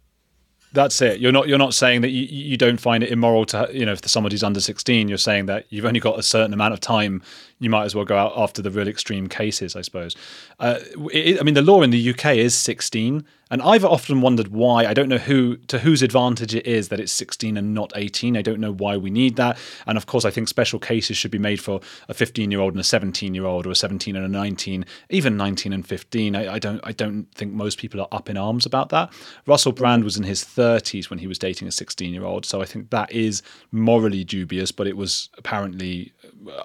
That's 0.72 1.00
it. 1.02 1.20
You're 1.20 1.30
not 1.30 1.46
you're 1.46 1.58
not 1.58 1.74
saying 1.74 2.00
that 2.00 2.08
you, 2.08 2.22
you 2.24 2.56
don't 2.56 2.80
find 2.80 3.04
it 3.04 3.10
immoral 3.10 3.44
to 3.46 3.68
you 3.72 3.84
know 3.84 3.92
if 3.92 4.08
somebody's 4.08 4.42
under 4.42 4.60
16. 4.60 5.08
You're 5.08 5.18
saying 5.18 5.46
that 5.46 5.66
you've 5.68 5.84
only 5.84 6.00
got 6.00 6.18
a 6.18 6.22
certain 6.22 6.54
amount 6.54 6.72
of 6.72 6.80
time. 6.80 7.22
You 7.64 7.70
might 7.70 7.84
as 7.84 7.94
well 7.94 8.04
go 8.04 8.18
out 8.18 8.34
after 8.36 8.60
the 8.60 8.70
real 8.70 8.88
extreme 8.88 9.26
cases, 9.26 9.74
I 9.74 9.80
suppose. 9.80 10.14
Uh, 10.60 10.80
it, 11.12 11.40
I 11.40 11.42
mean, 11.42 11.54
the 11.54 11.62
law 11.62 11.80
in 11.80 11.88
the 11.88 12.10
UK 12.10 12.36
is 12.36 12.54
16, 12.54 13.24
and 13.50 13.62
I've 13.62 13.84
often 13.84 14.20
wondered 14.20 14.48
why. 14.48 14.84
I 14.84 14.92
don't 14.94 15.08
know 15.08 15.16
who 15.16 15.56
to 15.68 15.78
whose 15.78 16.02
advantage 16.02 16.54
it 16.54 16.66
is 16.66 16.88
that 16.88 17.00
it's 17.00 17.12
16 17.12 17.56
and 17.56 17.72
not 17.72 17.92
18. 17.94 18.36
I 18.36 18.42
don't 18.42 18.60
know 18.60 18.72
why 18.72 18.96
we 18.96 19.10
need 19.10 19.36
that. 19.36 19.56
And 19.86 19.96
of 19.96 20.06
course, 20.06 20.24
I 20.24 20.30
think 20.30 20.48
special 20.48 20.78
cases 20.78 21.16
should 21.16 21.30
be 21.30 21.38
made 21.38 21.60
for 21.60 21.80
a 22.08 22.14
15 22.14 22.50
year 22.50 22.60
old 22.60 22.74
and 22.74 22.80
a 22.80 22.84
17 22.84 23.34
year 23.34 23.44
old, 23.44 23.66
or 23.66 23.70
a 23.70 23.74
17 23.74 24.16
and 24.16 24.24
a 24.24 24.28
19, 24.28 24.84
even 25.08 25.36
19 25.36 25.72
and 25.72 25.86
15. 25.86 26.36
I, 26.36 26.54
I 26.54 26.58
don't 26.58 26.80
I 26.84 26.92
don't 26.92 27.32
think 27.34 27.52
most 27.52 27.78
people 27.78 28.00
are 28.00 28.08
up 28.12 28.28
in 28.28 28.36
arms 28.36 28.66
about 28.66 28.88
that. 28.90 29.12
Russell 29.46 29.72
Brand 29.72 30.04
was 30.04 30.16
in 30.16 30.24
his 30.24 30.42
30s 30.42 31.08
when 31.08 31.18
he 31.18 31.26
was 31.26 31.38
dating 31.38 31.68
a 31.68 31.72
16 31.72 32.12
year 32.12 32.24
old, 32.24 32.44
so 32.44 32.60
I 32.60 32.66
think 32.66 32.90
that 32.90 33.10
is 33.12 33.42
morally 33.72 34.24
dubious, 34.24 34.72
but 34.72 34.86
it 34.86 34.96
was 34.96 35.30
apparently 35.38 36.12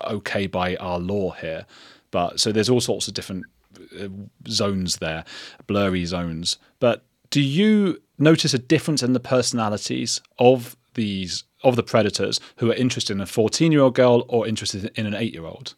okay 0.09 0.47
by 0.47 0.75
our 0.77 0.99
law 0.99 1.31
here. 1.31 1.65
But 2.11 2.39
so 2.39 2.51
there's 2.51 2.69
all 2.69 2.81
sorts 2.81 3.07
of 3.07 3.13
different 3.13 3.45
uh, 3.99 4.07
zones 4.47 4.97
there, 4.97 5.25
blurry 5.67 6.05
zones. 6.05 6.57
But 6.79 7.03
do 7.29 7.41
you 7.41 8.01
notice 8.17 8.53
a 8.53 8.59
difference 8.59 9.03
in 9.03 9.13
the 9.13 9.19
personalities 9.19 10.21
of 10.39 10.75
these 10.95 11.43
of 11.63 11.75
the 11.75 11.83
predators 11.83 12.39
who 12.57 12.71
are 12.71 12.75
interested 12.75 13.13
in 13.13 13.21
a 13.21 13.25
14 13.25 13.71
year 13.71 13.81
old 13.81 13.95
girl 13.95 14.25
or 14.27 14.47
interested 14.47 14.91
in 14.95 15.05
an 15.05 15.13
8 15.13 15.33
year 15.33 15.45
old? 15.45 15.75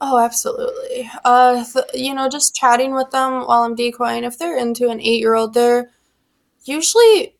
Oh, 0.00 0.18
absolutely. 0.18 1.10
Uh, 1.24 1.64
th- 1.64 1.86
you 1.94 2.14
know, 2.14 2.28
just 2.28 2.54
chatting 2.54 2.94
with 2.94 3.10
them 3.10 3.46
while 3.46 3.62
I'm 3.62 3.74
decoying, 3.74 4.24
if 4.24 4.38
they're 4.38 4.58
into 4.58 4.90
an 4.90 5.00
eight 5.00 5.20
year 5.20 5.34
old, 5.34 5.54
they're 5.54 5.90
usually 6.64 7.36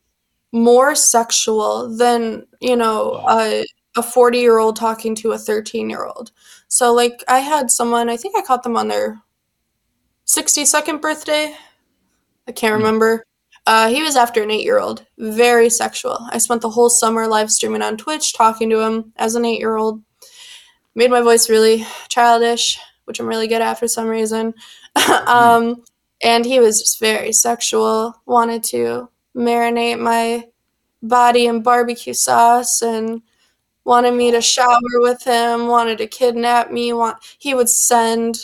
more 0.53 0.95
sexual 0.95 1.95
than, 1.95 2.47
you 2.61 2.77
know, 2.77 3.23
oh. 3.27 3.65
A 3.97 4.03
40 4.03 4.39
year 4.39 4.59
old 4.59 4.77
talking 4.77 5.15
to 5.17 5.33
a 5.33 5.39
13 5.39 5.91
year 5.91 6.05
old. 6.05 6.33
So, 6.69 6.93
like, 6.93 7.25
I 7.29 7.41
had 7.41 7.71
someone, 7.71 8.09
I 8.09 8.17
think 8.17 8.37
I 8.37 8.43
caught 8.43 8.63
them 8.63 8.77
on 8.77 8.89
their 8.89 9.23
62nd 10.27 11.01
birthday. 11.01 11.55
I 12.49 12.53
can't 12.53 12.75
mm. 12.75 12.79
remember. 12.79 13.25
Uh, 13.67 13.89
he 13.89 14.03
was 14.03 14.15
after 14.15 14.43
an 14.43 14.51
eight 14.51 14.65
year 14.65 14.79
old, 14.79 15.05
very 15.19 15.69
sexual. 15.69 16.19
I 16.31 16.39
spent 16.39 16.61
the 16.61 16.71
whole 16.71 16.89
summer 16.89 17.27
live 17.27 17.51
streaming 17.51 17.83
on 17.83 17.97
Twitch, 17.97 18.33
talking 18.33 18.71
to 18.71 18.81
him 18.81 19.13
as 19.17 19.35
an 19.35 19.45
eight 19.45 19.59
year 19.59 19.77
old. 19.77 20.03
made 20.95 21.11
my 21.11 21.21
voice 21.21 21.51
really 21.51 21.85
childish, 22.09 22.79
which 23.07 23.19
I'm 23.19 23.27
really 23.27 23.49
good 23.49 23.63
at 23.63 23.79
for 23.79 23.89
some 23.89 24.07
reason. 24.07 24.55
um, 25.27 25.83
and 26.23 26.45
he 26.45 26.61
was 26.61 26.81
just 26.81 27.01
very 27.01 27.33
sexual, 27.33 28.15
wanted 28.25 28.63
to 28.65 29.09
marinate 29.37 29.99
my 29.99 30.45
body 31.03 31.47
in 31.47 31.63
barbecue 31.63 32.15
sauce 32.15 32.83
and 32.83 33.21
wanted 33.87 34.15
me 34.15 34.33
to 34.33 34.43
shower 34.43 34.79
with 34.97 35.23
him, 35.23 35.69
wanted 35.69 35.97
to 35.99 36.07
kidnap 36.09 36.71
me, 36.71 36.93
want 36.93 37.17
he 37.39 37.55
would 37.55 37.71
send 37.71 38.37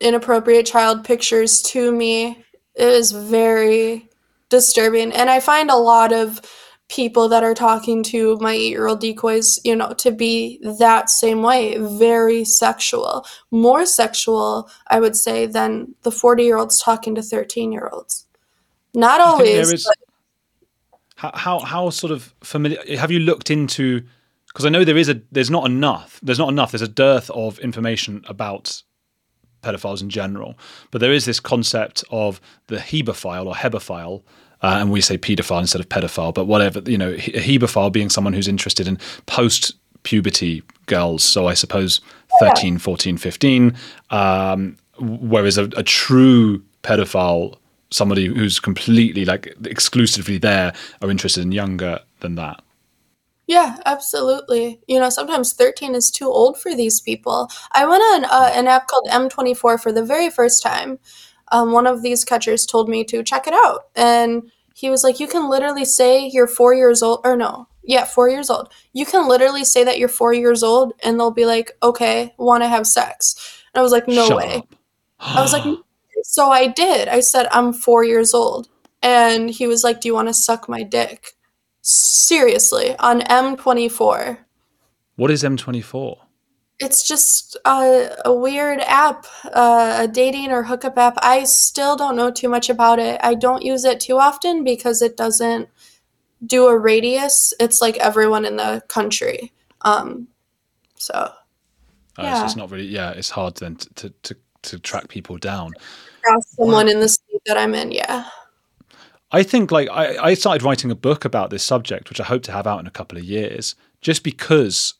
inappropriate 0.00 0.66
child 0.66 1.04
pictures 1.04 1.62
to 1.62 1.92
me. 1.92 2.42
It 2.74 2.86
was 2.86 3.12
very 3.12 4.08
disturbing. 4.48 5.12
And 5.12 5.28
I 5.28 5.38
find 5.38 5.70
a 5.70 5.76
lot 5.76 6.12
of 6.12 6.40
people 6.88 7.28
that 7.28 7.44
are 7.44 7.54
talking 7.54 8.02
to 8.02 8.36
my 8.40 8.54
eight 8.54 8.70
year 8.70 8.88
old 8.88 9.00
decoys, 9.00 9.60
you 9.64 9.76
know, 9.76 9.92
to 9.92 10.10
be 10.10 10.58
that 10.78 11.10
same 11.10 11.42
way, 11.42 11.76
very 11.78 12.42
sexual, 12.42 13.24
more 13.50 13.84
sexual, 13.84 14.68
I 14.88 14.98
would 14.98 15.14
say, 15.14 15.44
than 15.44 15.94
the 16.02 16.10
40 16.10 16.42
year 16.42 16.56
olds 16.56 16.80
talking 16.80 17.14
to 17.16 17.22
13 17.22 17.70
year 17.70 17.90
olds. 17.92 18.26
Not 18.94 19.20
always. 19.20 19.72
Is, 19.72 19.88
how, 21.20 21.32
how, 21.34 21.58
how 21.58 21.90
sort 21.90 22.12
of 22.12 22.34
familiar 22.40 22.78
have 22.96 23.10
you 23.10 23.18
looked 23.18 23.50
into? 23.50 24.02
Because 24.48 24.64
I 24.64 24.70
know 24.70 24.84
there 24.84 24.96
is 24.96 25.08
a 25.10 25.20
there's 25.30 25.50
not 25.50 25.66
enough 25.66 26.18
there's 26.22 26.38
not 26.38 26.48
enough 26.48 26.72
there's 26.72 26.82
a 26.82 26.88
dearth 26.88 27.30
of 27.30 27.58
information 27.58 28.24
about 28.26 28.82
pedophiles 29.62 30.00
in 30.00 30.08
general, 30.08 30.58
but 30.90 31.02
there 31.02 31.12
is 31.12 31.26
this 31.26 31.38
concept 31.38 32.02
of 32.10 32.40
the 32.68 32.76
hebephile 32.76 33.46
or 33.46 33.54
hebephile, 33.54 34.22
uh, 34.62 34.78
and 34.80 34.90
we 34.90 35.02
say 35.02 35.18
paedophile 35.18 35.60
instead 35.60 35.82
of 35.82 35.90
pedophile, 35.90 36.32
but 36.32 36.46
whatever, 36.46 36.80
you 36.86 36.96
know, 36.96 37.10
a 37.10 37.40
hebephile 37.40 37.92
being 37.92 38.08
someone 38.08 38.32
who's 38.32 38.48
interested 38.48 38.88
in 38.88 38.98
post 39.26 39.74
puberty 40.04 40.62
girls. 40.86 41.22
So 41.22 41.46
I 41.46 41.52
suppose 41.52 42.00
13, 42.40 42.78
14, 42.78 43.18
15. 43.18 43.76
Um, 44.08 44.78
whereas 44.98 45.58
a, 45.58 45.64
a, 45.76 45.82
true 45.82 46.64
pedophile, 46.82 47.58
somebody 47.90 48.26
who's 48.26 48.60
completely 48.60 49.24
like 49.24 49.54
exclusively 49.64 50.38
there, 50.38 50.72
are 51.02 51.10
interested 51.10 51.42
in 51.42 51.52
younger 51.52 52.00
than 52.20 52.36
that. 52.36 52.62
Yeah, 53.46 53.78
absolutely. 53.84 54.80
You 54.86 55.00
know, 55.00 55.10
sometimes 55.10 55.52
13 55.52 55.96
is 55.96 56.10
too 56.12 56.28
old 56.28 56.60
for 56.60 56.74
these 56.74 57.00
people. 57.00 57.50
I 57.72 57.84
went 57.84 58.02
on 58.02 58.24
uh, 58.26 58.52
an 58.54 58.68
app 58.68 58.86
called 58.86 59.08
M24 59.10 59.82
for 59.82 59.90
the 59.90 60.04
very 60.04 60.30
first 60.30 60.62
time 60.62 61.00
um, 61.50 61.72
one 61.72 61.86
of 61.86 62.02
these 62.02 62.24
catchers 62.24 62.66
told 62.66 62.88
me 62.88 63.04
to 63.04 63.22
check 63.22 63.46
it 63.46 63.54
out. 63.54 63.88
And 63.96 64.50
he 64.74 64.90
was 64.90 65.04
like, 65.04 65.20
You 65.20 65.26
can 65.26 65.48
literally 65.48 65.84
say 65.84 66.26
you're 66.26 66.46
four 66.46 66.74
years 66.74 67.02
old, 67.02 67.20
or 67.24 67.36
no, 67.36 67.68
yeah, 67.82 68.04
four 68.04 68.28
years 68.28 68.50
old. 68.50 68.72
You 68.92 69.04
can 69.04 69.28
literally 69.28 69.64
say 69.64 69.84
that 69.84 69.98
you're 69.98 70.08
four 70.08 70.32
years 70.32 70.62
old, 70.62 70.92
and 71.02 71.18
they'll 71.18 71.30
be 71.30 71.46
like, 71.46 71.72
Okay, 71.82 72.34
want 72.38 72.62
to 72.62 72.68
have 72.68 72.86
sex. 72.86 73.64
And 73.74 73.80
I 73.80 73.82
was 73.82 73.92
like, 73.92 74.08
No 74.08 74.26
Shut 74.26 74.36
way. 74.36 74.62
I 75.18 75.42
was 75.42 75.52
like, 75.52 75.64
So 76.22 76.50
I 76.50 76.66
did. 76.66 77.08
I 77.08 77.20
said, 77.20 77.46
I'm 77.50 77.72
four 77.72 78.04
years 78.04 78.34
old. 78.34 78.68
And 79.02 79.50
he 79.50 79.66
was 79.66 79.82
like, 79.82 80.00
Do 80.00 80.08
you 80.08 80.14
want 80.14 80.28
to 80.28 80.34
suck 80.34 80.68
my 80.68 80.82
dick? 80.82 81.32
Seriously, 81.82 82.94
on 82.98 83.20
M24. 83.22 84.38
What 85.16 85.30
is 85.30 85.42
M24? 85.42 86.18
it's 86.80 87.06
just 87.06 87.56
a, 87.66 88.08
a 88.24 88.32
weird 88.32 88.80
app, 88.80 89.26
uh, 89.52 89.98
a 90.00 90.08
dating 90.08 90.50
or 90.50 90.62
hookup 90.62 90.96
app. 90.96 91.14
I 91.18 91.44
still 91.44 91.94
don't 91.94 92.16
know 92.16 92.30
too 92.30 92.48
much 92.48 92.70
about 92.70 92.98
it. 92.98 93.20
I 93.22 93.34
don't 93.34 93.62
use 93.62 93.84
it 93.84 94.00
too 94.00 94.18
often 94.18 94.64
because 94.64 95.02
it 95.02 95.16
doesn't 95.16 95.68
do 96.44 96.66
a 96.66 96.78
radius. 96.78 97.52
It's 97.60 97.82
like 97.82 97.98
everyone 97.98 98.46
in 98.46 98.56
the 98.56 98.82
country. 98.88 99.52
Um, 99.82 100.28
so, 100.96 101.12
oh, 102.16 102.22
yeah. 102.22 102.38
So 102.38 102.44
it's 102.46 102.56
not 102.56 102.70
really, 102.70 102.86
yeah, 102.86 103.10
it's 103.10 103.30
hard 103.30 103.56
then 103.56 103.76
to, 103.76 103.94
to, 103.94 104.10
to, 104.22 104.36
to 104.62 104.78
track 104.78 105.08
people 105.08 105.36
down. 105.36 105.72
Someone 106.56 106.86
wow. 106.86 106.92
in 106.92 107.00
the 107.00 107.08
state 107.08 107.42
that 107.46 107.56
I'm 107.56 107.74
in, 107.74 107.92
yeah. 107.92 108.28
I 109.32 109.42
think 109.42 109.70
like 109.70 109.88
I, 109.90 110.16
I 110.18 110.34
started 110.34 110.62
writing 110.62 110.90
a 110.90 110.96
book 110.96 111.24
about 111.24 111.50
this 111.50 111.62
subject, 111.62 112.08
which 112.08 112.20
I 112.20 112.24
hope 112.24 112.42
to 112.44 112.52
have 112.52 112.66
out 112.66 112.80
in 112.80 112.86
a 112.86 112.90
couple 112.90 113.16
of 113.16 113.24
years, 113.24 113.76
just 114.00 114.24
because 114.24 114.94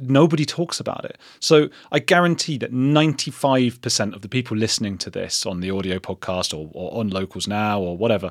nobody 0.00 0.44
talks 0.44 0.80
about 0.80 1.04
it. 1.04 1.18
So 1.40 1.68
I 1.90 1.98
guarantee 1.98 2.58
that 2.58 2.72
95% 2.72 4.14
of 4.14 4.22
the 4.22 4.28
people 4.28 4.56
listening 4.56 4.98
to 4.98 5.10
this 5.10 5.44
on 5.46 5.60
the 5.60 5.70
audio 5.70 5.98
podcast 5.98 6.54
or, 6.54 6.70
or 6.72 6.98
on 6.98 7.10
locals 7.10 7.46
now 7.46 7.80
or 7.80 7.96
whatever 7.96 8.30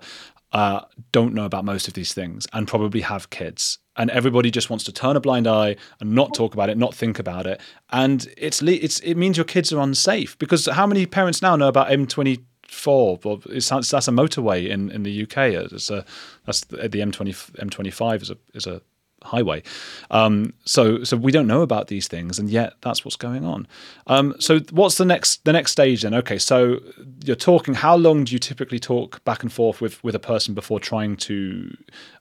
uh, 0.53 0.82
don't 1.11 1.34
know 1.34 1.45
about 1.45 1.65
most 1.65 1.88
of 1.88 1.93
these 1.93 2.13
things 2.13 2.47
and 2.53 2.67
probably 2.67 3.01
have 3.01 3.29
kids. 3.29 3.79
And 3.98 4.10
everybody 4.10 4.52
just 4.52 4.70
wants 4.70 4.86
to 4.86 4.92
turn 4.94 5.18
a 5.18 5.20
blind 5.20 5.48
eye 5.48 5.76
and 6.00 6.14
not 6.14 6.34
talk 6.34 6.54
about 6.54 6.70
it, 6.70 6.78
not 6.78 6.96
think 6.96 7.20
about 7.20 7.46
it. 7.46 7.60
And 7.89 8.26
it's 8.38 8.62
it's 8.62 9.00
it 9.02 9.16
means 9.16 9.36
your 9.36 9.44
kids 9.44 9.74
are 9.74 9.82
unsafe 9.82 10.38
because 10.39 10.66
how 10.66 10.88
many 10.88 11.06
parents 11.06 11.42
now 11.42 11.58
know 11.58 11.68
about 11.68 11.89
M20 11.89 12.42
four. 12.72 13.20
Well, 13.24 13.42
it's, 13.50 13.70
that's 13.70 13.92
a 14.08 14.12
motorway 14.12 14.70
in, 14.70 14.89
in 14.92 15.04
the 15.04 15.24
UK. 15.24 15.38
It's 15.72 15.89
a 15.89 16.06
that's 16.46 16.62
the, 16.62 16.78
the 16.88 17.00
M20 17.00 17.52
M25 17.60 18.22
is 18.22 18.30
a 18.32 18.38
is 18.54 18.66
a 18.66 18.82
highway. 19.24 19.62
Um, 20.10 20.54
so 20.66 21.04
so 21.04 21.18
we 21.18 21.32
don't 21.32 21.48
know 21.48 21.62
about 21.62 21.88
these 21.88 22.08
things, 22.08 22.39
and 22.39 22.50
yet 22.50 22.74
that's 22.82 23.06
what's 23.06 23.18
going 23.18 23.46
on. 23.46 23.68
Um, 24.08 24.36
so 24.39 24.60
what's 24.72 24.98
the 24.98 25.06
next 25.06 25.44
the 25.46 25.54
next 25.54 25.72
stage 25.72 26.02
then? 26.02 26.14
Okay, 26.14 26.38
so 26.38 26.80
you're 27.24 27.36
talking. 27.36 27.74
How 27.74 27.96
long 27.96 28.24
do 28.24 28.34
you 28.34 28.39
typically 28.39 28.80
talk 28.80 29.24
back 29.24 29.44
and 29.44 29.52
forth 29.52 29.82
with 29.82 30.04
with 30.04 30.16
a 30.16 30.20
person 30.20 30.54
before 30.54 30.80
trying 30.80 31.18
to 31.18 31.78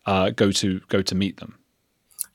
uh, 0.07 0.31
go 0.31 0.51
to 0.53 0.81
go 0.89 1.01
to 1.01 1.15
meet 1.15 1.39
them? 1.39 1.60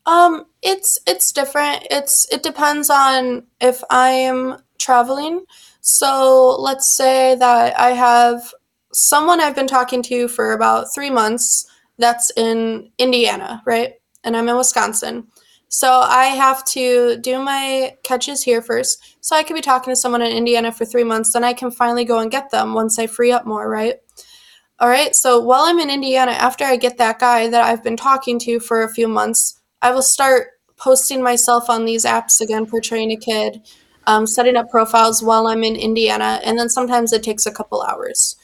Um, 0.06 0.46
it's 0.62 1.00
it's 1.08 1.32
different. 1.32 1.88
It's 1.90 2.28
it 2.32 2.44
depends 2.44 2.90
on 2.90 3.44
if 3.60 3.84
I 3.90 4.10
am 4.10 4.58
traveling. 4.78 5.46
So 5.82 6.56
let's 6.60 6.96
say 6.96 7.36
that 7.36 7.80
I 7.80 7.92
have 7.92 8.54
someone 8.94 9.42
I've 9.42 9.56
been 9.56 9.68
talking 9.68 10.02
to 10.04 10.28
for 10.28 10.54
about 10.54 10.94
three 10.94 11.10
months 11.10 11.68
that's 11.98 12.32
in 12.36 12.92
Indiana, 12.98 13.62
right? 13.66 13.94
and 14.26 14.36
I'm 14.36 14.50
in 14.50 14.58
Wisconsin. 14.58 15.28
So 15.70 15.90
I 15.92 16.26
have 16.26 16.66
to 16.66 17.18
do 17.18 17.40
my 17.40 17.96
catches 18.04 18.44
here 18.44 18.62
first. 18.62 19.18
So 19.22 19.36
I 19.36 19.44
could 19.44 19.56
be 19.56 19.62
talking 19.62 19.92
to 19.92 19.96
someone 19.96 20.22
in 20.22 20.36
Indiana 20.36 20.72
for 20.72 20.86
three 20.86 21.04
months, 21.04 21.34
then 21.34 21.44
I 21.44 21.54
can 21.54 21.72
finally 21.72 22.06
go 22.06 22.20
and 22.20 22.32
get 22.32 22.50
them 22.52 22.74
once 22.74 23.00
I 23.00 23.08
free 23.08 23.32
up 23.32 23.46
more, 23.46 23.70
right? 23.70 23.96
All 24.80 24.90
right. 24.90 25.16
So 25.16 25.40
while 25.40 25.64
I'm 25.64 25.80
in 25.80 25.90
Indiana, 25.90 26.32
after 26.32 26.66
I 26.66 26.76
get 26.76 26.98
that 26.98 27.20
guy 27.20 27.48
that 27.50 27.64
I've 27.64 27.84
been 27.84 27.98
talking 27.98 28.40
to 28.40 28.60
for 28.60 28.84
a 28.84 28.94
few 28.94 29.08
months, 29.08 29.62
I 29.86 29.92
will 29.92 30.02
start 30.02 30.48
posting 30.78 31.22
myself 31.22 31.70
on 31.70 31.86
these 31.86 32.06
apps 32.06 32.42
again, 32.42 32.66
portraying 32.66 33.12
a 33.12 33.18
kid, 33.18 33.62
um, 34.08 34.28
setting 34.28 34.56
up 34.56 34.70
profiles 34.70 35.24
while 35.24 35.48
I'm 35.48 35.64
in 35.64 35.76
Indiana, 35.76 36.42
and 36.44 36.58
then 36.58 36.70
sometimes 36.70 37.14
it 37.14 37.24
takes 37.24 37.46
a 37.46 37.52
couple 37.52 37.82
hours. 37.82 38.36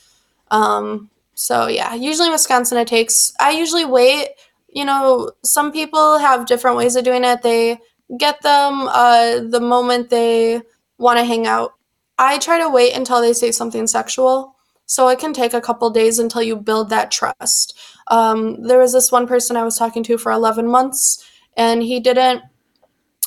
Um, 0.50 1.10
so 1.34 1.68
yeah, 1.68 1.94
usually 1.96 2.28
in 2.28 2.32
Wisconsin 2.34 2.78
it 2.78 2.88
takes. 2.88 3.34
I 3.40 3.52
usually 3.52 3.86
wait 3.86 4.30
you 4.72 4.86
know, 4.86 5.32
some 5.44 5.72
people 5.72 6.18
have 6.18 6.46
different 6.46 6.78
ways 6.78 6.96
of 6.96 7.04
doing 7.04 7.24
it. 7.24 7.42
They 7.42 7.78
get 8.18 8.42
them 8.42 8.88
uh, 8.88 9.40
the 9.40 9.60
moment 9.60 10.10
they 10.10 10.62
want 10.98 11.20
to 11.20 11.26
hang 11.26 11.46
out. 11.46 11.74
I 12.18 12.38
try 12.38 12.60
to 12.60 12.70
wait 12.70 12.96
until 12.96 13.22
they 13.22 13.34
say 13.34 13.52
something 13.52 13.88
sexual. 13.88 14.56
So 14.86 15.08
it 15.08 15.20
can 15.20 15.34
take 15.34 15.54
a 15.54 15.62
couple 15.62 15.90
days 15.90 16.20
until 16.20 16.42
you 16.42 16.56
build 16.56 16.90
that 16.90 17.12
trust. 17.12 17.78
Um, 18.08 18.62
there 18.64 18.80
was 18.80 18.94
this 18.94 19.12
one 19.12 19.26
person 19.28 19.56
I 19.56 19.64
was 19.64 19.78
talking 19.78 20.04
to 20.04 20.18
for 20.18 20.32
11 20.32 20.68
months, 20.68 21.26
and 21.58 21.82
he 21.84 22.00
didn't 22.00 22.44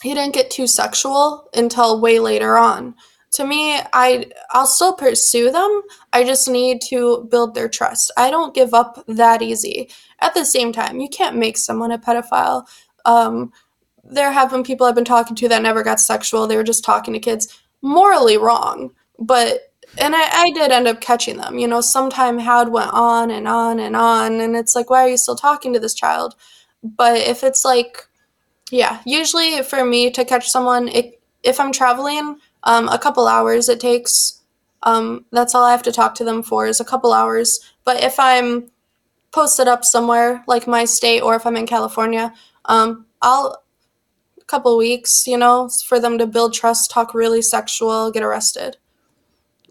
he 0.03 0.12
didn't 0.14 0.35
get 0.35 0.51
too 0.51 0.66
sexual 0.66 1.49
until 1.55 2.01
way 2.01 2.18
later 2.18 2.57
on. 2.57 2.95
To 3.33 3.45
me 3.45 3.81
i 3.93 4.27
i'll 4.51 4.66
still 4.66 4.95
pursue 4.95 5.51
them. 5.51 5.83
I 6.12 6.25
just 6.25 6.49
need 6.49 6.81
to 6.91 7.27
build 7.31 7.55
their 7.55 7.68
trust. 7.68 8.12
I 8.16 8.31
don't 8.31 8.55
give 8.55 8.75
up 8.75 9.03
that 9.09 9.43
easy. 9.43 9.91
At 10.20 10.35
the 10.35 10.45
same 10.45 10.72
time 10.72 11.01
you 11.01 11.09
can't 11.09 11.37
make 11.37 11.57
someone 11.57 11.93
a 11.93 11.99
pedophile. 11.99 12.66
Um, 13.05 13.53
there 14.05 14.33
have 14.33 14.51
been 14.51 14.62
people 14.62 14.87
i've 14.87 14.95
been 14.95 15.05
talking 15.05 15.37
to 15.37 15.49
that 15.49 15.62
never 15.62 15.83
got 15.83 16.01
sexual. 16.01 16.47
They 16.47 16.57
were 16.57 16.62
just 16.62 16.85
talking 16.85 17.14
to 17.14 17.20
kids. 17.20 17.49
Morally 17.83 18.37
wrong. 18.37 18.91
But 19.18 19.72
and 19.99 20.14
I, 20.16 20.43
I 20.43 20.51
did 20.51 20.72
end 20.72 20.89
up 20.89 21.01
catching 21.01 21.37
them. 21.37 21.59
You 21.59 21.68
know 21.68 21.81
sometime 21.81 22.39
had 22.39 22.68
went 22.68 22.93
on 22.93 23.31
and 23.31 23.49
on 23.49 23.79
and 23.81 23.97
on. 23.97 24.41
And 24.41 24.55
it's 24.57 24.75
like 24.77 24.91
why 24.91 25.01
are 25.05 25.09
you 25.09 25.16
still 25.16 25.37
talking 25.37 25.72
to 25.72 25.81
this 25.81 25.95
child? 25.95 26.35
But 26.83 27.16
if 27.16 27.43
it's 27.43 27.64
like 27.64 28.07
yeah 28.71 29.01
usually 29.05 29.62
for 29.62 29.85
me 29.85 30.11
to 30.11 30.25
catch 30.25 30.49
someone 30.49 30.89
it, 30.89 31.21
if 31.43 31.61
i'm 31.61 31.73
traveling 31.73 32.39
um, 32.65 32.89
a 32.89 32.99
couple 32.99 33.29
hours 33.29 33.69
it 33.69 33.79
takes. 33.79 34.41
Um, 34.83 35.25
that's 35.31 35.55
all 35.55 35.65
I 35.65 35.71
have 35.71 35.83
to 35.85 35.93
talk 35.93 36.15
to 36.17 36.25
them 36.25 36.43
for 36.43 36.67
is 36.67 36.81
a 36.81 36.85
couple 36.85 37.12
hours. 37.12 37.61
But 37.85 38.03
if 38.03 38.19
I'm 38.19 38.71
posted 39.31 39.69
up 39.69 39.85
somewhere 39.85 40.45
like 40.47 40.67
my 40.67 40.85
state 40.85 41.21
or 41.21 41.35
if 41.35 41.47
I'm 41.47 41.57
in 41.57 41.67
California, 41.67 42.33
um, 42.67 43.07
I'll 43.23 43.62
a 44.41 44.45
couple 44.45 44.77
weeks, 44.77 45.27
you 45.27 45.39
know, 45.39 45.71
for 45.87 45.99
them 45.99 46.19
to 46.19 46.27
build 46.27 46.53
trust, 46.53 46.91
talk 46.91 47.15
really 47.15 47.41
sexual, 47.41 48.11
get 48.11 48.23
arrested. 48.23 48.77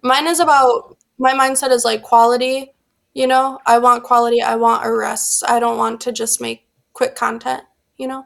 Mine 0.01 0.27
is 0.27 0.39
about 0.39 0.97
my 1.17 1.33
mindset 1.33 1.71
is 1.71 1.85
like 1.85 2.01
quality. 2.01 2.73
You 3.13 3.27
know, 3.27 3.59
I 3.67 3.77
want 3.77 4.03
quality. 4.03 4.41
I 4.41 4.55
want 4.55 4.85
arrests. 4.85 5.43
I 5.43 5.59
don't 5.59 5.77
want 5.77 6.01
to 6.01 6.11
just 6.11 6.41
make 6.41 6.65
quick 6.93 7.15
content. 7.15 7.63
You 7.97 8.07
know, 8.07 8.25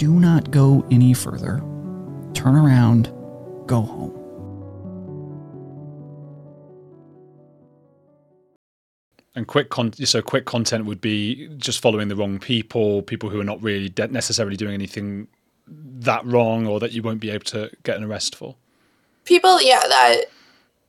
do 0.00 0.18
not 0.18 0.50
go 0.50 0.82
any 0.90 1.12
further. 1.12 1.62
Turn 2.32 2.56
around, 2.56 3.12
go 3.66 3.82
home. 3.82 4.16
And 9.34 9.46
quick 9.46 9.68
con- 9.68 9.92
so 9.92 10.22
quick 10.22 10.46
content 10.46 10.86
would 10.86 11.02
be 11.02 11.48
just 11.58 11.80
following 11.80 12.08
the 12.08 12.16
wrong 12.16 12.38
people, 12.38 13.02
people 13.02 13.28
who 13.28 13.40
are 13.40 13.44
not 13.44 13.62
really 13.62 13.90
de- 13.90 14.08
necessarily 14.08 14.56
doing 14.56 14.72
anything 14.72 15.28
that 15.68 16.24
wrong 16.24 16.66
or 16.66 16.80
that 16.80 16.92
you 16.92 17.02
won't 17.02 17.20
be 17.20 17.28
able 17.28 17.44
to 17.44 17.70
get 17.82 17.98
an 17.98 18.04
arrest 18.04 18.34
for. 18.34 18.56
People, 19.26 19.60
yeah, 19.60 19.82
that 19.86 20.22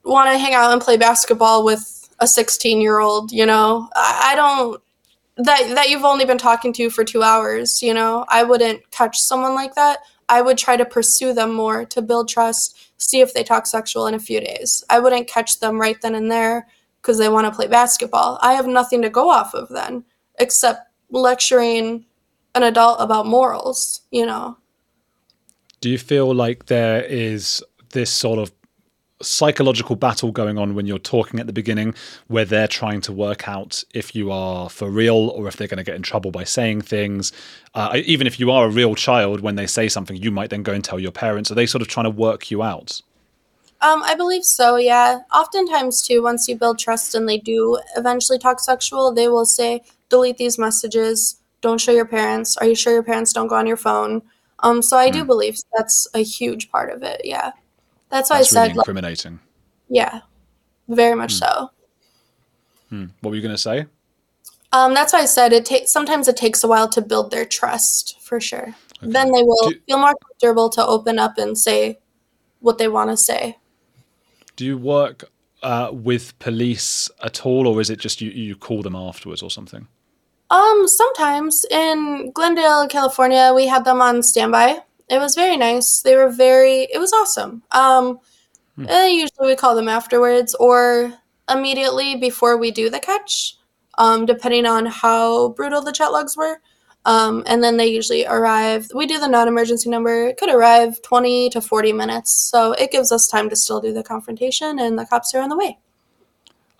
want 0.05 0.31
to 0.31 0.37
hang 0.37 0.53
out 0.53 0.71
and 0.71 0.81
play 0.81 0.95
basketball 0.95 1.65
with 1.65 2.09
a 2.19 2.27
16 2.27 2.79
year 2.79 2.99
old, 2.99 3.33
you 3.33 3.45
know, 3.45 3.89
I, 3.93 4.31
I 4.31 4.35
don't 4.35 4.81
that 5.45 5.75
that 5.75 5.89
you've 5.89 6.05
only 6.05 6.25
been 6.25 6.37
talking 6.37 6.73
to 6.73 6.89
for 6.89 7.03
two 7.03 7.23
hours 7.23 7.81
you 7.81 7.93
know? 7.93 8.25
I 8.29 8.43
wouldn't 8.43 8.89
catch 8.91 9.19
someone 9.19 9.55
like 9.55 9.75
that. 9.75 9.99
I 10.29 10.41
would 10.41 10.57
try 10.57 10.77
to 10.77 10.85
pursue 10.85 11.33
them 11.33 11.53
more 11.53 11.85
to 11.85 12.01
build 12.01 12.29
trust 12.29 12.77
see 12.97 13.19
if 13.21 13.33
they 13.33 13.43
talk 13.43 13.65
sexual 13.65 14.07
in 14.07 14.13
a 14.13 14.19
few 14.19 14.39
days. 14.39 14.83
I 14.89 14.99
wouldn't 14.99 15.27
catch 15.27 15.59
them 15.59 15.79
right 15.79 15.99
then 16.01 16.15
and 16.15 16.31
there 16.31 16.67
because 17.01 17.17
they 17.17 17.29
want 17.29 17.47
to 17.47 17.55
play 17.55 17.67
basketball. 17.67 18.37
I 18.41 18.53
have 18.53 18.67
nothing 18.67 19.01
to 19.01 19.09
go 19.09 19.29
off 19.29 19.53
of 19.53 19.69
then 19.69 20.05
except 20.39 20.87
lecturing 21.09 22.05
an 22.55 22.63
adult 22.63 22.97
about 22.99 23.25
morals 23.25 24.01
you 24.11 24.25
know? 24.25 24.57
Do 25.79 25.89
you 25.89 25.97
feel 25.97 26.33
like 26.33 26.67
there 26.67 27.03
is 27.03 27.63
this 27.89 28.11
sort 28.11 28.39
of 28.39 28.51
psychological 29.23 29.95
battle 29.95 30.31
going 30.31 30.57
on 30.57 30.75
when 30.75 30.85
you're 30.85 30.99
talking 30.99 31.39
at 31.39 31.47
the 31.47 31.53
beginning 31.53 31.93
where 32.27 32.45
they're 32.45 32.67
trying 32.67 33.01
to 33.01 33.11
work 33.11 33.47
out 33.47 33.83
if 33.93 34.15
you 34.15 34.31
are 34.31 34.69
for 34.69 34.89
real 34.89 35.29
or 35.29 35.47
if 35.47 35.55
they're 35.55 35.67
going 35.67 35.77
to 35.77 35.83
get 35.83 35.95
in 35.95 36.01
trouble 36.01 36.31
by 36.31 36.43
saying 36.43 36.81
things 36.81 37.31
uh, 37.75 37.99
even 38.05 38.27
if 38.27 38.39
you 38.39 38.51
are 38.51 38.65
a 38.65 38.69
real 38.69 38.95
child 38.95 39.41
when 39.41 39.55
they 39.55 39.67
say 39.67 39.87
something 39.87 40.17
you 40.17 40.31
might 40.31 40.49
then 40.49 40.63
go 40.63 40.73
and 40.73 40.83
tell 40.83 40.99
your 40.99 41.11
parents 41.11 41.51
are 41.51 41.55
they 41.55 41.65
sort 41.65 41.81
of 41.81 41.87
trying 41.87 42.05
to 42.05 42.09
work 42.09 42.51
you 42.51 42.61
out 42.61 43.01
um, 43.81 44.03
I 44.03 44.13
believe 44.13 44.45
so, 44.45 44.75
yeah. 44.75 45.21
Oftentimes, 45.33 46.03
too, 46.03 46.21
once 46.21 46.47
you 46.47 46.55
build 46.55 46.77
trust 46.77 47.15
and 47.15 47.27
they 47.27 47.39
do 47.39 47.79
eventually 47.97 48.37
talk 48.37 48.59
sexual, 48.59 49.11
they 49.11 49.27
will 49.27 49.45
say, 49.45 49.81
delete 50.07 50.37
these 50.37 50.59
messages, 50.59 51.41
don't 51.61 51.81
show 51.81 51.91
your 51.91 52.05
parents. 52.05 52.57
Are 52.57 52.67
you 52.67 52.75
sure 52.75 52.93
your 52.93 53.01
parents 53.01 53.33
don't 53.33 53.47
go 53.47 53.55
on 53.55 53.65
your 53.65 53.77
phone? 53.77 54.21
Um, 54.59 54.83
so 54.83 54.97
I 54.97 55.09
mm. 55.09 55.13
do 55.13 55.19
hmm. 55.21 55.27
believe 55.27 55.57
that's 55.75 56.07
a 56.13 56.19
huge 56.19 56.69
part 56.69 56.91
of 56.91 57.01
it, 57.01 57.21
yeah. 57.23 57.53
That's 58.11 58.29
why 58.29 58.37
That's 58.37 58.51
I 58.51 58.53
said 58.53 58.61
really 58.67 58.79
incriminating. 58.79 59.33
Like, 59.33 59.41
yeah, 59.89 60.19
very 60.87 61.15
much 61.15 61.33
hmm. 61.33 61.37
so. 61.37 61.71
Hmm. 62.89 63.05
What 63.21 63.31
were 63.31 63.35
you 63.35 63.41
going 63.41 63.55
to 63.55 63.57
say? 63.57 63.85
Um, 64.73 64.93
that's 64.93 65.13
why 65.13 65.19
I 65.19 65.25
said 65.25 65.53
it 65.53 65.65
takes. 65.65 65.91
Sometimes 65.91 66.27
it 66.27 66.37
takes 66.37 66.63
a 66.63 66.67
while 66.67 66.87
to 66.89 67.01
build 67.01 67.31
their 67.31 67.45
trust, 67.45 68.19
for 68.21 68.39
sure. 68.39 68.75
Okay. 69.01 69.11
Then 69.11 69.31
they 69.31 69.43
will 69.43 69.71
feel 69.87 69.97
more 69.97 70.15
comfortable 70.15 70.69
to 70.69 70.85
open 70.85 71.19
up 71.19 71.37
and 71.37 71.57
say 71.57 71.99
what 72.59 72.77
they 72.77 72.87
want 72.87 73.09
to 73.09 73.17
say. 73.17 73.57
Do 74.55 74.65
you 74.65 74.77
work 74.77 75.29
uh, 75.63 75.89
with 75.91 76.37
police 76.39 77.09
at 77.23 77.45
all, 77.45 77.67
or 77.67 77.81
is 77.81 77.89
it 77.89 77.99
just 77.99 78.21
you, 78.21 78.29
you 78.31 78.55
call 78.55 78.81
them 78.81 78.95
afterwards 78.95 79.41
or 79.41 79.49
something? 79.49 79.87
Um, 80.49 80.87
sometimes 80.87 81.65
in 81.71 82.31
Glendale, 82.33 82.87
California, 82.87 83.53
we 83.55 83.67
had 83.67 83.85
them 83.85 84.01
on 84.01 84.21
standby 84.21 84.79
it 85.11 85.19
was 85.19 85.35
very 85.35 85.57
nice. 85.57 86.01
They 86.01 86.15
were 86.15 86.29
very. 86.29 86.87
It 86.91 86.97
was 86.97 87.11
awesome. 87.11 87.63
Um, 87.71 88.19
hmm. 88.75 88.85
usually 88.85 89.47
we 89.47 89.55
call 89.55 89.75
them 89.75 89.89
afterwards 89.89 90.55
or 90.55 91.13
immediately 91.49 92.15
before 92.15 92.57
we 92.57 92.71
do 92.71 92.89
the 92.89 92.99
catch, 92.99 93.57
um, 93.97 94.25
depending 94.25 94.65
on 94.65 94.85
how 94.85 95.49
brutal 95.49 95.81
the 95.81 95.91
chat 95.91 96.13
logs 96.13 96.37
were. 96.37 96.61
Um, 97.03 97.43
and 97.47 97.63
then 97.63 97.77
they 97.77 97.87
usually 97.87 98.25
arrive. 98.25 98.87
We 98.93 99.05
do 99.05 99.19
the 99.19 99.27
non-emergency 99.27 99.89
number. 99.89 100.27
It 100.27 100.37
could 100.37 100.53
arrive 100.53 101.01
20 101.01 101.49
to 101.49 101.59
40 101.59 101.93
minutes, 101.93 102.31
so 102.31 102.73
it 102.73 102.91
gives 102.91 103.11
us 103.11 103.27
time 103.27 103.49
to 103.49 103.55
still 103.55 103.81
do 103.81 103.91
the 103.91 104.03
confrontation, 104.03 104.79
and 104.79 104.97
the 104.97 105.05
cops 105.05 105.33
are 105.33 105.41
on 105.41 105.49
the 105.49 105.57
way. 105.57 105.79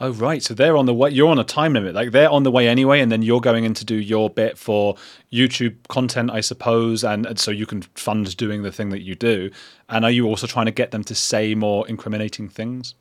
Oh 0.04 0.14
right, 0.14 0.42
so 0.42 0.56
they're 0.56 0.76
on 0.78 0.88
the 0.88 0.96
way. 0.96 1.12
You're 1.12 1.30
on 1.30 1.38
a 1.38 1.44
time 1.44 1.74
limit. 1.74 1.94
Like 1.94 2.10
they're 2.10 2.32
on 2.32 2.42
the 2.42 2.50
way 2.50 2.68
anyway, 2.68 3.02
and 3.02 3.12
then 3.12 3.22
you're 3.22 3.40
going 3.40 3.66
in 3.66 3.76
to 3.76 3.86
do 3.86 3.94
your 3.94 4.32
bit 4.32 4.58
for 4.58 4.96
YouTube 5.32 5.76
content, 5.90 6.32
I 6.32 6.42
suppose, 6.42 7.04
and, 7.04 7.28
and, 7.28 7.40
so 7.40 7.52
you 7.52 7.68
can 7.68 7.84
fund 7.94 8.36
doing 8.36 8.64
the 8.64 8.72
thing 8.72 8.90
that 8.90 9.04
you 9.04 9.14
do. 9.14 9.52
And 9.90 10.04
are 10.04 10.10
you 10.10 10.26
also 10.26 10.48
trying 10.48 10.66
to 10.66 10.72
get 10.72 10.90
them 10.90 11.04
to 11.04 11.14
say 11.14 11.54
more 11.54 11.88
incriminating 11.88 12.50
things? 12.50 12.96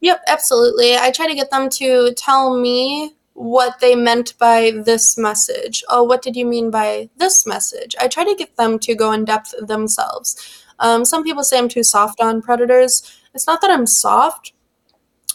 Yep, 0.00 0.24
absolutely. 0.28 0.94
I 0.94 1.10
try 1.10 1.26
to 1.26 1.34
get 1.34 1.50
them 1.50 1.70
to 1.70 2.12
tell 2.18 2.60
me 2.60 3.14
what 3.32 3.80
they 3.80 3.94
meant 3.94 4.36
by 4.36 4.72
this 4.84 5.16
message. 5.16 5.82
Oh, 5.88 6.02
what 6.02 6.20
did 6.20 6.36
you 6.36 6.44
mean 6.44 6.70
by 6.70 7.08
this 7.16 7.46
message? 7.46 7.96
I 7.98 8.08
try 8.08 8.24
to 8.24 8.34
get 8.34 8.56
them 8.56 8.78
to 8.80 8.94
go 8.94 9.10
in 9.12 9.24
depth 9.24 9.54
themselves. 9.58 10.36
Um, 10.80 11.06
some 11.06 11.24
people 11.24 11.44
say 11.44 11.56
I'm 11.56 11.68
too 11.68 11.82
soft 11.82 12.20
on 12.20 12.42
predators. 12.42 13.18
It's 13.32 13.46
not 13.46 13.62
that 13.62 13.70
I'm 13.70 13.86
soft 13.86 14.52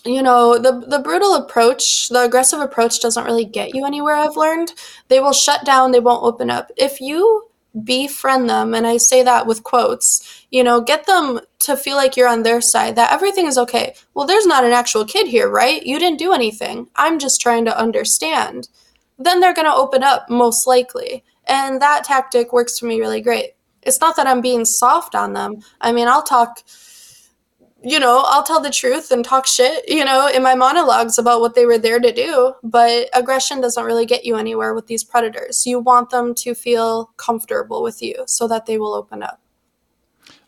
you 0.08 0.22
know 0.22 0.58
the 0.58 0.86
the 0.88 1.00
brutal 1.00 1.36
approach 1.36 2.10
the 2.10 2.24
aggressive 2.24 2.60
approach 2.60 3.02
doesn't 3.02 3.26
really 3.26 3.46
get 3.46 3.76
you 3.76 3.86
anywhere 3.86 4.16
i've 4.16 4.38
learned. 4.38 4.74
They 5.08 5.20
will 5.20 5.34
shut 5.34 5.66
down 5.66 5.92
they 5.92 6.00
won't 6.00 6.24
open 6.24 6.50
up. 6.50 6.72
If 6.78 7.02
you 7.02 7.50
befriend 7.84 8.50
them 8.50 8.74
and 8.74 8.88
i 8.88 8.98
say 8.98 9.22
that 9.22 9.46
with 9.46 9.62
quotes 9.62 10.46
you 10.50 10.64
know 10.64 10.82
get 10.82 11.06
them 11.06 11.40
to 11.60 11.78
feel 11.78 11.96
like 11.96 12.18
you're 12.18 12.28
on 12.28 12.42
their 12.42 12.60
side 12.60 12.96
that 12.96 13.12
everything 13.12 13.46
is 13.46 13.58
okay. 13.58 13.94
Well 14.14 14.26
there's 14.26 14.46
not 14.48 14.64
an 14.64 14.72
actual 14.72 15.06
kid 15.06 15.28
here 15.28 15.50
right? 15.50 15.86
You 15.86 16.00
didn't 16.00 16.20
do 16.20 16.34
anything. 16.34 16.88
I'm 16.96 17.20
just 17.20 17.42
trying 17.42 17.66
to 17.66 17.78
understand. 17.78 18.70
Then 19.20 19.40
they're 19.40 19.54
going 19.54 19.68
to 19.68 19.74
open 19.74 20.04
up 20.04 20.30
most 20.30 20.68
likely. 20.68 21.24
And 21.46 21.82
that 21.82 22.04
tactic 22.04 22.54
works 22.54 22.78
for 22.80 22.86
me 22.86 23.00
really 23.00 23.22
great. 23.22 23.52
It's 23.82 24.02
not 24.02 24.16
that 24.16 24.28
i'm 24.28 24.42
being 24.42 24.66
soft 24.66 25.14
on 25.16 25.34
them. 25.34 25.58
I 25.82 25.92
mean 25.92 26.08
i'll 26.08 26.24
talk 26.24 26.64
you 27.84 28.00
know, 28.00 28.24
I'll 28.26 28.44
tell 28.44 28.60
the 28.60 28.70
truth 28.70 29.12
and 29.12 29.24
talk 29.24 29.46
shit, 29.46 29.88
you 29.88 30.04
know, 30.04 30.28
in 30.28 30.42
my 30.44 30.56
monologues 30.56 31.18
about 31.18 31.42
what 31.42 31.56
they 31.56 31.66
were 31.66 31.78
there 31.78 32.00
to 32.00 32.12
do. 32.12 32.54
But 32.64 33.10
aggression 33.14 33.62
doesn't 33.62 33.84
really 33.84 34.06
get 34.06 34.26
you 34.26 34.36
anywhere 34.36 34.74
with 34.74 34.88
these 34.88 35.04
predators. 35.04 35.66
You 35.66 35.80
want 35.80 36.10
them 36.10 36.34
to 36.36 36.56
feel 36.56 37.12
comfortable 37.18 37.84
with 37.84 38.02
you 38.02 38.24
so 38.26 38.48
that 38.48 38.66
they 38.66 38.78
will 38.78 38.94
open 38.94 39.22
up. 39.22 39.40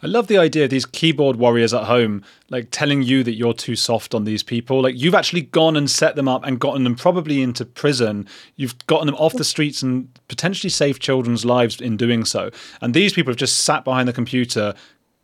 I 0.01 0.07
love 0.07 0.27
the 0.27 0.37
idea 0.37 0.63
of 0.63 0.69
these 0.69 0.85
keyboard 0.85 1.35
warriors 1.35 1.73
at 1.73 1.83
home, 1.83 2.23
like 2.49 2.69
telling 2.71 3.01
you 3.01 3.21
that 3.23 3.33
you're 3.33 3.53
too 3.53 3.75
soft 3.75 4.15
on 4.15 4.23
these 4.23 4.43
people. 4.43 4.81
Like 4.81 4.97
you've 4.97 5.15
actually 5.15 5.41
gone 5.41 5.75
and 5.75 5.89
set 5.89 6.15
them 6.15 6.27
up 6.27 6.45
and 6.45 6.57
gotten 6.57 6.85
them 6.85 6.95
probably 6.95 7.41
into 7.41 7.65
prison. 7.65 8.25
You've 8.55 8.77
gotten 8.87 9.07
them 9.07 9.15
off 9.15 9.33
the 9.33 9.43
streets 9.43 9.81
and 9.81 10.07
potentially 10.29 10.69
saved 10.69 11.01
children's 11.01 11.43
lives 11.43 11.81
in 11.81 11.97
doing 11.97 12.23
so. 12.23 12.49
And 12.79 12.93
these 12.93 13.11
people 13.11 13.31
have 13.31 13.37
just 13.37 13.65
sat 13.65 13.83
behind 13.83 14.07
the 14.07 14.13
computer, 14.13 14.73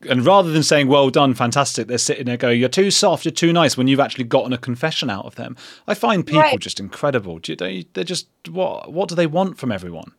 and 0.06 0.26
rather 0.26 0.52
than 0.52 0.64
saying 0.64 0.88
well 0.88 1.10
done 1.10 1.34
fantastic 1.34 1.88
they're 1.88 1.98
sitting 1.98 2.26
there 2.26 2.38
going 2.38 2.60
you're 2.60 2.70
too 2.70 2.92
soft 2.92 3.26
you're 3.26 3.32
too 3.32 3.54
nice 3.54 3.78
when 3.78 3.88
you've 3.88 4.00
actually 4.00 4.24
gotten 4.24 4.54
a 4.54 4.58
confession 4.58 5.10
out 5.10 5.26
of 5.26 5.36
them. 5.36 5.56
I 5.88 5.94
find 5.94 6.26
people 6.26 6.42
right. 6.42 6.60
just 6.60 6.80
incredible. 6.80 7.40
They, 7.40 7.86
they're 7.94 8.04
just 8.04 8.28
what 8.50 8.92
what 8.92 9.10
do 9.10 9.16
they 9.16 9.28
want 9.28 9.58
from 9.58 9.72
everyone? 9.72 10.12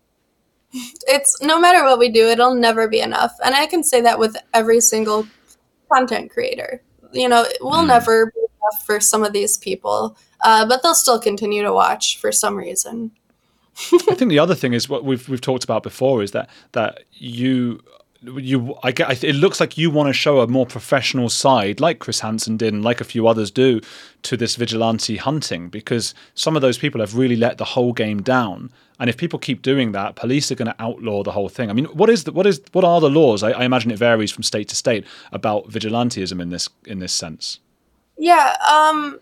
It's 0.72 1.40
no 1.42 1.58
matter 1.58 1.84
what 1.84 1.98
we 1.98 2.10
do 2.10 2.26
it'll 2.28 2.54
never 2.54 2.88
be 2.88 3.00
enough. 3.00 3.32
And 3.44 3.54
i 3.54 3.66
can 3.66 3.82
say 3.82 4.00
that 4.00 4.18
with 4.18 4.36
every 4.52 4.80
single 4.80 5.26
content 5.92 6.30
creator. 6.30 6.82
You 7.12 7.28
know 7.28 7.46
we'll 7.60 7.84
mm. 7.84 7.88
never 7.88 8.26
be 8.26 8.40
enough 8.40 8.86
for 8.86 9.00
some 9.00 9.24
of 9.24 9.32
these 9.32 9.56
people 9.56 10.16
uh, 10.42 10.66
but 10.66 10.82
they'll 10.82 10.94
still 10.94 11.18
continue 11.18 11.62
to 11.62 11.72
watch 11.72 12.18
for 12.18 12.32
some 12.32 12.56
reason. 12.56 13.10
I 13.92 14.14
think 14.14 14.30
the 14.30 14.38
other 14.38 14.54
thing 14.54 14.72
is 14.72 14.88
what 14.88 15.04
we've 15.04 15.28
we've 15.28 15.40
talked 15.40 15.64
about 15.64 15.82
before 15.82 16.22
is 16.22 16.30
that 16.32 16.48
that 16.72 17.04
you 17.12 17.80
you 18.38 18.76
I 18.82 18.92
get 18.92 19.22
it 19.24 19.34
looks 19.34 19.60
like 19.60 19.78
you 19.78 19.90
want 19.90 20.08
to 20.08 20.12
show 20.12 20.40
a 20.40 20.46
more 20.46 20.66
professional 20.66 21.28
side 21.28 21.80
like 21.80 21.98
Chris 21.98 22.20
Hansen 22.20 22.56
did 22.56 22.72
and 22.72 22.84
like 22.84 23.00
a 23.00 23.04
few 23.04 23.26
others 23.26 23.50
do 23.50 23.80
to 24.22 24.36
this 24.36 24.56
vigilante 24.56 25.16
hunting 25.16 25.68
because 25.68 26.14
some 26.34 26.56
of 26.56 26.62
those 26.62 26.78
people 26.78 27.00
have 27.00 27.16
really 27.16 27.36
let 27.36 27.58
the 27.58 27.64
whole 27.64 27.92
game 27.92 28.22
down 28.22 28.70
and 28.98 29.10
if 29.10 29.16
people 29.16 29.38
keep 29.38 29.62
doing 29.62 29.92
that 29.92 30.16
police 30.16 30.50
are 30.50 30.56
going 30.56 30.70
to 30.70 30.82
outlaw 30.82 31.22
the 31.22 31.32
whole 31.32 31.48
thing 31.48 31.70
I 31.70 31.72
mean 31.72 31.86
what 31.86 32.10
is 32.10 32.24
the, 32.24 32.32
what 32.32 32.46
is 32.46 32.60
what 32.72 32.84
are 32.84 33.00
the 33.00 33.10
laws 33.10 33.42
I, 33.42 33.52
I 33.52 33.64
imagine 33.64 33.90
it 33.90 33.98
varies 33.98 34.32
from 34.32 34.42
state 34.42 34.68
to 34.68 34.76
state 34.76 35.06
about 35.32 35.68
vigilantism 35.68 36.40
in 36.40 36.50
this 36.50 36.68
in 36.84 36.98
this 36.98 37.12
sense 37.12 37.60
Yeah, 38.18 38.56
um 38.70 39.20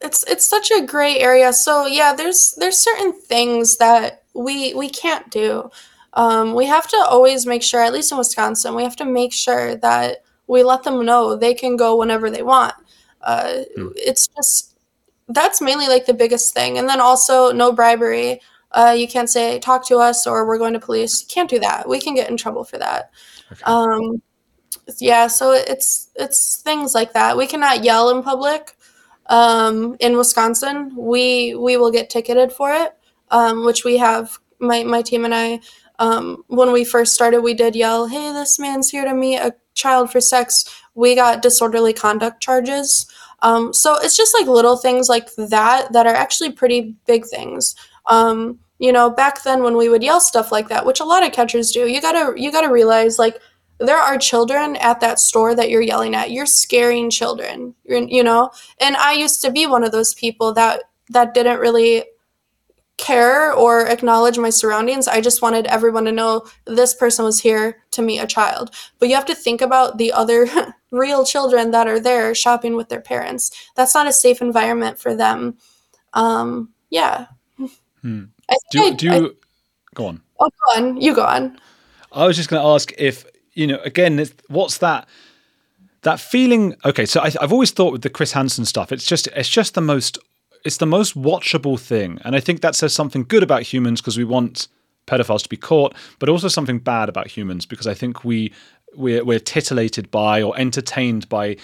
it's 0.00 0.24
it's 0.24 0.46
such 0.46 0.70
a 0.70 0.84
gray 0.84 1.18
area. 1.18 1.52
So 1.52 1.86
yeah, 1.86 2.14
there's 2.14 2.54
there's 2.58 2.78
certain 2.78 3.12
things 3.12 3.76
that 3.76 4.22
we 4.34 4.74
we 4.74 4.88
can't 4.88 5.30
do. 5.30 5.70
Um, 6.14 6.54
we 6.54 6.66
have 6.66 6.88
to 6.88 6.96
always 7.08 7.46
make 7.46 7.62
sure, 7.62 7.80
at 7.82 7.92
least 7.92 8.12
in 8.12 8.18
Wisconsin, 8.18 8.74
we 8.74 8.82
have 8.82 8.96
to 8.96 9.04
make 9.04 9.32
sure 9.32 9.76
that 9.76 10.18
we 10.46 10.62
let 10.64 10.82
them 10.82 11.04
know 11.04 11.36
they 11.36 11.54
can 11.54 11.76
go 11.76 11.96
whenever 11.96 12.30
they 12.30 12.42
want. 12.42 12.74
Uh, 13.22 13.60
It's 13.96 14.26
just 14.28 14.76
that's 15.28 15.60
mainly 15.60 15.86
like 15.88 16.06
the 16.06 16.14
biggest 16.14 16.54
thing, 16.54 16.78
and 16.78 16.88
then 16.88 17.00
also 17.00 17.52
no 17.52 17.72
bribery. 17.72 18.40
Uh, 18.72 18.94
you 18.96 19.08
can't 19.08 19.30
say 19.30 19.58
talk 19.58 19.86
to 19.88 19.98
us 19.98 20.26
or 20.26 20.46
we're 20.46 20.58
going 20.58 20.72
to 20.74 20.80
police. 20.80 21.22
You 21.22 21.28
can't 21.28 21.50
do 21.50 21.58
that. 21.60 21.88
We 21.88 22.00
can 22.00 22.14
get 22.14 22.30
in 22.30 22.36
trouble 22.36 22.64
for 22.64 22.78
that. 22.78 23.10
Um, 23.64 24.22
yeah, 24.98 25.26
so 25.28 25.52
it's 25.52 26.10
it's 26.16 26.60
things 26.62 26.94
like 26.94 27.12
that. 27.12 27.36
We 27.36 27.46
cannot 27.46 27.84
yell 27.84 28.10
in 28.10 28.22
public. 28.22 28.76
Um, 29.26 29.96
in 30.00 30.16
Wisconsin, 30.16 30.92
we 30.96 31.54
we 31.54 31.76
will 31.76 31.90
get 31.92 32.10
ticketed 32.10 32.52
for 32.52 32.72
it, 32.72 32.92
um, 33.30 33.64
which 33.64 33.84
we 33.84 33.98
have. 33.98 34.38
My 34.62 34.84
my 34.84 35.00
team 35.00 35.24
and 35.24 35.34
I, 35.34 35.60
um, 36.00 36.44
when 36.48 36.72
we 36.72 36.84
first 36.84 37.12
started, 37.12 37.42
we 37.42 37.54
did 37.54 37.76
yell, 37.76 38.06
"Hey, 38.06 38.32
this 38.32 38.58
man's 38.58 38.90
here 38.90 39.04
to 39.04 39.14
meet 39.14 39.38
a 39.38 39.54
child 39.74 40.10
for 40.10 40.20
sex." 40.20 40.64
We 40.94 41.14
got 41.14 41.42
disorderly 41.42 41.92
conduct 41.92 42.42
charges. 42.42 43.06
Um, 43.42 43.72
so 43.72 43.96
it's 43.98 44.16
just 44.16 44.34
like 44.34 44.46
little 44.48 44.76
things 44.76 45.08
like 45.08 45.34
that 45.36 45.92
that 45.92 46.06
are 46.06 46.14
actually 46.14 46.52
pretty 46.52 46.96
big 47.06 47.26
things. 47.26 47.74
Um, 48.08 48.58
you 48.78 48.92
know, 48.92 49.10
back 49.10 49.42
then 49.42 49.62
when 49.62 49.76
we 49.76 49.88
would 49.88 50.02
yell 50.02 50.20
stuff 50.20 50.50
like 50.50 50.68
that, 50.68 50.86
which 50.86 51.00
a 51.00 51.04
lot 51.04 51.24
of 51.24 51.32
catchers 51.32 51.70
do, 51.70 51.86
you 51.86 52.00
gotta 52.00 52.32
you 52.40 52.50
gotta 52.50 52.72
realize 52.72 53.18
like 53.18 53.38
there 53.78 53.98
are 53.98 54.18
children 54.18 54.76
at 54.76 55.00
that 55.00 55.18
store 55.18 55.54
that 55.54 55.70
you're 55.70 55.82
yelling 55.82 56.14
at. 56.14 56.30
You're 56.30 56.46
scaring 56.46 57.10
children, 57.10 57.74
you 57.84 58.22
know. 58.22 58.50
And 58.80 58.96
I 58.96 59.12
used 59.12 59.42
to 59.42 59.50
be 59.50 59.66
one 59.66 59.84
of 59.84 59.92
those 59.92 60.14
people 60.14 60.54
that 60.54 60.84
that 61.10 61.34
didn't 61.34 61.60
really 61.60 62.04
care 63.00 63.52
or 63.52 63.86
acknowledge 63.86 64.38
my 64.38 64.50
surroundings. 64.50 65.08
I 65.08 65.20
just 65.20 65.42
wanted 65.42 65.66
everyone 65.66 66.04
to 66.04 66.12
know 66.12 66.46
this 66.66 66.94
person 66.94 67.24
was 67.24 67.40
here 67.40 67.82
to 67.92 68.02
meet 68.02 68.18
a 68.18 68.26
child. 68.26 68.74
But 68.98 69.08
you 69.08 69.14
have 69.14 69.26
to 69.26 69.34
think 69.34 69.60
about 69.60 69.98
the 69.98 70.12
other 70.12 70.46
real 70.92 71.24
children 71.24 71.70
that 71.72 71.88
are 71.88 71.98
there 72.00 72.34
shopping 72.34 72.76
with 72.76 72.88
their 72.88 73.00
parents. 73.00 73.50
That's 73.74 73.94
not 73.94 74.06
a 74.06 74.12
safe 74.12 74.40
environment 74.40 74.98
for 74.98 75.14
them. 75.14 75.56
Um, 76.12 76.70
yeah. 76.90 77.26
Hmm. 78.02 78.24
I 78.48 78.56
do 78.70 78.78
you, 78.80 78.94
do 78.94 79.10
I- 79.10 79.30
go 79.94 80.06
on 80.06 80.22
oh, 80.40 80.48
go 80.48 80.80
on. 80.80 81.00
You 81.00 81.14
go 81.14 81.24
on. 81.24 81.58
I 82.12 82.26
was 82.26 82.36
just 82.36 82.48
going 82.48 82.62
to 82.62 82.68
ask 82.68 82.92
if 82.98 83.24
you 83.54 83.66
know 83.66 83.78
again, 83.84 84.24
what's 84.48 84.78
that 84.78 85.08
that 86.02 86.18
feeling? 86.18 86.74
Okay, 86.84 87.06
so 87.06 87.20
I, 87.20 87.32
I've 87.40 87.52
always 87.52 87.70
thought 87.70 87.92
with 87.92 88.02
the 88.02 88.10
Chris 88.10 88.32
Hansen 88.32 88.64
stuff, 88.64 88.90
it's 88.92 89.06
just 89.06 89.28
it's 89.28 89.48
just 89.48 89.74
the 89.74 89.80
most 89.80 90.18
it's 90.64 90.76
the 90.78 90.86
most 90.86 91.16
watchable 91.16 91.78
thing, 91.78 92.20
and 92.24 92.36
I 92.36 92.40
think 92.40 92.60
that 92.60 92.74
says 92.74 92.92
something 92.92 93.24
good 93.24 93.42
about 93.42 93.62
humans 93.62 94.00
because 94.00 94.18
we 94.18 94.24
want 94.24 94.68
pedophiles 95.06 95.42
to 95.42 95.48
be 95.48 95.56
caught, 95.56 95.94
but 96.18 96.28
also 96.28 96.48
something 96.48 96.78
bad 96.78 97.08
about 97.08 97.26
humans 97.26 97.66
because 97.66 97.86
I 97.86 97.94
think 97.94 98.24
we 98.24 98.52
we're, 98.94 99.24
we're 99.24 99.40
titillated 99.40 100.10
by 100.10 100.42
or 100.42 100.58
entertained 100.58 101.28
by 101.28 101.56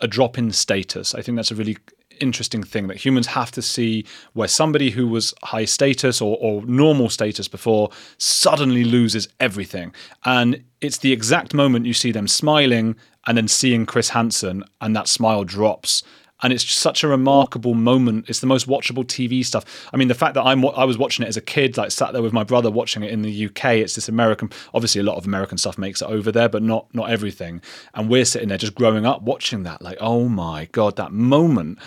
a 0.00 0.08
drop 0.08 0.38
in 0.38 0.50
status. 0.50 1.14
I 1.14 1.22
think 1.22 1.36
that's 1.36 1.50
a 1.50 1.54
really 1.54 1.76
interesting 2.20 2.62
thing 2.62 2.86
that 2.88 2.98
humans 2.98 3.26
have 3.28 3.50
to 3.52 3.62
see 3.62 4.04
where 4.34 4.48
somebody 4.48 4.90
who 4.90 5.06
was 5.08 5.34
high 5.42 5.64
status 5.64 6.20
or, 6.20 6.36
or 6.40 6.64
normal 6.66 7.08
status 7.08 7.48
before 7.48 7.90
suddenly 8.18 8.84
loses 8.84 9.28
everything. 9.40 9.94
And 10.24 10.64
it's 10.80 10.98
the 10.98 11.12
exact 11.12 11.54
moment 11.54 11.86
you 11.86 11.94
see 11.94 12.12
them 12.12 12.28
smiling 12.28 12.96
and 13.26 13.36
then 13.36 13.48
seeing 13.48 13.86
Chris 13.86 14.10
Hansen 14.10 14.64
and 14.80 14.94
that 14.96 15.08
smile 15.08 15.44
drops. 15.44 16.02
And 16.42 16.52
it's 16.52 16.68
such 16.70 17.02
a 17.02 17.08
remarkable 17.08 17.74
moment. 17.74 18.28
It's 18.28 18.40
the 18.40 18.46
most 18.46 18.66
watchable 18.66 19.04
TV 19.04 19.44
stuff. 19.44 19.64
I 19.92 19.96
mean, 19.96 20.08
the 20.08 20.14
fact 20.14 20.34
that 20.34 20.42
I'm 20.42 20.64
I 20.66 20.84
was 20.84 20.98
watching 20.98 21.24
it 21.24 21.28
as 21.28 21.36
a 21.36 21.42
kid, 21.42 21.76
like 21.76 21.90
sat 21.90 22.12
there 22.12 22.22
with 22.22 22.32
my 22.32 22.44
brother 22.44 22.70
watching 22.70 23.02
it 23.02 23.10
in 23.10 23.22
the 23.22 23.46
UK. 23.46 23.64
It's 23.76 23.94
this 23.94 24.08
American. 24.08 24.50
Obviously, 24.72 25.00
a 25.00 25.04
lot 25.04 25.16
of 25.16 25.26
American 25.26 25.58
stuff 25.58 25.78
makes 25.78 26.02
it 26.02 26.06
over 26.06 26.32
there, 26.32 26.48
but 26.48 26.62
not 26.62 26.86
not 26.94 27.10
everything. 27.10 27.60
And 27.94 28.08
we're 28.08 28.24
sitting 28.24 28.48
there 28.48 28.58
just 28.58 28.74
growing 28.74 29.06
up 29.06 29.22
watching 29.22 29.64
that. 29.64 29.82
Like, 29.82 29.98
oh 30.00 30.28
my 30.28 30.68
god, 30.72 30.96
that 30.96 31.12
moment 31.12 31.78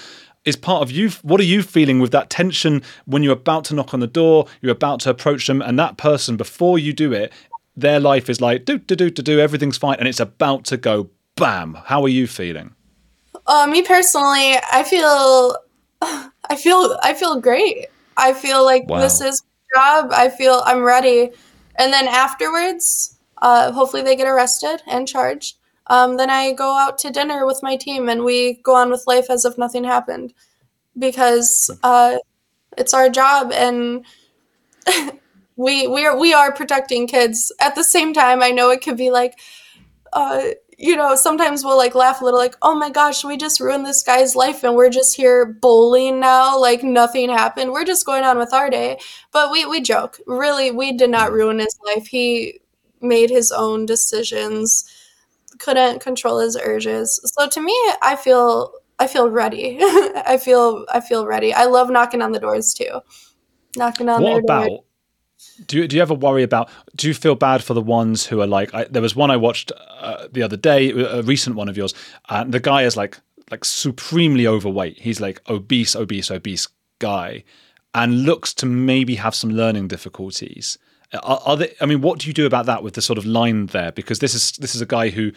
is 0.45 0.55
part 0.55 0.81
of 0.81 0.91
you. 0.91 1.09
What 1.21 1.39
are 1.39 1.45
you 1.45 1.63
feeling 1.63 1.99
with 1.99 2.11
that 2.11 2.29
tension 2.29 2.83
when 3.05 3.23
you're 3.23 3.33
about 3.33 3.65
to 3.65 3.75
knock 3.75 3.93
on 3.93 3.99
the 3.99 4.07
door, 4.07 4.47
you're 4.61 4.71
about 4.71 4.99
to 5.01 5.09
approach 5.09 5.47
them, 5.47 5.61
and 5.61 5.79
that 5.79 5.97
person 5.97 6.37
before 6.37 6.77
you 6.77 6.93
do 6.93 7.13
it, 7.13 7.31
their 7.75 7.99
life 7.99 8.29
is 8.29 8.41
like 8.41 8.65
do 8.65 8.77
do 8.77 8.95
do 8.95 9.09
do 9.09 9.21
do, 9.21 9.39
everything's 9.39 9.77
fine, 9.77 9.97
and 9.99 10.07
it's 10.07 10.19
about 10.19 10.65
to 10.65 10.77
go 10.77 11.09
bam. 11.35 11.75
How 11.85 12.03
are 12.03 12.09
you 12.09 12.27
feeling? 12.27 12.75
Uh, 13.45 13.67
me 13.67 13.81
personally, 13.81 14.55
I 14.71 14.83
feel, 14.83 15.57
I 16.01 16.55
feel, 16.57 16.97
I 17.03 17.13
feel 17.13 17.39
great. 17.39 17.87
I 18.17 18.33
feel 18.33 18.63
like 18.63 18.87
Wow. 18.87 18.99
this 18.99 19.21
is 19.21 19.41
my 19.75 19.79
job. 20.01 20.11
I 20.13 20.29
feel 20.29 20.61
I'm 20.65 20.83
ready. 20.83 21.31
And 21.75 21.91
then 21.91 22.07
afterwards, 22.07 23.17
uh, 23.41 23.71
hopefully 23.71 24.03
they 24.03 24.15
get 24.15 24.27
arrested 24.27 24.81
and 24.87 25.07
charged. 25.07 25.57
Um, 25.87 26.15
then 26.17 26.29
I 26.29 26.53
go 26.53 26.77
out 26.77 26.97
to 26.99 27.09
dinner 27.11 27.45
with 27.45 27.59
my 27.61 27.75
team 27.75 28.07
and 28.07 28.23
we 28.23 28.53
go 28.63 28.75
on 28.75 28.89
with 28.89 29.03
life 29.07 29.29
as 29.29 29.43
if 29.43 29.57
nothing 29.57 29.83
happened, 29.83 30.33
because 30.97 31.69
uh, 31.83 32.17
it's 32.77 32.93
our 32.93 33.09
job 33.09 33.51
and 33.53 34.05
we 35.55 35.87
we 35.87 36.05
are 36.05 36.17
we 36.19 36.33
are 36.33 36.51
protecting 36.53 37.07
kids. 37.07 37.51
At 37.61 37.75
the 37.75 37.83
same 37.83 38.13
time, 38.13 38.41
I 38.43 38.51
know 38.51 38.69
it 38.71 38.81
could 38.81 38.97
be 38.97 39.11
like 39.11 39.39
uh, 40.13 40.43
you 40.77 40.95
know, 40.95 41.15
sometimes 41.15 41.63
we'll 41.63 41.77
like 41.77 41.95
laugh 41.95 42.21
a 42.21 42.23
little, 42.25 42.39
like, 42.39 42.55
oh 42.61 42.75
my 42.75 42.89
gosh, 42.89 43.23
we 43.23 43.37
just 43.37 43.59
ruined 43.59 43.85
this 43.85 44.03
guy's 44.03 44.35
life 44.35 44.63
and 44.63 44.75
we're 44.75 44.89
just 44.89 45.15
here 45.15 45.45
bowling 45.45 46.19
now, 46.19 46.59
like 46.59 46.83
nothing 46.83 47.29
happened. 47.29 47.71
We're 47.71 47.85
just 47.85 48.05
going 48.05 48.23
on 48.23 48.37
with 48.37 48.53
our 48.53 48.69
day. 48.69 48.99
But 49.31 49.51
we, 49.51 49.65
we 49.65 49.81
joke. 49.81 50.19
Really, 50.27 50.71
we 50.71 50.91
did 50.93 51.09
not 51.09 51.27
mm-hmm. 51.27 51.35
ruin 51.35 51.59
his 51.59 51.77
life. 51.85 52.07
He 52.07 52.59
made 53.01 53.29
his 53.29 53.51
own 53.51 53.85
decisions, 53.85 54.85
couldn't 55.59 55.99
control 55.99 56.39
his 56.39 56.57
urges. 56.57 57.19
So 57.25 57.47
to 57.47 57.61
me, 57.61 57.77
I 58.01 58.15
feel 58.15 58.73
I 58.99 59.07
feel 59.07 59.29
ready. 59.29 59.77
I 59.81 60.39
feel 60.41 60.85
I 60.91 61.01
feel 61.01 61.25
ready. 61.25 61.53
I 61.53 61.65
love 61.65 61.89
knocking 61.89 62.21
on 62.21 62.31
the 62.31 62.39
doors 62.39 62.73
too. 62.73 63.01
Knocking 63.75 64.09
on 64.09 64.23
what 64.23 64.29
their 64.29 64.39
about? 64.39 64.67
door. 64.67 64.83
Do 65.65 65.77
you, 65.77 65.87
do 65.87 65.95
you 65.95 66.01
ever 66.01 66.13
worry 66.13 66.43
about? 66.43 66.69
Do 66.95 67.07
you 67.07 67.13
feel 67.13 67.35
bad 67.35 67.63
for 67.63 67.73
the 67.73 67.81
ones 67.81 68.25
who 68.25 68.41
are 68.41 68.47
like? 68.47 68.73
I, 68.73 68.85
there 68.85 69.01
was 69.01 69.15
one 69.15 69.31
I 69.31 69.37
watched 69.37 69.71
uh, 69.99 70.27
the 70.31 70.41
other 70.43 70.57
day, 70.57 70.91
a 70.91 71.21
recent 71.21 71.55
one 71.55 71.69
of 71.69 71.77
yours, 71.77 71.93
and 72.29 72.53
the 72.53 72.59
guy 72.59 72.83
is 72.83 72.97
like 72.97 73.19
like 73.51 73.65
supremely 73.65 74.47
overweight. 74.47 74.99
He's 74.99 75.21
like 75.21 75.41
obese, 75.49 75.95
obese, 75.95 76.31
obese 76.31 76.67
guy, 76.99 77.43
and 77.93 78.23
looks 78.23 78.53
to 78.55 78.65
maybe 78.65 79.15
have 79.15 79.35
some 79.35 79.51
learning 79.51 79.87
difficulties. 79.87 80.77
Are, 81.21 81.39
are 81.45 81.57
they, 81.57 81.75
I 81.79 81.85
mean, 81.85 82.01
what 82.01 82.19
do 82.19 82.27
you 82.27 82.33
do 82.33 82.45
about 82.45 82.65
that 82.65 82.81
with 82.81 82.95
the 82.95 83.01
sort 83.01 83.19
of 83.19 83.25
line 83.25 83.67
there? 83.67 83.91
Because 83.91 84.19
this 84.19 84.33
is 84.33 84.53
this 84.53 84.75
is 84.75 84.81
a 84.81 84.85
guy 84.85 85.09
who 85.09 85.31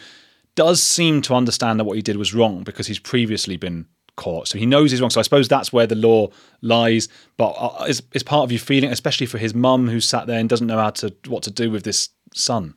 does 0.55 0.81
seem 0.81 1.21
to 1.21 1.35
understand 1.35 1.79
that 1.79 1.83
what 1.83 1.95
he 1.95 2.01
did 2.01 2.17
was 2.17 2.33
wrong 2.33 2.63
because 2.63 2.87
he's 2.87 2.99
previously 2.99 3.57
been 3.57 3.85
caught, 4.17 4.49
so 4.49 4.57
he 4.57 4.65
knows 4.65 4.91
he's 4.91 4.99
wrong. 4.99 5.09
So 5.09 5.21
I 5.21 5.23
suppose 5.23 5.47
that's 5.47 5.71
where 5.71 5.87
the 5.87 5.95
law 5.95 6.27
lies. 6.61 7.07
But 7.37 7.51
uh, 7.51 7.85
is 7.87 8.03
is 8.11 8.23
part 8.23 8.43
of 8.43 8.51
you 8.51 8.59
feeling, 8.59 8.91
especially 8.91 9.27
for 9.27 9.37
his 9.37 9.53
mum 9.53 9.87
who 9.87 10.01
sat 10.01 10.27
there 10.27 10.39
and 10.39 10.49
doesn't 10.49 10.67
know 10.67 10.79
how 10.79 10.89
to 10.89 11.15
what 11.27 11.43
to 11.43 11.51
do 11.51 11.71
with 11.71 11.83
this 11.83 12.09
son? 12.33 12.73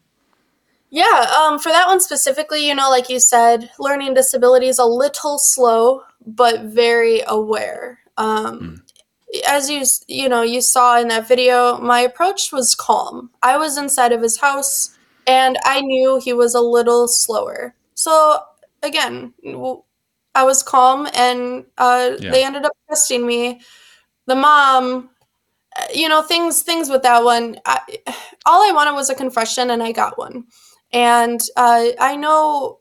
Yeah, 0.90 1.26
um, 1.38 1.58
for 1.58 1.70
that 1.70 1.86
one 1.88 2.00
specifically, 2.00 2.66
you 2.66 2.74
know, 2.74 2.90
like 2.90 3.10
you 3.10 3.20
said, 3.20 3.70
learning 3.78 4.14
disability 4.14 4.68
is 4.68 4.78
a 4.78 4.84
little 4.84 5.38
slow, 5.38 6.02
but 6.26 6.62
very 6.62 7.22
aware. 7.26 7.98
Um, 8.16 8.82
As 9.46 9.70
you 9.70 9.84
you 10.08 10.28
know, 10.28 10.42
you 10.42 10.60
saw 10.60 10.98
in 11.00 11.08
that 11.08 11.28
video, 11.28 11.78
my 11.78 12.00
approach 12.00 12.52
was 12.52 12.74
calm. 12.74 13.30
I 13.42 13.56
was 13.56 13.78
inside 13.78 14.12
of 14.12 14.22
his 14.22 14.40
house, 14.40 14.98
and 15.26 15.56
I 15.64 15.80
knew 15.80 16.18
he 16.18 16.32
was 16.32 16.54
a 16.54 16.60
little 16.60 17.06
slower. 17.06 17.74
So 17.94 18.40
again, 18.82 19.32
I 20.34 20.44
was 20.44 20.62
calm, 20.62 21.08
and 21.14 21.66
uh, 21.78 22.12
Yeah. 22.18 22.32
they 22.32 22.44
ended 22.44 22.64
up 22.64 22.72
trusting 22.88 23.26
me. 23.26 23.60
The 24.26 24.36
mom, 24.36 25.10
you 25.94 26.08
know, 26.08 26.22
things 26.22 26.62
things 26.62 26.90
with 26.90 27.02
that 27.02 27.24
one. 27.24 27.58
I, 27.66 27.80
all 28.46 28.68
I 28.68 28.72
wanted 28.72 28.94
was 28.94 29.10
a 29.10 29.14
confession, 29.14 29.70
and 29.70 29.82
I 29.82 29.92
got 29.92 30.18
one. 30.18 30.44
And 30.92 31.40
uh, 31.56 31.86
I 32.00 32.16
know 32.16 32.80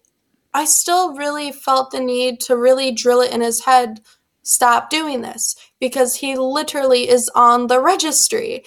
I 0.54 0.66
still 0.66 1.16
really 1.16 1.52
felt 1.52 1.92
the 1.92 2.00
need 2.00 2.42
to 2.42 2.58
really 2.58 2.92
drill 2.92 3.22
it 3.22 3.34
in 3.34 3.42
his 3.42 3.66
head 3.66 4.02
stop 4.44 4.90
doing 4.90 5.22
this 5.22 5.56
because 5.80 6.16
he 6.16 6.36
literally 6.38 7.08
is 7.10 7.30
on 7.36 7.68
the 7.68 7.80
registry 7.82 8.64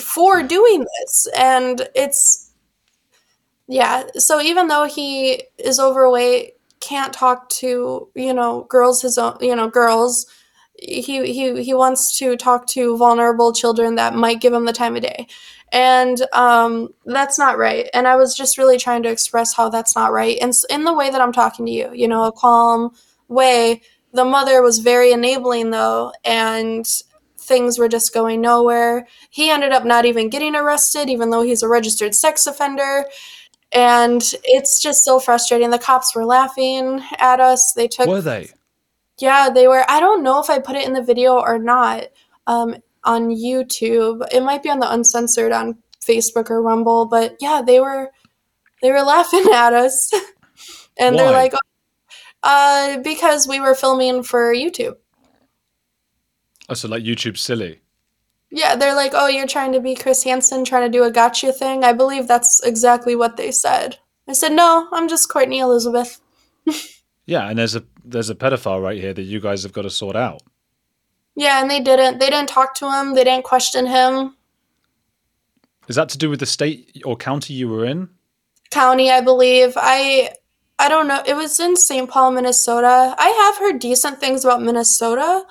for 0.00 0.42
doing 0.42 0.84
this. 1.00 1.28
And 1.36 1.88
it's 1.94 2.52
Yeah. 3.66 4.04
So 4.18 4.40
even 4.40 4.68
though 4.68 4.84
he 4.84 5.44
is 5.58 5.80
overweight, 5.80 6.53
can't 6.84 7.12
talk 7.12 7.48
to, 7.48 8.08
you 8.14 8.34
know, 8.34 8.66
girls 8.68 9.02
his 9.02 9.16
own, 9.18 9.36
you 9.40 9.56
know, 9.56 9.68
girls, 9.68 10.26
he 10.78 11.32
he 11.32 11.62
he 11.62 11.74
wants 11.74 12.18
to 12.18 12.36
talk 12.36 12.66
to 12.68 12.96
vulnerable 12.96 13.52
children 13.52 13.94
that 13.94 14.14
might 14.14 14.40
give 14.40 14.52
him 14.52 14.64
the 14.64 14.72
time 14.72 14.96
of 14.96 15.02
day. 15.02 15.26
And 15.72 16.20
um 16.32 16.88
that's 17.06 17.38
not 17.38 17.58
right. 17.58 17.88
And 17.94 18.06
I 18.06 18.16
was 18.16 18.36
just 18.36 18.58
really 18.58 18.78
trying 18.78 19.02
to 19.04 19.10
express 19.10 19.54
how 19.54 19.68
that's 19.68 19.96
not 19.96 20.12
right. 20.12 20.36
And 20.40 20.52
in 20.68 20.84
the 20.84 20.94
way 20.94 21.10
that 21.10 21.20
I'm 21.20 21.32
talking 21.32 21.66
to 21.66 21.72
you, 21.72 21.90
you 21.94 22.08
know, 22.08 22.24
a 22.24 22.32
calm 22.32 22.90
way. 23.28 23.82
The 24.12 24.24
mother 24.24 24.62
was 24.62 24.78
very 24.78 25.10
enabling 25.10 25.70
though 25.70 26.12
and 26.24 26.86
things 27.38 27.78
were 27.78 27.88
just 27.88 28.14
going 28.14 28.40
nowhere. 28.40 29.06
He 29.30 29.50
ended 29.50 29.72
up 29.72 29.84
not 29.84 30.04
even 30.04 30.28
getting 30.30 30.54
arrested 30.54 31.08
even 31.08 31.30
though 31.30 31.42
he's 31.42 31.62
a 31.62 31.68
registered 31.68 32.14
sex 32.14 32.46
offender 32.46 33.06
and 33.74 34.22
it's 34.44 34.80
just 34.80 35.04
so 35.04 35.18
frustrating. 35.18 35.70
The 35.70 35.78
cops 35.78 36.14
were 36.14 36.24
laughing 36.24 37.02
at 37.18 37.40
us. 37.40 37.72
They 37.72 37.88
took 37.88 38.06
Were 38.08 38.20
they? 38.20 38.50
yeah, 39.18 39.50
they 39.52 39.66
were. 39.66 39.84
I 39.88 39.98
don't 40.00 40.22
know 40.22 40.40
if 40.40 40.48
I 40.48 40.60
put 40.60 40.76
it 40.76 40.86
in 40.86 40.92
the 40.92 41.02
video 41.02 41.40
or 41.40 41.58
not 41.58 42.04
um, 42.46 42.76
on 43.02 43.30
YouTube. 43.30 44.26
It 44.32 44.44
might 44.44 44.62
be 44.62 44.70
on 44.70 44.78
the 44.78 44.90
uncensored 44.90 45.50
on 45.50 45.78
Facebook 46.00 46.50
or 46.50 46.62
Rumble, 46.62 47.06
but 47.06 47.36
yeah, 47.40 47.62
they 47.66 47.80
were 47.80 48.10
they 48.80 48.92
were 48.92 49.02
laughing 49.02 49.46
at 49.52 49.72
us, 49.72 50.12
and 50.98 51.18
they're 51.18 51.32
Why? 51.32 51.42
like, 51.42 51.52
uh, 52.44 52.98
because 52.98 53.48
we 53.48 53.58
were 53.58 53.74
filming 53.74 54.22
for 54.22 54.54
YouTube. 54.54 54.94
Oh, 56.68 56.74
so 56.74 56.88
like 56.88 57.02
YouTube's 57.02 57.40
silly. 57.40 57.80
Yeah, 58.54 58.76
they're 58.76 58.94
like, 58.94 59.12
oh, 59.14 59.26
you're 59.26 59.46
trying 59.46 59.72
to 59.72 59.80
be 59.80 59.94
Chris 59.94 60.22
Hansen, 60.22 60.64
trying 60.64 60.90
to 60.90 60.98
do 60.98 61.04
a 61.04 61.10
gotcha 61.10 61.52
thing. 61.52 61.82
I 61.82 61.92
believe 61.92 62.28
that's 62.28 62.60
exactly 62.62 63.16
what 63.16 63.36
they 63.36 63.50
said. 63.50 63.98
I 64.28 64.32
said, 64.32 64.52
no, 64.52 64.88
I'm 64.92 65.08
just 65.08 65.28
Courtney 65.28 65.58
Elizabeth. 65.58 66.20
Yeah, 67.26 67.48
and 67.48 67.58
there's 67.58 67.74
a 67.74 67.82
there's 68.04 68.28
a 68.28 68.34
pedophile 68.34 68.82
right 68.82 69.00
here 69.00 69.14
that 69.14 69.22
you 69.22 69.40
guys 69.40 69.62
have 69.62 69.72
got 69.72 69.82
to 69.82 69.88
sort 69.90 70.14
out. 70.14 70.42
Yeah, 71.34 71.62
and 71.62 71.70
they 71.70 71.80
didn't. 71.80 72.18
They 72.18 72.28
didn't 72.28 72.50
talk 72.50 72.74
to 72.74 72.92
him. 72.92 73.14
They 73.14 73.24
didn't 73.24 73.44
question 73.44 73.86
him. 73.86 74.36
Is 75.88 75.96
that 75.96 76.10
to 76.10 76.18
do 76.18 76.28
with 76.28 76.40
the 76.40 76.44
state 76.44 77.00
or 77.02 77.16
county 77.16 77.54
you 77.54 77.68
were 77.68 77.86
in? 77.86 78.10
county, 78.70 79.10
I 79.10 79.20
believe. 79.20 79.72
I 79.76 80.30
I 80.78 80.88
don't 80.88 81.08
know. 81.08 81.22
It 81.24 81.36
was 81.36 81.60
in 81.60 81.76
St. 81.76 82.10
Paul, 82.10 82.32
Minnesota. 82.32 83.14
I 83.16 83.28
have 83.28 83.56
heard 83.58 83.78
decent 83.78 84.18
things 84.18 84.44
about 84.44 84.60
Minnesota. 84.60 85.44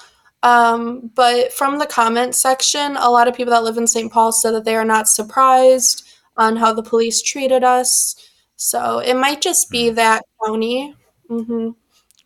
Um, 0.43 1.09
but 1.15 1.51
from 1.53 1.79
the 1.79 1.85
comment 1.87 2.35
section, 2.35 2.97
a 2.97 3.09
lot 3.09 3.27
of 3.27 3.33
people 3.35 3.51
that 3.51 3.63
live 3.63 3.77
in 3.77 3.87
St. 3.87 4.11
Paul 4.11 4.31
said 4.31 4.51
that 4.51 4.65
they 4.65 4.75
are 4.75 4.85
not 4.85 5.07
surprised 5.07 6.05
on 6.37 6.55
how 6.57 6.73
the 6.73 6.83
police 6.83 7.21
treated 7.21 7.63
us. 7.63 8.15
So 8.57 8.99
it 8.99 9.15
might 9.15 9.41
just 9.41 9.69
be 9.71 9.89
that 9.91 10.23
county. 10.45 10.95
hmm 11.29 11.69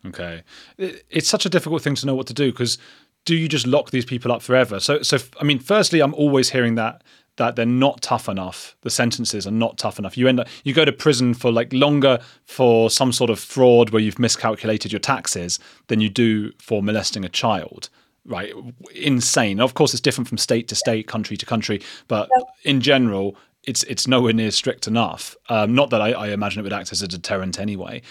Okay, 0.06 0.42
It- 0.78 1.04
it's 1.10 1.28
such 1.28 1.44
a 1.46 1.48
difficult 1.48 1.82
thing 1.82 1.94
to 1.96 2.06
know 2.06 2.14
what 2.14 2.26
to 2.28 2.34
do 2.34 2.50
because 2.52 2.78
do 3.24 3.34
you 3.36 3.48
just 3.48 3.66
lock 3.66 3.90
these 3.90 4.04
people 4.04 4.30
up 4.32 4.42
forever? 4.42 4.80
So, 4.80 5.02
so 5.02 5.18
I 5.40 5.44
mean, 5.44 5.58
firstly, 5.58 6.00
I'm 6.00 6.14
always 6.14 6.50
hearing 6.50 6.74
that 6.76 7.02
that 7.36 7.54
they're 7.54 7.66
not 7.66 8.02
tough 8.02 8.28
enough. 8.28 8.74
The 8.82 8.90
sentences 8.90 9.46
are 9.46 9.52
not 9.52 9.78
tough 9.78 9.98
enough. 9.98 10.16
You 10.18 10.26
end 10.28 10.40
up 10.40 10.48
you 10.64 10.74
go 10.74 10.84
to 10.84 10.92
prison 10.92 11.34
for 11.34 11.52
like 11.52 11.72
longer 11.72 12.18
for 12.46 12.90
some 12.90 13.12
sort 13.12 13.30
of 13.30 13.38
fraud 13.38 13.90
where 13.90 14.02
you've 14.02 14.18
miscalculated 14.18 14.90
your 14.92 14.98
taxes 15.00 15.58
than 15.88 16.00
you 16.00 16.08
do 16.08 16.52
for 16.58 16.82
molesting 16.82 17.24
a 17.24 17.28
child. 17.28 17.90
Right, 18.24 18.52
insane. 18.94 19.60
Of 19.60 19.74
course, 19.74 19.94
it's 19.94 20.02
different 20.02 20.28
from 20.28 20.38
state 20.38 20.68
to 20.68 20.74
state, 20.74 21.06
country 21.06 21.36
to 21.36 21.46
country, 21.46 21.80
but 22.08 22.28
in 22.62 22.80
general, 22.80 23.36
it's 23.64 23.82
it's 23.84 24.06
nowhere 24.06 24.32
near 24.32 24.50
strict 24.50 24.86
enough. 24.86 25.36
Um, 25.48 25.74
not 25.74 25.90
that 25.90 26.00
I, 26.00 26.12
I 26.12 26.28
imagine 26.28 26.60
it 26.60 26.62
would 26.64 26.72
act 26.72 26.92
as 26.92 27.02
a 27.02 27.08
deterrent 27.08 27.58
anyway. 27.58 28.02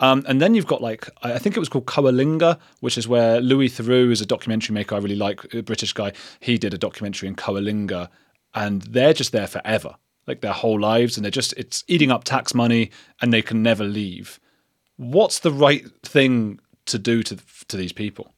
Um, 0.00 0.24
and 0.26 0.40
then 0.40 0.54
you've 0.54 0.66
got 0.66 0.82
like 0.82 1.08
I 1.22 1.34
I 1.34 1.38
think 1.38 1.56
it 1.56 1.60
was 1.60 1.68
called 1.68 1.86
Coalinga, 1.86 2.58
which 2.80 2.98
is 2.98 3.08
where 3.08 3.40
Louis 3.40 3.68
Theroux 3.68 4.10
is 4.10 4.20
a 4.20 4.26
documentary 4.26 4.74
maker 4.74 4.94
I 4.94 4.98
really 4.98 5.16
like, 5.16 5.52
a 5.54 5.62
British 5.62 5.92
guy. 5.92 6.12
He 6.40 6.58
did 6.58 6.74
a 6.74 6.78
documentary 6.78 7.28
in 7.28 7.36
Coalinga, 7.36 8.08
and 8.54 8.82
they're 8.82 9.14
just 9.14 9.32
there 9.32 9.46
forever, 9.46 9.96
like 10.26 10.40
their 10.40 10.52
whole 10.52 10.80
lives, 10.80 11.16
and 11.16 11.24
they're 11.24 11.30
just 11.30 11.52
it's 11.54 11.84
eating 11.88 12.10
up 12.10 12.24
tax 12.24 12.54
money, 12.54 12.90
and 13.20 13.32
they 13.32 13.42
can 13.42 13.62
never 13.62 13.84
leave. 13.84 14.40
What's 14.96 15.38
the 15.38 15.52
right 15.52 15.86
thing 16.02 16.60
to 16.86 16.98
do 16.98 17.22
to 17.22 17.38
to 17.68 17.76
these 17.76 17.92
people? 17.92 18.31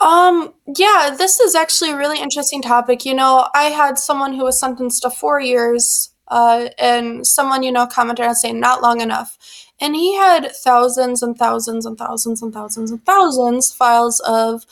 Um, 0.00 0.52
yeah, 0.76 1.14
this 1.16 1.40
is 1.40 1.54
actually 1.54 1.92
a 1.92 1.96
really 1.96 2.20
interesting 2.20 2.62
topic. 2.62 3.04
You 3.04 3.14
know, 3.14 3.48
I 3.54 3.64
had 3.64 3.98
someone 3.98 4.34
who 4.34 4.44
was 4.44 4.60
sentenced 4.60 5.02
to 5.02 5.10
four 5.10 5.40
years, 5.40 6.10
uh, 6.28 6.68
and 6.78 7.26
someone, 7.26 7.62
you 7.62 7.72
know, 7.72 7.86
commented 7.86 8.26
on 8.26 8.34
saying 8.34 8.60
not 8.60 8.82
long 8.82 9.00
enough. 9.00 9.38
And 9.80 9.94
he 9.94 10.16
had 10.16 10.52
thousands 10.52 11.22
and 11.22 11.36
thousands 11.36 11.86
and 11.86 11.98
thousands 11.98 12.42
and 12.42 12.52
thousands 12.52 12.90
and 12.90 13.04
thousands 13.04 13.72
files 13.72 14.20
of 14.20 14.64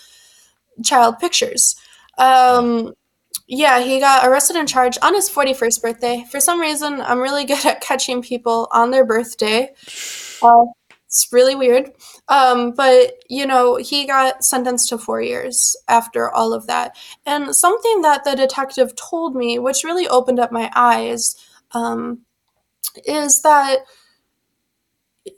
child 0.82 1.18
pictures. 1.18 1.76
Um, 2.18 2.94
yeah, 3.46 3.80
he 3.80 4.00
got 4.00 4.26
arrested 4.26 4.56
and 4.56 4.68
charged 4.68 4.98
on 5.02 5.14
his 5.14 5.28
41st 5.28 5.82
birthday. 5.82 6.24
For 6.30 6.40
some 6.40 6.60
reason, 6.60 7.00
I'm 7.00 7.20
really 7.20 7.44
good 7.46 7.64
at 7.66 7.80
catching 7.80 8.22
people 8.22 8.68
on 8.72 8.90
their 8.90 9.04
birthday. 9.04 9.70
Uh, 10.42 10.64
it's 11.14 11.32
really 11.32 11.54
weird. 11.54 11.92
Um, 12.26 12.72
but, 12.72 13.22
you 13.28 13.46
know, 13.46 13.76
he 13.76 14.04
got 14.04 14.42
sentenced 14.42 14.88
to 14.88 14.98
four 14.98 15.22
years 15.22 15.76
after 15.86 16.28
all 16.28 16.52
of 16.52 16.66
that. 16.66 16.96
And 17.24 17.54
something 17.54 18.02
that 18.02 18.24
the 18.24 18.34
detective 18.34 18.96
told 18.96 19.36
me, 19.36 19.60
which 19.60 19.84
really 19.84 20.08
opened 20.08 20.40
up 20.40 20.50
my 20.50 20.72
eyes, 20.74 21.36
um, 21.70 22.22
is 23.04 23.42
that 23.42 23.84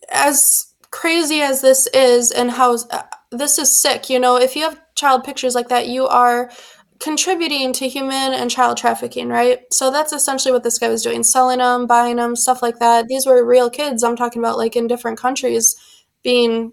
as 0.09 0.72
crazy 0.91 1.43
as 1.43 1.61
this 1.61 1.87
is 1.89 2.31
and 2.31 2.53
how 2.53 2.79
uh, 2.91 3.03
this 3.31 3.59
is 3.59 3.79
sick, 3.79 4.09
you 4.09 4.18
know, 4.18 4.37
if 4.37 4.57
you 4.57 4.62
have 4.62 4.81
child 4.95 5.24
pictures 5.24 5.55
like 5.55 5.68
that, 5.68 5.89
you 5.89 6.07
are 6.07 6.51
contributing 6.99 7.72
to 7.74 7.88
human 7.88 8.32
and 8.32 8.51
child 8.51 8.76
trafficking, 8.76 9.28
right? 9.28 9.61
So 9.72 9.90
that's 9.90 10.12
essentially 10.12 10.53
what 10.53 10.62
this 10.62 10.78
guy 10.78 10.88
was 10.88 11.03
doing 11.03 11.22
selling 11.22 11.59
them, 11.59 11.86
buying 11.86 12.16
them, 12.16 12.36
stuff 12.36 12.62
like 12.62 12.78
that. 12.78 13.07
These 13.09 13.26
were 13.26 13.44
real 13.44 13.70
kids 13.70 14.03
I'm 14.03 14.16
talking 14.16 14.40
about, 14.40 14.57
like 14.57 14.76
in 14.76 14.86
different 14.86 15.18
countries 15.18 15.76
being 16.22 16.72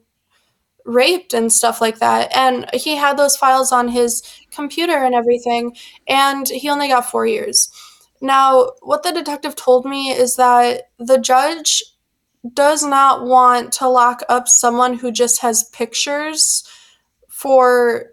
raped 0.86 1.34
and 1.34 1.52
stuff 1.52 1.82
like 1.82 2.00
that. 2.00 2.36
And 2.36 2.70
he 2.74 2.96
had 2.96 3.18
those 3.18 3.38
files 3.38 3.72
on 3.72 3.88
his 3.88 4.24
computer 4.52 4.98
and 4.98 5.16
everything, 5.16 5.76
and 6.08 6.48
he 6.48 6.70
only 6.70 6.88
got 6.88 7.10
four 7.10 7.26
years. 7.26 7.70
Now, 8.22 8.72
what 8.82 9.04
the 9.04 9.12
detective 9.12 9.56
told 9.56 9.86
me 9.86 10.12
is 10.12 10.38
that 10.38 10.84
the 10.98 11.18
judge 11.18 11.84
does 12.54 12.84
not 12.84 13.26
want 13.26 13.72
to 13.74 13.88
lock 13.88 14.22
up 14.30 14.48
someone 14.48 14.96
who 14.96 15.12
just 15.12 15.42
has 15.42 15.70
pictures 15.70 16.64
for 17.30 18.13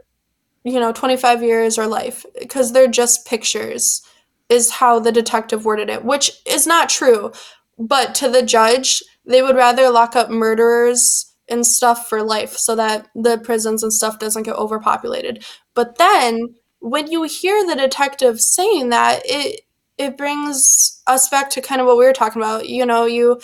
you 0.64 0.78
know 0.78 0.92
25 0.92 1.42
years 1.42 1.78
or 1.78 1.86
life 1.86 2.24
because 2.38 2.72
they're 2.72 2.88
just 2.88 3.26
pictures 3.26 4.02
is 4.48 4.70
how 4.70 4.98
the 4.98 5.12
detective 5.12 5.64
worded 5.64 5.88
it 5.88 6.04
which 6.04 6.30
is 6.46 6.66
not 6.66 6.88
true. 6.88 7.32
But 7.78 8.14
to 8.16 8.28
the 8.28 8.42
judge 8.42 9.02
they 9.24 9.42
would 9.42 9.56
rather 9.56 9.90
lock 9.90 10.16
up 10.16 10.30
murderers 10.30 11.34
and 11.48 11.66
stuff 11.66 12.08
for 12.08 12.22
life 12.22 12.56
so 12.56 12.76
that 12.76 13.08
the 13.14 13.38
prisons 13.38 13.82
and 13.82 13.92
stuff 13.92 14.18
doesn't 14.18 14.44
get 14.44 14.56
overpopulated. 14.56 15.44
But 15.74 15.98
then 15.98 16.54
when 16.80 17.11
you 17.11 17.24
hear 17.24 17.66
the 17.66 17.76
detective 17.76 18.40
saying 18.40 18.90
that 18.90 19.22
it 19.24 19.62
it 19.98 20.16
brings 20.16 21.02
us 21.06 21.28
back 21.28 21.50
to 21.50 21.61
kind 21.61 21.78
of 21.78 21.86
what 21.86 21.98
we 21.98 22.06
were 22.06 22.12
talking 22.14 22.40
about. 22.40 22.68
You 22.68 22.86
know 22.86 23.04
you 23.04 23.40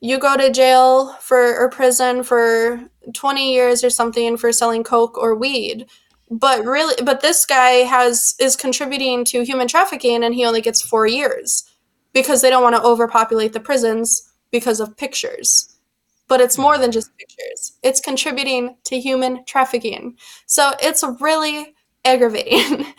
you 0.00 0.18
go 0.18 0.36
to 0.36 0.50
jail 0.50 1.12
for 1.20 1.58
or 1.58 1.68
prison 1.68 2.22
for 2.22 2.80
20 3.12 3.52
years 3.52 3.84
or 3.84 3.90
something 3.90 4.36
for 4.36 4.52
selling 4.52 4.82
coke 4.82 5.18
or 5.18 5.34
weed. 5.34 5.86
But 6.30 6.64
really 6.64 6.94
but 7.04 7.20
this 7.22 7.44
guy 7.44 7.84
has 7.84 8.34
is 8.40 8.56
contributing 8.56 9.24
to 9.26 9.44
human 9.44 9.68
trafficking 9.68 10.22
and 10.22 10.34
he 10.34 10.44
only 10.44 10.60
gets 10.60 10.80
4 10.80 11.06
years 11.06 11.64
because 12.12 12.40
they 12.40 12.50
don't 12.50 12.62
want 12.62 12.76
to 12.76 12.82
overpopulate 12.82 13.52
the 13.52 13.60
prisons 13.60 14.28
because 14.50 14.80
of 14.80 14.96
pictures. 14.96 15.76
But 16.28 16.40
it's 16.40 16.58
more 16.58 16.78
than 16.78 16.92
just 16.92 17.16
pictures. 17.18 17.72
It's 17.82 18.00
contributing 18.00 18.76
to 18.84 19.00
human 19.00 19.44
trafficking. 19.44 20.16
So 20.46 20.72
it's 20.80 21.04
really 21.20 21.74
aggravating. 22.04 22.86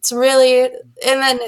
It's 0.00 0.12
really 0.12 0.62
and 0.64 1.20
then 1.20 1.38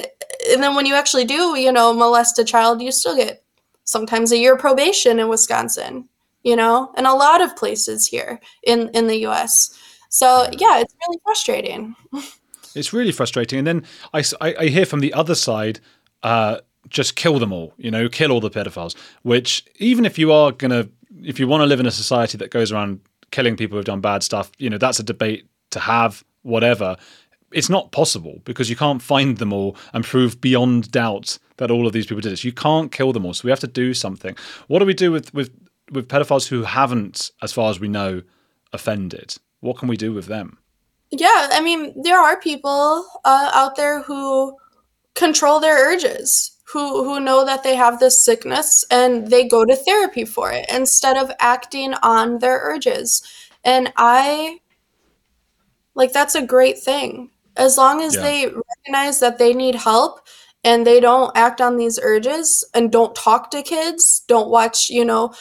and 0.50 0.62
then 0.62 0.74
when 0.74 0.84
you 0.84 0.94
actually 0.94 1.24
do 1.24 1.56
you 1.56 1.72
know 1.72 1.94
molest 1.94 2.38
a 2.38 2.44
child 2.44 2.82
you 2.82 2.92
still 2.92 3.16
get 3.16 3.41
sometimes 3.84 4.32
a 4.32 4.38
year 4.38 4.56
probation 4.56 5.18
in 5.18 5.28
Wisconsin, 5.28 6.08
you 6.42 6.56
know, 6.56 6.92
and 6.96 7.06
a 7.06 7.14
lot 7.14 7.40
of 7.40 7.56
places 7.56 8.06
here 8.06 8.40
in 8.62 8.88
in 8.90 9.06
the 9.06 9.26
US. 9.26 9.76
So, 10.08 10.48
yeah, 10.58 10.80
it's 10.80 10.94
really 11.06 11.20
frustrating. 11.24 11.94
It's 12.74 12.94
really 12.94 13.12
frustrating. 13.12 13.58
And 13.58 13.66
then 13.66 13.84
I 14.14 14.24
I 14.40 14.66
hear 14.66 14.86
from 14.86 15.00
the 15.00 15.12
other 15.12 15.34
side, 15.34 15.78
uh, 16.22 16.60
just 16.88 17.16
kill 17.16 17.38
them 17.38 17.52
all, 17.52 17.74
you 17.76 17.90
know, 17.90 18.08
kill 18.08 18.32
all 18.32 18.40
the 18.40 18.50
pedophiles, 18.50 18.96
which 19.22 19.64
even 19.76 20.04
if 20.04 20.18
you 20.18 20.32
are 20.32 20.52
going 20.52 20.70
to, 20.70 20.88
if 21.22 21.38
you 21.38 21.46
want 21.46 21.62
to 21.62 21.66
live 21.66 21.80
in 21.80 21.86
a 21.86 21.90
society 21.90 22.38
that 22.38 22.50
goes 22.50 22.72
around 22.72 23.00
killing 23.30 23.56
people 23.56 23.76
who've 23.76 23.84
done 23.84 24.00
bad 24.00 24.22
stuff, 24.22 24.50
you 24.58 24.68
know, 24.68 24.78
that's 24.78 24.98
a 24.98 25.02
debate 25.02 25.46
to 25.70 25.80
have, 25.80 26.24
whatever. 26.42 26.96
It's 27.52 27.68
not 27.68 27.92
possible 27.92 28.40
because 28.44 28.68
you 28.70 28.76
can't 28.76 29.02
find 29.02 29.38
them 29.38 29.52
all 29.52 29.76
and 29.92 30.04
prove 30.04 30.40
beyond 30.40 30.90
doubt 30.90 31.38
that 31.56 31.70
all 31.70 31.86
of 31.86 31.92
these 31.92 32.06
people 32.06 32.20
did 32.20 32.32
this. 32.32 32.44
You 32.44 32.52
can't 32.52 32.90
kill 32.90 33.12
them 33.12 33.24
all, 33.24 33.34
so 33.34 33.44
we 33.44 33.50
have 33.50 33.60
to 33.60 33.66
do 33.66 33.94
something. 33.94 34.36
What 34.68 34.80
do 34.80 34.86
we 34.86 34.94
do 34.94 35.12
with 35.12 35.32
with 35.34 35.50
with 35.90 36.08
pedophiles 36.08 36.48
who 36.48 36.62
haven't, 36.62 37.30
as 37.42 37.52
far 37.52 37.70
as 37.70 37.80
we 37.80 37.88
know, 37.88 38.22
offended? 38.72 39.36
What 39.60 39.78
can 39.78 39.88
we 39.88 39.96
do 39.96 40.12
with 40.12 40.26
them? 40.26 40.58
Yeah, 41.10 41.48
I 41.52 41.60
mean, 41.60 41.92
there 42.02 42.18
are 42.18 42.40
people 42.40 43.06
uh, 43.24 43.50
out 43.54 43.76
there 43.76 44.02
who 44.02 44.56
control 45.14 45.60
their 45.60 45.92
urges, 45.92 46.56
who 46.72 47.04
who 47.04 47.20
know 47.20 47.44
that 47.44 47.62
they 47.62 47.76
have 47.76 48.00
this 48.00 48.24
sickness 48.24 48.84
and 48.90 49.28
they 49.28 49.46
go 49.46 49.64
to 49.64 49.76
therapy 49.76 50.24
for 50.24 50.50
it 50.50 50.66
instead 50.72 51.16
of 51.16 51.30
acting 51.38 51.94
on 52.02 52.38
their 52.38 52.58
urges. 52.62 53.22
And 53.64 53.92
I 53.96 54.60
like 55.94 56.12
that's 56.12 56.34
a 56.34 56.46
great 56.46 56.78
thing. 56.78 57.30
As 57.56 57.76
long 57.76 58.02
as 58.02 58.14
Yeah. 58.14 58.22
they 58.22 58.46
recognize 58.46 59.20
that 59.20 59.38
they 59.38 59.52
need 59.54 59.74
help 59.74 60.20
and 60.64 60.86
they 60.86 61.00
don't 61.00 61.36
act 61.36 61.60
on 61.60 61.76
these 61.76 61.98
urges 62.02 62.64
and 62.74 62.90
don't 62.92 63.14
talk 63.14 63.50
to 63.50 63.62
kids, 63.62 64.22
don't 64.28 64.48
watch, 64.48 64.88
you 64.90 65.04
know, 65.04 65.34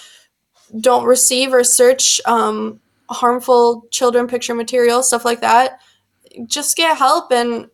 don't 0.80 1.06
receive 1.06 1.54
or 1.54 1.64
search 1.64 2.22
um, 2.26 2.80
harmful 3.10 3.86
children 3.92 4.28
picture 4.28 4.56
material, 4.56 5.04
stuff 5.04 5.26
like 5.26 5.42
that. 5.42 5.80
Just 6.48 6.78
get 6.78 6.98
help 6.98 7.32
and 7.32 7.70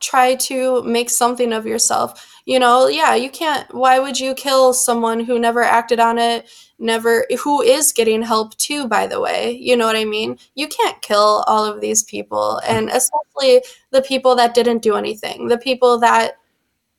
try 0.00 0.34
to 0.34 0.82
make 0.82 1.08
something 1.10 1.52
of 1.52 1.66
yourself. 1.66 2.28
You 2.44 2.58
know, 2.58 2.88
yeah, 2.88 3.14
you 3.14 3.30
can't. 3.30 3.72
Why 3.72 4.00
would 4.00 4.18
you 4.18 4.34
kill 4.34 4.74
someone 4.74 5.20
who 5.20 5.38
never 5.38 5.62
acted 5.62 6.00
on 6.00 6.18
it, 6.18 6.48
never, 6.82 7.26
who 7.42 7.62
is 7.62 7.92
getting 7.92 8.22
help 8.22 8.56
too, 8.58 8.86
by 8.88 9.06
the 9.06 9.20
way? 9.20 9.52
You 9.52 9.76
know 9.76 9.86
what 9.86 9.96
I 9.96 10.04
mean? 10.04 10.38
You 10.54 10.68
can't 10.68 11.00
kill 11.02 11.44
all 11.46 11.64
of 11.64 11.80
these 11.80 12.02
people, 12.02 12.60
and 12.66 12.90
especially 12.90 13.62
the 13.90 14.02
people 14.02 14.34
that 14.36 14.54
didn't 14.54 14.82
do 14.82 14.96
anything, 14.96 15.48
the 15.48 15.58
people 15.58 15.98
that 16.00 16.38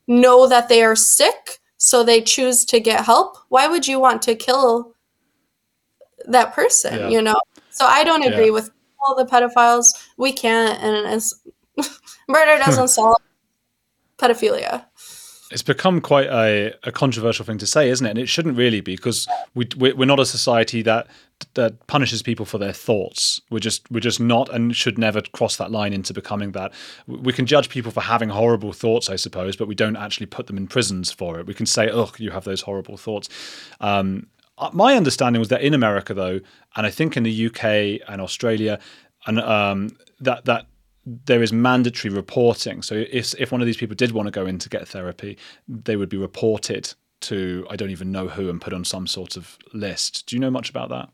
know 0.07 0.47
that 0.47 0.69
they 0.69 0.83
are 0.83 0.95
sick, 0.95 1.59
so 1.77 2.03
they 2.03 2.21
choose 2.21 2.65
to 2.65 2.79
get 2.79 3.05
help. 3.05 3.37
Why 3.49 3.67
would 3.67 3.87
you 3.87 3.99
want 3.99 4.21
to 4.23 4.35
kill 4.35 4.95
that 6.25 6.53
person? 6.53 6.97
Yeah. 6.99 7.09
You 7.09 7.21
know? 7.21 7.35
So 7.69 7.85
I 7.85 8.03
don't 8.03 8.23
agree 8.23 8.45
Yeah. 8.45 8.51
with 8.51 8.71
all 9.05 9.15
the 9.15 9.25
pedophiles. 9.25 9.87
We 10.17 10.31
can't, 10.31 10.81
and 10.81 11.13
it's, 11.13 11.33
murder 12.27 12.57
doesn't 12.63 12.87
solve 12.99 13.17
pedophilia. 14.17 14.85
It's 15.53 15.61
become 15.63 16.01
quite 16.01 16.27
a, 16.27 16.73
a 16.83 16.91
controversial 16.91 17.45
thing 17.45 17.57
to 17.59 17.67
say, 17.67 17.89
isn't 17.89 18.05
it? 18.05 18.09
And 18.09 18.19
it 18.19 18.27
shouldn't 18.27 18.57
really 18.57 18.81
be 18.81 18.95
because 18.95 19.27
we 19.55 19.67
we- 19.77 19.93
we're 19.93 20.05
not 20.05 20.19
a 20.19 20.25
society 20.25 20.81
that 20.81 21.07
that 21.55 21.85
punishes 21.87 22.21
people 22.23 22.45
for 22.45 22.57
their 22.57 22.73
thoughts. 22.73 23.39
We're 23.49 23.59
just 23.59 23.89
we're 23.91 23.99
just 23.99 24.19
not 24.19 24.49
and 24.53 24.75
should 24.75 24.97
never 24.97 25.21
cross 25.21 25.55
that 25.57 25.71
line 25.71 25.93
into 25.93 26.13
becoming 26.13 26.51
that. 26.53 26.71
We 27.07 27.33
can 27.33 27.45
judge 27.45 27.69
people 27.69 27.91
for 27.91 28.01
having 28.01 28.29
horrible 28.29 28.73
thoughts, 28.73 29.09
I 29.09 29.15
suppose, 29.17 29.55
but 29.55 29.67
we 29.67 29.75
don't 29.75 29.95
actually 29.97 30.25
put 30.27 30.47
them 30.47 30.57
in 30.57 30.67
prisons 30.67 31.11
for 31.11 31.39
it. 31.39 31.45
We 31.47 31.53
can 31.53 31.65
say, 31.65 31.89
"Oh, 31.91 32.11
you 32.17 32.31
have 32.31 32.45
those 32.45 32.61
horrible 32.61 32.97
thoughts." 32.97 33.29
Um, 33.79 34.27
uh, 34.57 34.69
my 34.73 34.95
understanding 34.95 35.39
was 35.39 35.49
that 35.49 35.61
in 35.61 35.73
America, 35.73 36.13
though, 36.13 36.39
and 36.75 36.85
I 36.87 36.91
think 36.91 37.17
in 37.17 37.23
the 37.23 37.45
UK 37.47 37.99
and 38.07 38.21
Australia, 38.21 38.79
and 39.27 39.39
um, 39.39 39.89
that 40.19 40.45
that 40.45 40.65
there 41.05 41.43
is 41.43 41.51
mandatory 41.51 42.13
reporting. 42.13 42.81
So 42.81 42.95
if 42.95 43.33
if 43.39 43.51
one 43.51 43.61
of 43.61 43.67
these 43.67 43.77
people 43.77 43.95
did 43.95 44.11
want 44.11 44.27
to 44.27 44.31
go 44.31 44.45
in 44.45 44.59
to 44.59 44.69
get 44.69 44.87
therapy, 44.87 45.37
they 45.67 45.95
would 45.95 46.09
be 46.09 46.17
reported 46.17 46.93
to 47.21 47.65
I 47.69 47.75
don't 47.75 47.89
even 47.89 48.11
know 48.11 48.27
who 48.27 48.49
and 48.49 48.61
put 48.61 48.73
on 48.73 48.85
some 48.85 49.07
sort 49.07 49.37
of 49.37 49.57
list. 49.73 50.27
Do 50.27 50.35
you 50.35 50.39
know 50.39 50.51
much 50.51 50.69
about 50.69 50.89
that? 50.89 51.09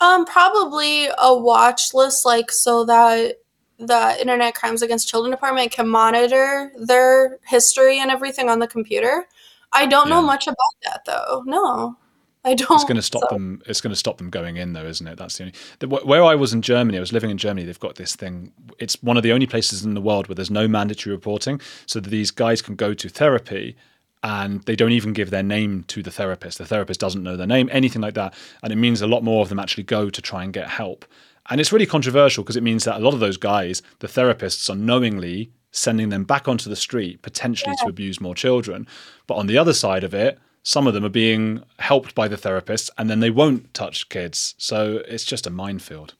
Um, 0.00 0.24
probably 0.24 1.06
a 1.06 1.36
watch 1.36 1.94
list, 1.94 2.24
like 2.24 2.50
so 2.50 2.84
that 2.86 3.36
the 3.78 4.16
Internet 4.20 4.54
Crimes 4.54 4.82
Against 4.82 5.08
Children 5.08 5.30
Department 5.30 5.70
can 5.70 5.88
monitor 5.88 6.72
their 6.76 7.38
history 7.46 8.00
and 8.00 8.10
everything 8.10 8.48
on 8.48 8.58
the 8.58 8.66
computer. 8.66 9.26
I 9.72 9.86
don't 9.86 10.10
know 10.10 10.20
much 10.20 10.46
about 10.46 10.56
that 10.84 11.04
though. 11.06 11.42
No, 11.46 11.96
I 12.44 12.54
don't. 12.54 12.72
It's 12.72 12.84
going 12.84 12.96
to 12.96 13.02
stop 13.02 13.22
so- 13.28 13.34
them. 13.34 13.62
It's 13.66 13.80
going 13.80 13.92
to 13.92 13.96
stop 13.96 14.18
them 14.18 14.30
going 14.30 14.56
in, 14.56 14.72
though, 14.72 14.84
isn't 14.84 15.06
it? 15.06 15.16
That's 15.16 15.38
the 15.38 15.44
only. 15.44 15.54
The, 15.78 15.88
where 15.88 16.24
I 16.24 16.34
was 16.34 16.52
in 16.52 16.62
Germany, 16.62 16.98
I 16.98 17.00
was 17.00 17.12
living 17.12 17.30
in 17.30 17.38
Germany. 17.38 17.64
They've 17.64 17.78
got 17.78 17.96
this 17.96 18.16
thing. 18.16 18.52
It's 18.78 19.00
one 19.02 19.16
of 19.16 19.22
the 19.22 19.32
only 19.32 19.46
places 19.46 19.84
in 19.84 19.94
the 19.94 20.00
world 20.00 20.28
where 20.28 20.34
there's 20.34 20.50
no 20.50 20.66
mandatory 20.66 21.14
reporting, 21.14 21.60
so 21.86 22.00
that 22.00 22.10
these 22.10 22.30
guys 22.30 22.60
can 22.60 22.74
go 22.74 22.94
to 22.94 23.08
therapy, 23.08 23.76
and 24.24 24.62
they 24.64 24.74
don't 24.74 24.92
even 24.92 25.12
give 25.12 25.30
their 25.30 25.42
name 25.42 25.84
to 25.88 26.02
the 26.02 26.10
therapist. 26.10 26.58
The 26.58 26.66
therapist 26.66 26.98
doesn't 26.98 27.22
know 27.22 27.36
their 27.36 27.46
name, 27.46 27.68
anything 27.72 28.02
like 28.02 28.14
that, 28.14 28.34
and 28.62 28.72
it 28.72 28.76
means 28.76 29.02
a 29.02 29.06
lot 29.06 29.22
more 29.22 29.42
of 29.42 29.48
them 29.48 29.60
actually 29.60 29.84
go 29.84 30.10
to 30.10 30.22
try 30.22 30.42
and 30.42 30.52
get 30.52 30.68
help. 30.68 31.04
And 31.50 31.60
it's 31.60 31.72
really 31.72 31.86
controversial 31.86 32.44
because 32.44 32.56
it 32.56 32.62
means 32.62 32.84
that 32.84 32.96
a 32.96 33.04
lot 33.04 33.14
of 33.14 33.20
those 33.20 33.36
guys, 33.36 33.82
the 33.98 34.06
therapists, 34.06 34.70
are 34.70 34.76
knowingly 34.76 35.50
sending 35.72 36.10
them 36.10 36.24
back 36.24 36.46
onto 36.46 36.68
the 36.68 36.76
street, 36.76 37.22
potentially 37.22 37.74
to 37.80 37.88
abuse 37.88 38.20
more 38.20 38.34
children. 38.34 38.86
But 39.26 39.36
on 39.36 39.46
the 39.46 39.58
other 39.58 39.72
side 39.72 40.04
of 40.04 40.14
it, 40.14 40.38
some 40.62 40.86
of 40.86 40.94
them 40.94 41.04
are 41.04 41.10
being 41.10 41.62
helped 41.78 42.14
by 42.14 42.28
the 42.28 42.36
therapists 42.36 42.90
and 42.96 43.10
then 43.10 43.20
they 43.20 43.30
won't 43.30 43.72
touch 43.74 44.08
kids. 44.08 44.54
So 44.58 45.02
it's 45.08 45.24
just 45.24 45.46
a 45.46 45.50
minefield. 45.50 46.14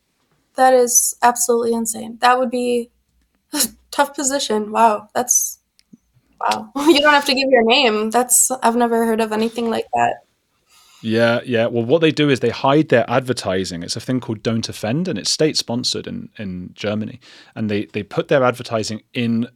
That 0.56 0.74
is 0.74 1.16
absolutely 1.22 1.72
insane. 1.72 2.18
That 2.20 2.38
would 2.38 2.50
be 2.50 2.90
a 3.52 3.62
tough 3.90 4.14
position. 4.14 4.72
Wow, 4.72 5.08
that's 5.14 5.58
wow. 6.40 6.70
You 6.76 7.00
don't 7.00 7.14
have 7.14 7.26
to 7.26 7.34
give 7.34 7.48
your 7.48 7.64
name. 7.64 8.10
That's 8.10 8.50
I've 8.50 8.76
never 8.76 9.06
heard 9.06 9.20
of 9.20 9.32
anything 9.32 9.70
like 9.70 9.86
that. 9.94 10.24
Yeah, 11.02 11.40
yeah. 11.44 11.66
Well, 11.66 11.84
what 11.84 12.00
they 12.00 12.12
do 12.12 12.30
is 12.30 12.40
they 12.40 12.50
hide 12.50 12.88
their 12.88 13.08
advertising. 13.10 13.82
It's 13.82 13.96
a 13.96 14.00
thing 14.00 14.20
called 14.20 14.42
Don't 14.42 14.68
Offend, 14.68 15.08
and 15.08 15.18
it's 15.18 15.30
state 15.30 15.56
sponsored 15.56 16.06
in, 16.06 16.28
in 16.38 16.70
Germany. 16.74 17.20
And 17.56 17.68
they, 17.68 17.86
they 17.86 18.04
put 18.04 18.28
their 18.28 18.44
advertising 18.44 19.02
in 19.12 19.48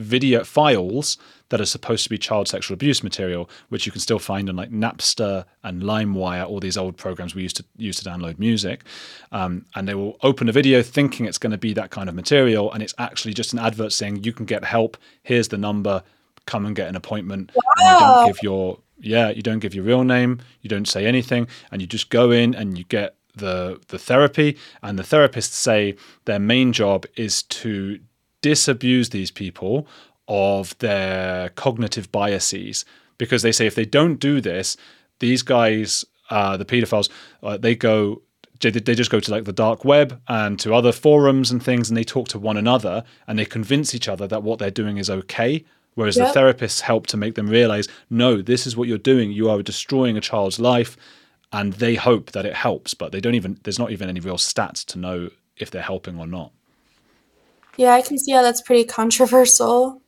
video 0.00 0.44
files 0.44 1.18
that 1.50 1.60
are 1.60 1.66
supposed 1.66 2.04
to 2.04 2.10
be 2.10 2.16
child 2.18 2.46
sexual 2.48 2.74
abuse 2.74 3.02
material, 3.02 3.50
which 3.70 3.84
you 3.86 3.92
can 3.92 4.00
still 4.00 4.18
find 4.18 4.48
on 4.48 4.56
like 4.56 4.70
Napster 4.70 5.44
and 5.64 5.82
LimeWire, 5.82 6.46
all 6.46 6.60
these 6.60 6.76
old 6.76 6.96
programs 6.96 7.34
we 7.34 7.42
used 7.42 7.56
to 7.56 7.64
use 7.76 7.96
to 8.00 8.08
download 8.08 8.38
music. 8.38 8.84
Um, 9.32 9.66
and 9.74 9.88
they 9.88 9.94
will 9.94 10.16
open 10.22 10.48
a 10.48 10.52
video 10.52 10.82
thinking 10.82 11.26
it's 11.26 11.38
going 11.38 11.52
to 11.52 11.58
be 11.58 11.72
that 11.74 11.90
kind 11.90 12.08
of 12.08 12.14
material, 12.14 12.72
and 12.72 12.82
it's 12.82 12.94
actually 12.98 13.34
just 13.34 13.52
an 13.52 13.58
advert 13.58 13.92
saying 13.92 14.22
you 14.24 14.32
can 14.32 14.46
get 14.46 14.64
help. 14.64 14.96
Here's 15.22 15.48
the 15.48 15.58
number. 15.58 16.02
Come 16.46 16.66
and 16.66 16.74
get 16.74 16.88
an 16.88 16.96
appointment. 16.96 17.50
And 17.54 17.88
you 17.88 17.94
Wow. 18.06 18.22
don't 18.24 18.26
give 18.26 18.42
your 18.42 18.78
yeah, 19.02 19.30
you 19.30 19.40
don't 19.42 19.60
give 19.60 19.74
your 19.74 19.84
real 19.84 20.04
name, 20.04 20.40
you 20.60 20.68
don't 20.68 20.86
say 20.86 21.06
anything, 21.06 21.48
and 21.72 21.80
you 21.80 21.86
just 21.86 22.10
go 22.10 22.30
in 22.30 22.54
and 22.54 22.76
you 22.76 22.84
get 22.84 23.14
the 23.34 23.80
the 23.88 23.98
therapy. 23.98 24.56
And 24.82 24.98
the 24.98 25.02
therapists 25.02 25.52
say 25.52 25.96
their 26.26 26.38
main 26.38 26.72
job 26.72 27.06
is 27.16 27.42
to 27.44 27.98
disabuse 28.42 29.10
these 29.10 29.30
people 29.30 29.86
of 30.28 30.76
their 30.78 31.48
cognitive 31.50 32.10
biases 32.12 32.84
because 33.18 33.42
they 33.42 33.52
say 33.52 33.66
if 33.66 33.74
they 33.74 33.84
don't 33.84 34.16
do 34.16 34.40
this, 34.40 34.76
these 35.18 35.42
guys, 35.42 36.04
uh, 36.30 36.56
the 36.56 36.64
pedophiles, 36.64 37.10
uh, 37.42 37.56
they 37.56 37.74
go. 37.74 38.22
They 38.62 38.94
just 38.94 39.10
go 39.10 39.20
to 39.20 39.30
like 39.30 39.44
the 39.44 39.54
dark 39.54 39.86
web 39.86 40.20
and 40.28 40.60
to 40.60 40.74
other 40.74 40.92
forums 40.92 41.50
and 41.50 41.62
things, 41.62 41.88
and 41.88 41.96
they 41.96 42.04
talk 42.04 42.28
to 42.28 42.38
one 42.38 42.58
another 42.58 43.04
and 43.26 43.38
they 43.38 43.46
convince 43.46 43.94
each 43.94 44.06
other 44.06 44.26
that 44.26 44.42
what 44.42 44.58
they're 44.58 44.70
doing 44.70 44.98
is 44.98 45.08
okay. 45.08 45.64
Whereas 45.94 46.18
Yep. 46.18 46.34
the 46.34 46.38
therapists 46.40 46.80
help 46.82 47.06
to 47.06 47.16
make 47.16 47.36
them 47.36 47.48
realize, 47.48 47.88
no, 48.10 48.42
this 48.42 48.66
is 48.66 48.76
what 48.76 48.86
you're 48.86 48.98
doing. 48.98 49.32
You 49.32 49.48
are 49.48 49.62
destroying 49.62 50.18
a 50.18 50.20
child's 50.20 50.60
life, 50.60 50.98
and 51.54 51.72
they 51.74 51.94
hope 51.94 52.32
that 52.32 52.44
it 52.44 52.52
helps, 52.54 52.92
but 52.92 53.12
they 53.12 53.20
don't 53.20 53.34
even. 53.34 53.58
There's 53.62 53.78
not 53.78 53.92
even 53.92 54.10
any 54.10 54.20
real 54.20 54.36
stats 54.36 54.84
to 54.86 54.98
know 54.98 55.30
if 55.56 55.70
they're 55.70 55.80
helping 55.80 56.18
or 56.18 56.26
not. 56.26 56.52
Yeah, 57.80 57.94
I 57.94 58.02
can 58.02 58.18
see 58.18 58.32
how 58.32 58.42
that's 58.42 58.60
pretty 58.60 58.84
controversial. 58.84 60.02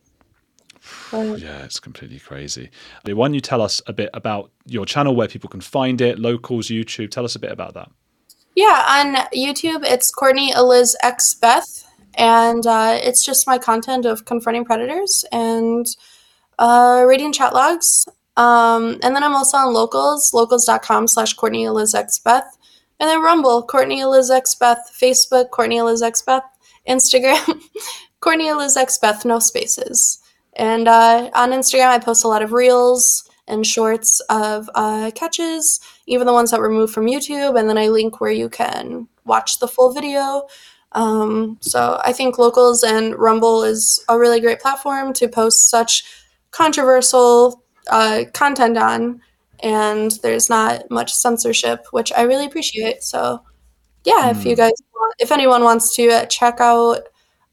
But- 1.10 1.38
Yeah, 1.38 1.64
it's 1.64 1.80
completely 1.80 2.18
crazy. 2.18 2.68
Why 3.06 3.14
don't 3.14 3.32
you 3.32 3.40
tell 3.40 3.62
us 3.62 3.80
a 3.86 3.94
bit 3.94 4.10
about 4.12 4.50
your 4.66 4.84
channel, 4.84 5.16
where 5.16 5.26
people 5.26 5.48
can 5.48 5.62
find 5.62 5.98
it, 6.02 6.18
locals, 6.18 6.66
YouTube? 6.66 7.10
Tell 7.10 7.24
us 7.24 7.34
a 7.34 7.38
bit 7.38 7.50
about 7.50 7.72
that. 7.72 7.88
Yeah, 8.54 8.84
on 8.86 9.14
YouTube, 9.34 9.84
it's 9.86 10.10
Courtney 10.10 10.52
Eliz 10.52 10.94
X 11.02 11.32
Beth, 11.32 11.88
and 12.16 12.66
uh, 12.66 12.98
it's 13.02 13.24
just 13.24 13.46
my 13.46 13.56
content 13.56 14.04
of 14.04 14.26
confronting 14.26 14.66
predators 14.66 15.24
and 15.32 15.86
uh, 16.58 17.06
reading 17.08 17.32
chat 17.32 17.54
logs. 17.54 18.06
Um, 18.36 18.98
and 19.02 19.16
then 19.16 19.24
I'm 19.24 19.34
also 19.34 19.56
on 19.56 19.72
Locals, 19.72 20.34
locals.com 20.34 21.08
slash 21.08 21.32
Courtney 21.32 21.64
Eliz 21.64 21.94
X 21.94 22.18
Beth, 22.18 22.58
and 23.00 23.08
then 23.08 23.22
Rumble, 23.22 23.62
Courtney 23.62 24.02
Eliz 24.02 24.30
X 24.30 24.54
Beth, 24.56 24.94
Facebook, 24.94 25.48
Courtney 25.48 25.78
Eliz 25.78 26.02
X 26.02 26.20
Beth, 26.20 26.42
Instagram, 26.88 27.60
X 28.76 28.98
Beth, 28.98 29.24
no 29.24 29.38
spaces. 29.38 30.18
And 30.54 30.88
uh, 30.88 31.30
on 31.34 31.50
Instagram, 31.50 31.88
I 31.88 31.98
post 31.98 32.24
a 32.24 32.28
lot 32.28 32.42
of 32.42 32.52
reels 32.52 33.28
and 33.48 33.66
shorts 33.66 34.20
of 34.28 34.68
uh, 34.74 35.10
catches, 35.14 35.80
even 36.06 36.26
the 36.26 36.32
ones 36.32 36.50
that 36.50 36.60
were 36.60 36.70
moved 36.70 36.92
from 36.92 37.06
YouTube, 37.06 37.58
and 37.58 37.68
then 37.68 37.78
I 37.78 37.88
link 37.88 38.20
where 38.20 38.30
you 38.30 38.48
can 38.48 39.08
watch 39.24 39.58
the 39.58 39.68
full 39.68 39.92
video. 39.92 40.46
Um, 40.92 41.58
so 41.60 42.00
I 42.04 42.12
think 42.12 42.38
Locals 42.38 42.82
and 42.82 43.16
Rumble 43.18 43.62
is 43.62 44.04
a 44.08 44.18
really 44.18 44.40
great 44.40 44.60
platform 44.60 45.12
to 45.14 45.28
post 45.28 45.70
such 45.70 46.04
controversial 46.50 47.62
uh, 47.90 48.24
content 48.34 48.76
on, 48.76 49.20
and 49.60 50.12
there's 50.22 50.48
not 50.48 50.90
much 50.90 51.12
censorship, 51.12 51.86
which 51.92 52.12
I 52.12 52.22
really 52.22 52.46
appreciate. 52.46 53.02
So 53.02 53.42
yeah, 54.04 54.30
if 54.30 54.44
you 54.44 54.52
Hmm. 54.52 54.62
guys, 54.62 54.72
want, 54.94 55.14
if 55.18 55.32
anyone 55.32 55.62
wants 55.64 55.94
to 55.96 56.08
uh, 56.08 56.26
check 56.26 56.60
out 56.60 57.00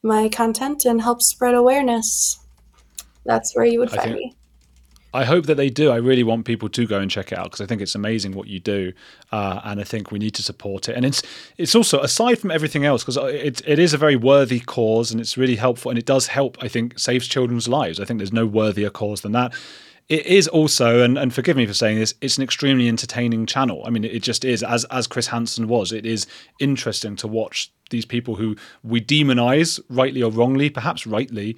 my 0.04 0.30
content 0.30 0.86
and 0.86 1.02
help 1.02 1.22
spread 1.22 1.54
awareness. 1.56 2.40
That's 3.26 3.56
where 3.56 3.66
you 3.66 3.80
would 3.80 3.90
I 3.94 3.98
find 3.98 4.12
think- 4.12 4.18
me. 4.18 4.36
I 5.12 5.26
hope 5.26 5.48
that 5.48 5.56
they 5.56 5.72
do. 5.72 5.90
I 5.90 5.96
really 5.96 6.22
want 6.22 6.46
people 6.46 6.70
to 6.70 6.86
go 6.86 7.00
and 7.00 7.10
check 7.10 7.32
it 7.32 7.38
out 7.40 7.46
because 7.46 7.62
I 7.62 7.66
think 7.66 7.82
it's 7.82 7.96
amazing 7.96 8.34
what 8.34 8.48
you 8.48 8.60
do, 8.60 8.94
uh, 9.32 9.60
and 9.64 9.80
I 9.80 9.84
think 9.84 10.12
we 10.12 10.20
need 10.20 10.36
to 10.36 10.44
support 10.44 10.88
it. 10.88 10.96
And 10.96 11.04
it's 11.04 11.24
it's 11.58 11.74
also 11.74 12.00
aside 12.02 12.38
from 12.38 12.52
everything 12.52 12.86
else 12.86 13.04
because 13.04 13.18
it 13.18 13.60
it 13.66 13.80
is 13.80 13.92
a 13.96 13.98
very 13.98 14.16
worthy 14.16 14.60
cause 14.60 15.12
and 15.12 15.20
it's 15.20 15.36
really 15.36 15.56
helpful 15.56 15.90
and 15.90 15.98
it 15.98 16.06
does 16.06 16.28
help. 16.28 16.58
I 16.62 16.68
think 16.68 17.00
saves 17.00 17.28
children's 17.28 17.68
lives. 17.68 18.00
I 18.00 18.06
think 18.06 18.20
there's 18.20 18.32
no 18.32 18.46
worthier 18.46 18.92
cause 18.92 19.22
than 19.22 19.32
that. 19.32 19.52
It 20.10 20.26
is 20.26 20.48
also, 20.48 21.04
and, 21.04 21.20
and 21.20 21.32
forgive 21.32 21.56
me 21.56 21.68
for 21.68 21.74
saying 21.74 22.00
this, 22.00 22.16
it's 22.20 22.38
an 22.38 22.44
extremely 22.44 22.88
entertaining 22.88 23.46
channel. 23.46 23.84
I 23.86 23.92
mean, 23.92 24.04
it 24.04 24.24
just 24.24 24.44
is, 24.44 24.64
as 24.64 24.84
as 24.86 25.06
Chris 25.06 25.28
Hansen 25.28 25.68
was. 25.68 25.92
It 25.92 26.06
is 26.06 26.26
interesting 26.60 27.16
to 27.18 27.28
watch 27.28 27.72
these 27.92 28.06
people 28.06 28.36
who 28.36 28.56
we 28.84 29.02
demonize, 29.02 29.80
rightly 29.88 30.24
or 30.24 30.32
wrongly, 30.32 30.72
perhaps 30.72 31.06
rightly, 31.06 31.58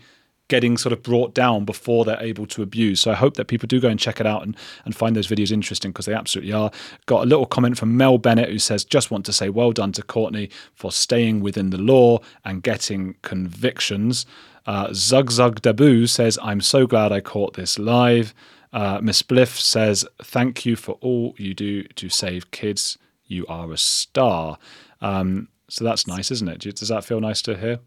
getting 0.50 0.76
sort 0.76 0.92
of 0.92 1.02
brought 1.02 1.34
down 1.34 1.64
before 1.64 2.04
they're 2.04 2.22
able 2.22 2.46
to 2.46 2.62
abuse. 2.62 3.00
So 3.00 3.12
I 3.12 3.16
hope 3.16 3.36
that 3.36 3.48
people 3.48 3.68
do 3.68 3.80
go 3.80 3.88
and 3.88 3.98
check 3.98 4.20
it 4.20 4.28
out 4.28 4.44
and, 4.44 4.58
and 4.84 4.94
find 4.94 5.16
those 5.16 5.28
videos 5.28 5.50
interesting 5.50 5.92
because 5.92 6.06
they 6.06 6.14
absolutely 6.14 6.52
are. 6.52 6.72
Got 7.06 7.24
a 7.24 7.26
little 7.26 7.46
comment 7.46 7.78
from 7.78 7.96
Mel 7.96 8.18
Bennett 8.18 8.50
who 8.50 8.60
says, 8.60 8.84
just 8.84 9.12
want 9.12 9.26
to 9.28 9.34
say 9.34 9.48
well 9.48 9.72
done 9.72 9.94
to 9.94 10.04
Courtney 10.04 10.50
for 10.74 10.92
staying 10.92 11.40
within 11.40 11.70
the 11.70 11.78
law 11.78 12.20
and 12.44 12.62
getting 12.64 13.16
convictions. 13.22 14.26
Uh, 14.66 14.90
Zug 14.94 15.32
Zug 15.32 15.62
Dabu 15.62 16.08
says, 16.08 16.38
I'm 16.42 16.62
so 16.62 16.86
glad 16.86 17.12
I 17.12 17.20
caught 17.20 17.56
this 17.56 17.80
live. 17.80 18.34
Uh, 18.74 19.00
Miss 19.02 19.22
Bliff 19.22 19.60
says, 19.60 20.06
thank 20.24 20.66
you 20.66 20.76
for 20.76 20.94
all 21.02 21.36
you 21.38 21.54
do 21.54 21.84
to 21.84 22.10
save 22.10 22.52
kids. 22.52 22.98
You 23.26 23.46
are 23.48 23.72
a 23.72 23.78
star. 23.78 24.58
Um, 25.02 25.50
so 25.70 25.84
that's 25.84 26.08
nice, 26.08 26.32
isn't 26.32 26.48
it? 26.48 26.60
Does 26.76 26.90
that 26.90 27.06
feel 27.06 27.22
nice 27.22 27.42
to 27.44 27.58
hear? 27.58 27.80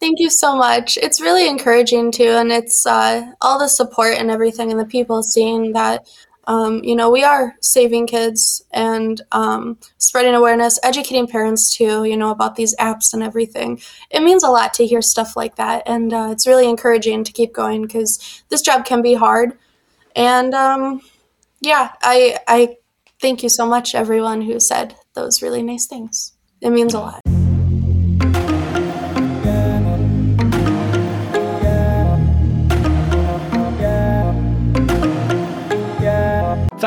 Thank 0.00 0.18
you 0.18 0.30
so 0.30 0.56
much. 0.56 0.98
It's 1.00 1.20
really 1.20 1.48
encouraging 1.48 2.10
too, 2.10 2.24
and 2.24 2.50
it's 2.50 2.84
uh, 2.84 3.24
all 3.40 3.58
the 3.58 3.68
support 3.68 4.14
and 4.18 4.32
everything, 4.32 4.72
and 4.72 4.80
the 4.80 4.84
people 4.84 5.22
seeing 5.22 5.72
that 5.74 6.08
um, 6.46 6.82
you 6.82 6.96
know 6.96 7.10
we 7.10 7.24
are 7.24 7.54
saving 7.60 8.06
kids 8.06 8.64
and 8.72 9.20
um, 9.32 9.78
spreading 9.98 10.34
awareness, 10.34 10.78
educating 10.82 11.26
parents 11.26 11.74
too, 11.74 12.04
you 12.04 12.16
know 12.16 12.30
about 12.30 12.56
these 12.56 12.76
apps 12.76 13.14
and 13.14 13.22
everything. 13.22 13.80
It 14.10 14.22
means 14.22 14.42
a 14.42 14.48
lot 14.50 14.74
to 14.74 14.86
hear 14.86 15.02
stuff 15.02 15.36
like 15.36 15.56
that, 15.56 15.82
and 15.86 16.12
uh, 16.12 16.28
it's 16.32 16.46
really 16.46 16.68
encouraging 16.68 17.24
to 17.24 17.32
keep 17.32 17.52
going 17.52 17.82
because 17.82 18.42
this 18.48 18.62
job 18.62 18.84
can 18.84 19.02
be 19.02 19.14
hard. 19.14 19.58
And 20.16 20.54
um, 20.54 21.00
yeah, 21.60 21.92
I 22.02 22.38
I 22.48 22.76
thank 23.20 23.42
you 23.42 23.48
so 23.48 23.66
much, 23.66 23.94
everyone 23.94 24.42
who 24.42 24.60
said 24.60 24.96
those 25.14 25.42
really 25.42 25.62
nice 25.62 25.86
things. 25.86 26.32
It 26.60 26.70
means 26.70 26.94
a 26.94 27.00
lot. 27.00 27.41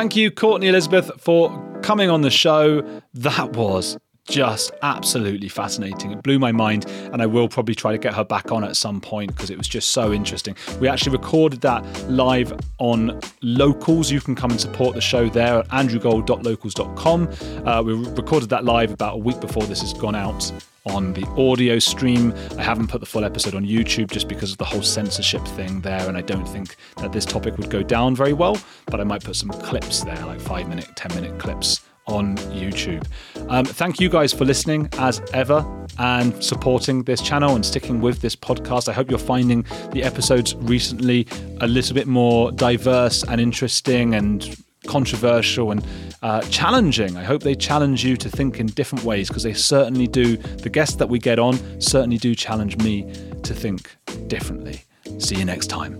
Thank 0.06 0.18
you, 0.18 0.30
Courtney 0.30 0.68
Elizabeth, 0.68 1.10
for 1.20 1.50
coming 1.82 2.12
on 2.12 2.22
the 2.22 2.30
show. 2.30 2.84
That 3.16 3.54
was 3.56 3.98
just 4.28 4.72
absolutely 4.84 5.50
fascinating. 5.50 6.12
It 6.12 6.22
blew 6.22 6.38
my 6.38 6.52
mind, 6.52 6.86
and 7.12 7.24
I 7.24 7.26
will 7.26 7.50
probably 7.50 7.74
try 7.74 7.92
to 7.92 7.98
get 7.98 8.14
her 8.14 8.24
back 8.24 8.52
on 8.52 8.64
at 8.64 8.76
some 8.76 9.02
point 9.02 9.34
because 9.34 9.50
it 9.50 9.58
was 9.58 9.68
just 9.68 9.94
so 9.94 10.14
interesting. 10.14 10.56
We 10.80 10.88
actually 10.88 11.18
recorded 11.18 11.62
that 11.62 11.84
live 12.08 12.54
on 12.78 13.20
Locals. 13.42 14.12
You 14.12 14.22
can 14.22 14.36
come 14.36 14.52
and 14.52 14.62
support 14.62 14.94
the 14.94 15.02
show 15.02 15.28
there 15.28 15.58
at 15.58 15.68
andrewgold.locals.com. 15.70 17.68
Uh, 17.68 17.82
we 17.82 17.94
recorded 17.94 18.50
that 18.50 18.64
live 18.64 18.92
about 18.92 19.16
a 19.16 19.18
week 19.18 19.40
before 19.40 19.64
this 19.64 19.82
has 19.82 19.92
gone 19.94 20.14
out 20.14 20.52
on 20.86 21.14
the 21.14 21.26
audio 21.38 21.80
stream. 21.80 22.34
I 22.58 22.64
haven't 22.64 22.88
put 22.88 23.00
the 23.00 23.06
full 23.06 23.26
episode 23.26 23.56
on 23.56 23.66
YouTube 23.66 24.12
just 24.12 24.28
because 24.28 24.52
of 24.52 24.58
the 24.58 24.66
whole 24.66 24.84
censorship 24.84 25.46
thing 25.50 25.82
there, 25.82 26.08
and 26.08 26.18
I 26.18 26.22
don't 26.22 26.48
think 26.48 26.76
that 26.98 27.12
this 27.12 27.26
topic 27.26 27.58
would 27.58 27.70
go 27.70 27.84
down 27.84 28.16
very 28.16 28.34
well, 28.34 28.58
but 28.88 29.00
I 29.00 29.04
might 29.04 29.24
put 29.24 29.36
some 29.36 29.50
clips 29.50 30.04
there, 30.04 30.24
like 30.26 30.40
five 30.40 30.68
minute, 30.68 30.88
10 30.96 31.22
minute 31.22 31.40
clips 31.40 31.82
on 32.08 32.38
YouTube. 32.38 33.06
Um, 33.50 33.66
thank 33.66 34.00
you 34.00 34.10
guys 34.10 34.32
for 34.32 34.46
listening 34.46 34.90
as 35.00 35.22
ever 35.34 35.66
and 35.98 36.44
supporting 36.44 37.04
this 37.04 37.22
channel 37.22 37.56
and 37.56 37.66
sticking 37.66 38.00
with 38.02 38.22
this 38.22 38.36
podcast. 38.36 38.88
I 38.88 38.94
hope 38.94 39.10
you're 39.10 39.18
finding 39.18 39.66
the 39.92 40.04
episodes 40.04 40.56
recently 40.56 41.28
a 41.62 41.68
little 41.68 41.96
bit 41.96 42.08
more 42.08 42.52
diverse 42.52 43.24
and 43.24 43.42
interesting 43.42 44.14
and 44.14 44.56
controversial 44.88 45.72
and 45.72 45.86
uh, 46.22 46.42
challenging. 46.44 47.18
I 47.18 47.24
hope 47.24 47.44
they 47.44 47.56
challenge 47.56 48.04
you 48.04 48.18
to 48.18 48.30
think 48.30 48.60
in 48.60 48.68
different 48.68 49.04
ways 49.04 49.28
because 49.28 49.44
they 49.44 49.54
certainly 49.54 50.08
do. 50.08 50.38
The 50.38 50.70
guests 50.70 50.96
that 50.96 51.10
we 51.10 51.20
get 51.20 51.40
on 51.40 51.60
certainly 51.80 52.18
do 52.18 52.36
challenge 52.36 52.78
me 52.78 53.04
to 53.44 53.54
think 53.54 53.96
differently. 54.28 54.84
See 55.20 55.36
you 55.36 55.46
next 55.46 55.68
time. 55.68 56.00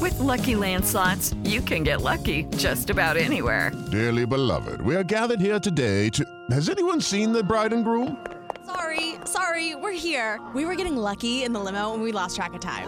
With 0.00 0.18
LuckyLand 0.18 0.84
slots, 0.84 1.34
you 1.42 1.60
can 1.60 1.82
get 1.82 2.02
lucky 2.02 2.44
just 2.56 2.90
about 2.90 3.16
anywhere. 3.16 3.72
Dearly 3.90 4.26
beloved, 4.26 4.80
we 4.82 4.94
are 4.94 5.02
gathered 5.02 5.40
here 5.40 5.58
today 5.58 6.08
to. 6.10 6.24
Has 6.50 6.68
anyone 6.68 7.00
seen 7.00 7.32
the 7.32 7.42
bride 7.42 7.72
and 7.72 7.84
groom? 7.84 8.24
Sorry, 8.66 9.14
sorry, 9.24 9.74
we're 9.74 9.92
here. 9.92 10.40
We 10.54 10.66
were 10.66 10.74
getting 10.74 10.96
lucky 10.96 11.42
in 11.42 11.52
the 11.52 11.60
limo 11.60 11.94
and 11.94 12.02
we 12.02 12.12
lost 12.12 12.36
track 12.36 12.52
of 12.52 12.60
time. 12.60 12.86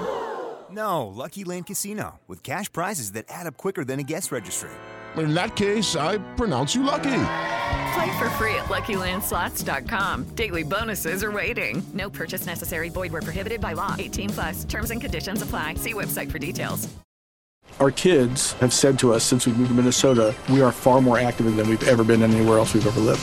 No, 0.71 1.09
LuckyLand 1.09 1.67
Casino, 1.67 2.21
with 2.29 2.43
cash 2.43 2.71
prizes 2.71 3.13
that 3.13 3.25
add 3.29 3.47
up 3.47 3.57
quicker 3.57 3.85
than 3.85 3.99
a 3.99 4.05
guest 4.05 4.31
registry. 4.31 4.71
In 5.17 5.35
that 5.35 5.57
case, 5.57 5.97
I 5.97 6.19
pronounce 6.37 6.75
you 6.75 6.83
lucky. 6.83 7.23
Play 7.95 8.19
for 8.19 8.31
free 8.31 8.55
at 8.55 8.67
LuckyLandSlots.com. 8.67 10.25
Daily 10.35 10.63
bonuses 10.63 11.25
are 11.25 11.33
waiting. 11.33 11.83
No 11.93 12.09
purchase 12.09 12.47
necessary. 12.47 12.89
Void 12.89 13.13
were 13.13 13.23
prohibited 13.23 13.61
by 13.61 13.73
law. 13.73 13.97
18 13.99 14.31
plus. 14.31 14.65
Terms 14.65 14.91
and 14.91 15.01
conditions 15.01 15.43
apply. 15.43 15.75
See 15.75 15.95
website 15.95 16.31
for 16.31 16.39
details. 16.39 16.89
Our 17.79 17.91
kids 17.91 18.53
have 18.55 18.73
said 18.73 18.99
to 18.99 19.13
us 19.15 19.25
since 19.25 19.47
we 19.47 19.53
moved 19.53 19.71
to 19.71 19.75
Minnesota, 19.75 20.35
we 20.51 20.61
are 20.61 20.73
far 20.73 21.01
more 21.01 21.19
active 21.19 21.57
than 21.57 21.69
we've 21.69 21.89
ever 21.89 22.05
been 22.05 22.23
anywhere 22.23 22.59
else 22.59 22.75
we've 22.75 22.87
ever 22.87 23.01
lived. 23.01 23.23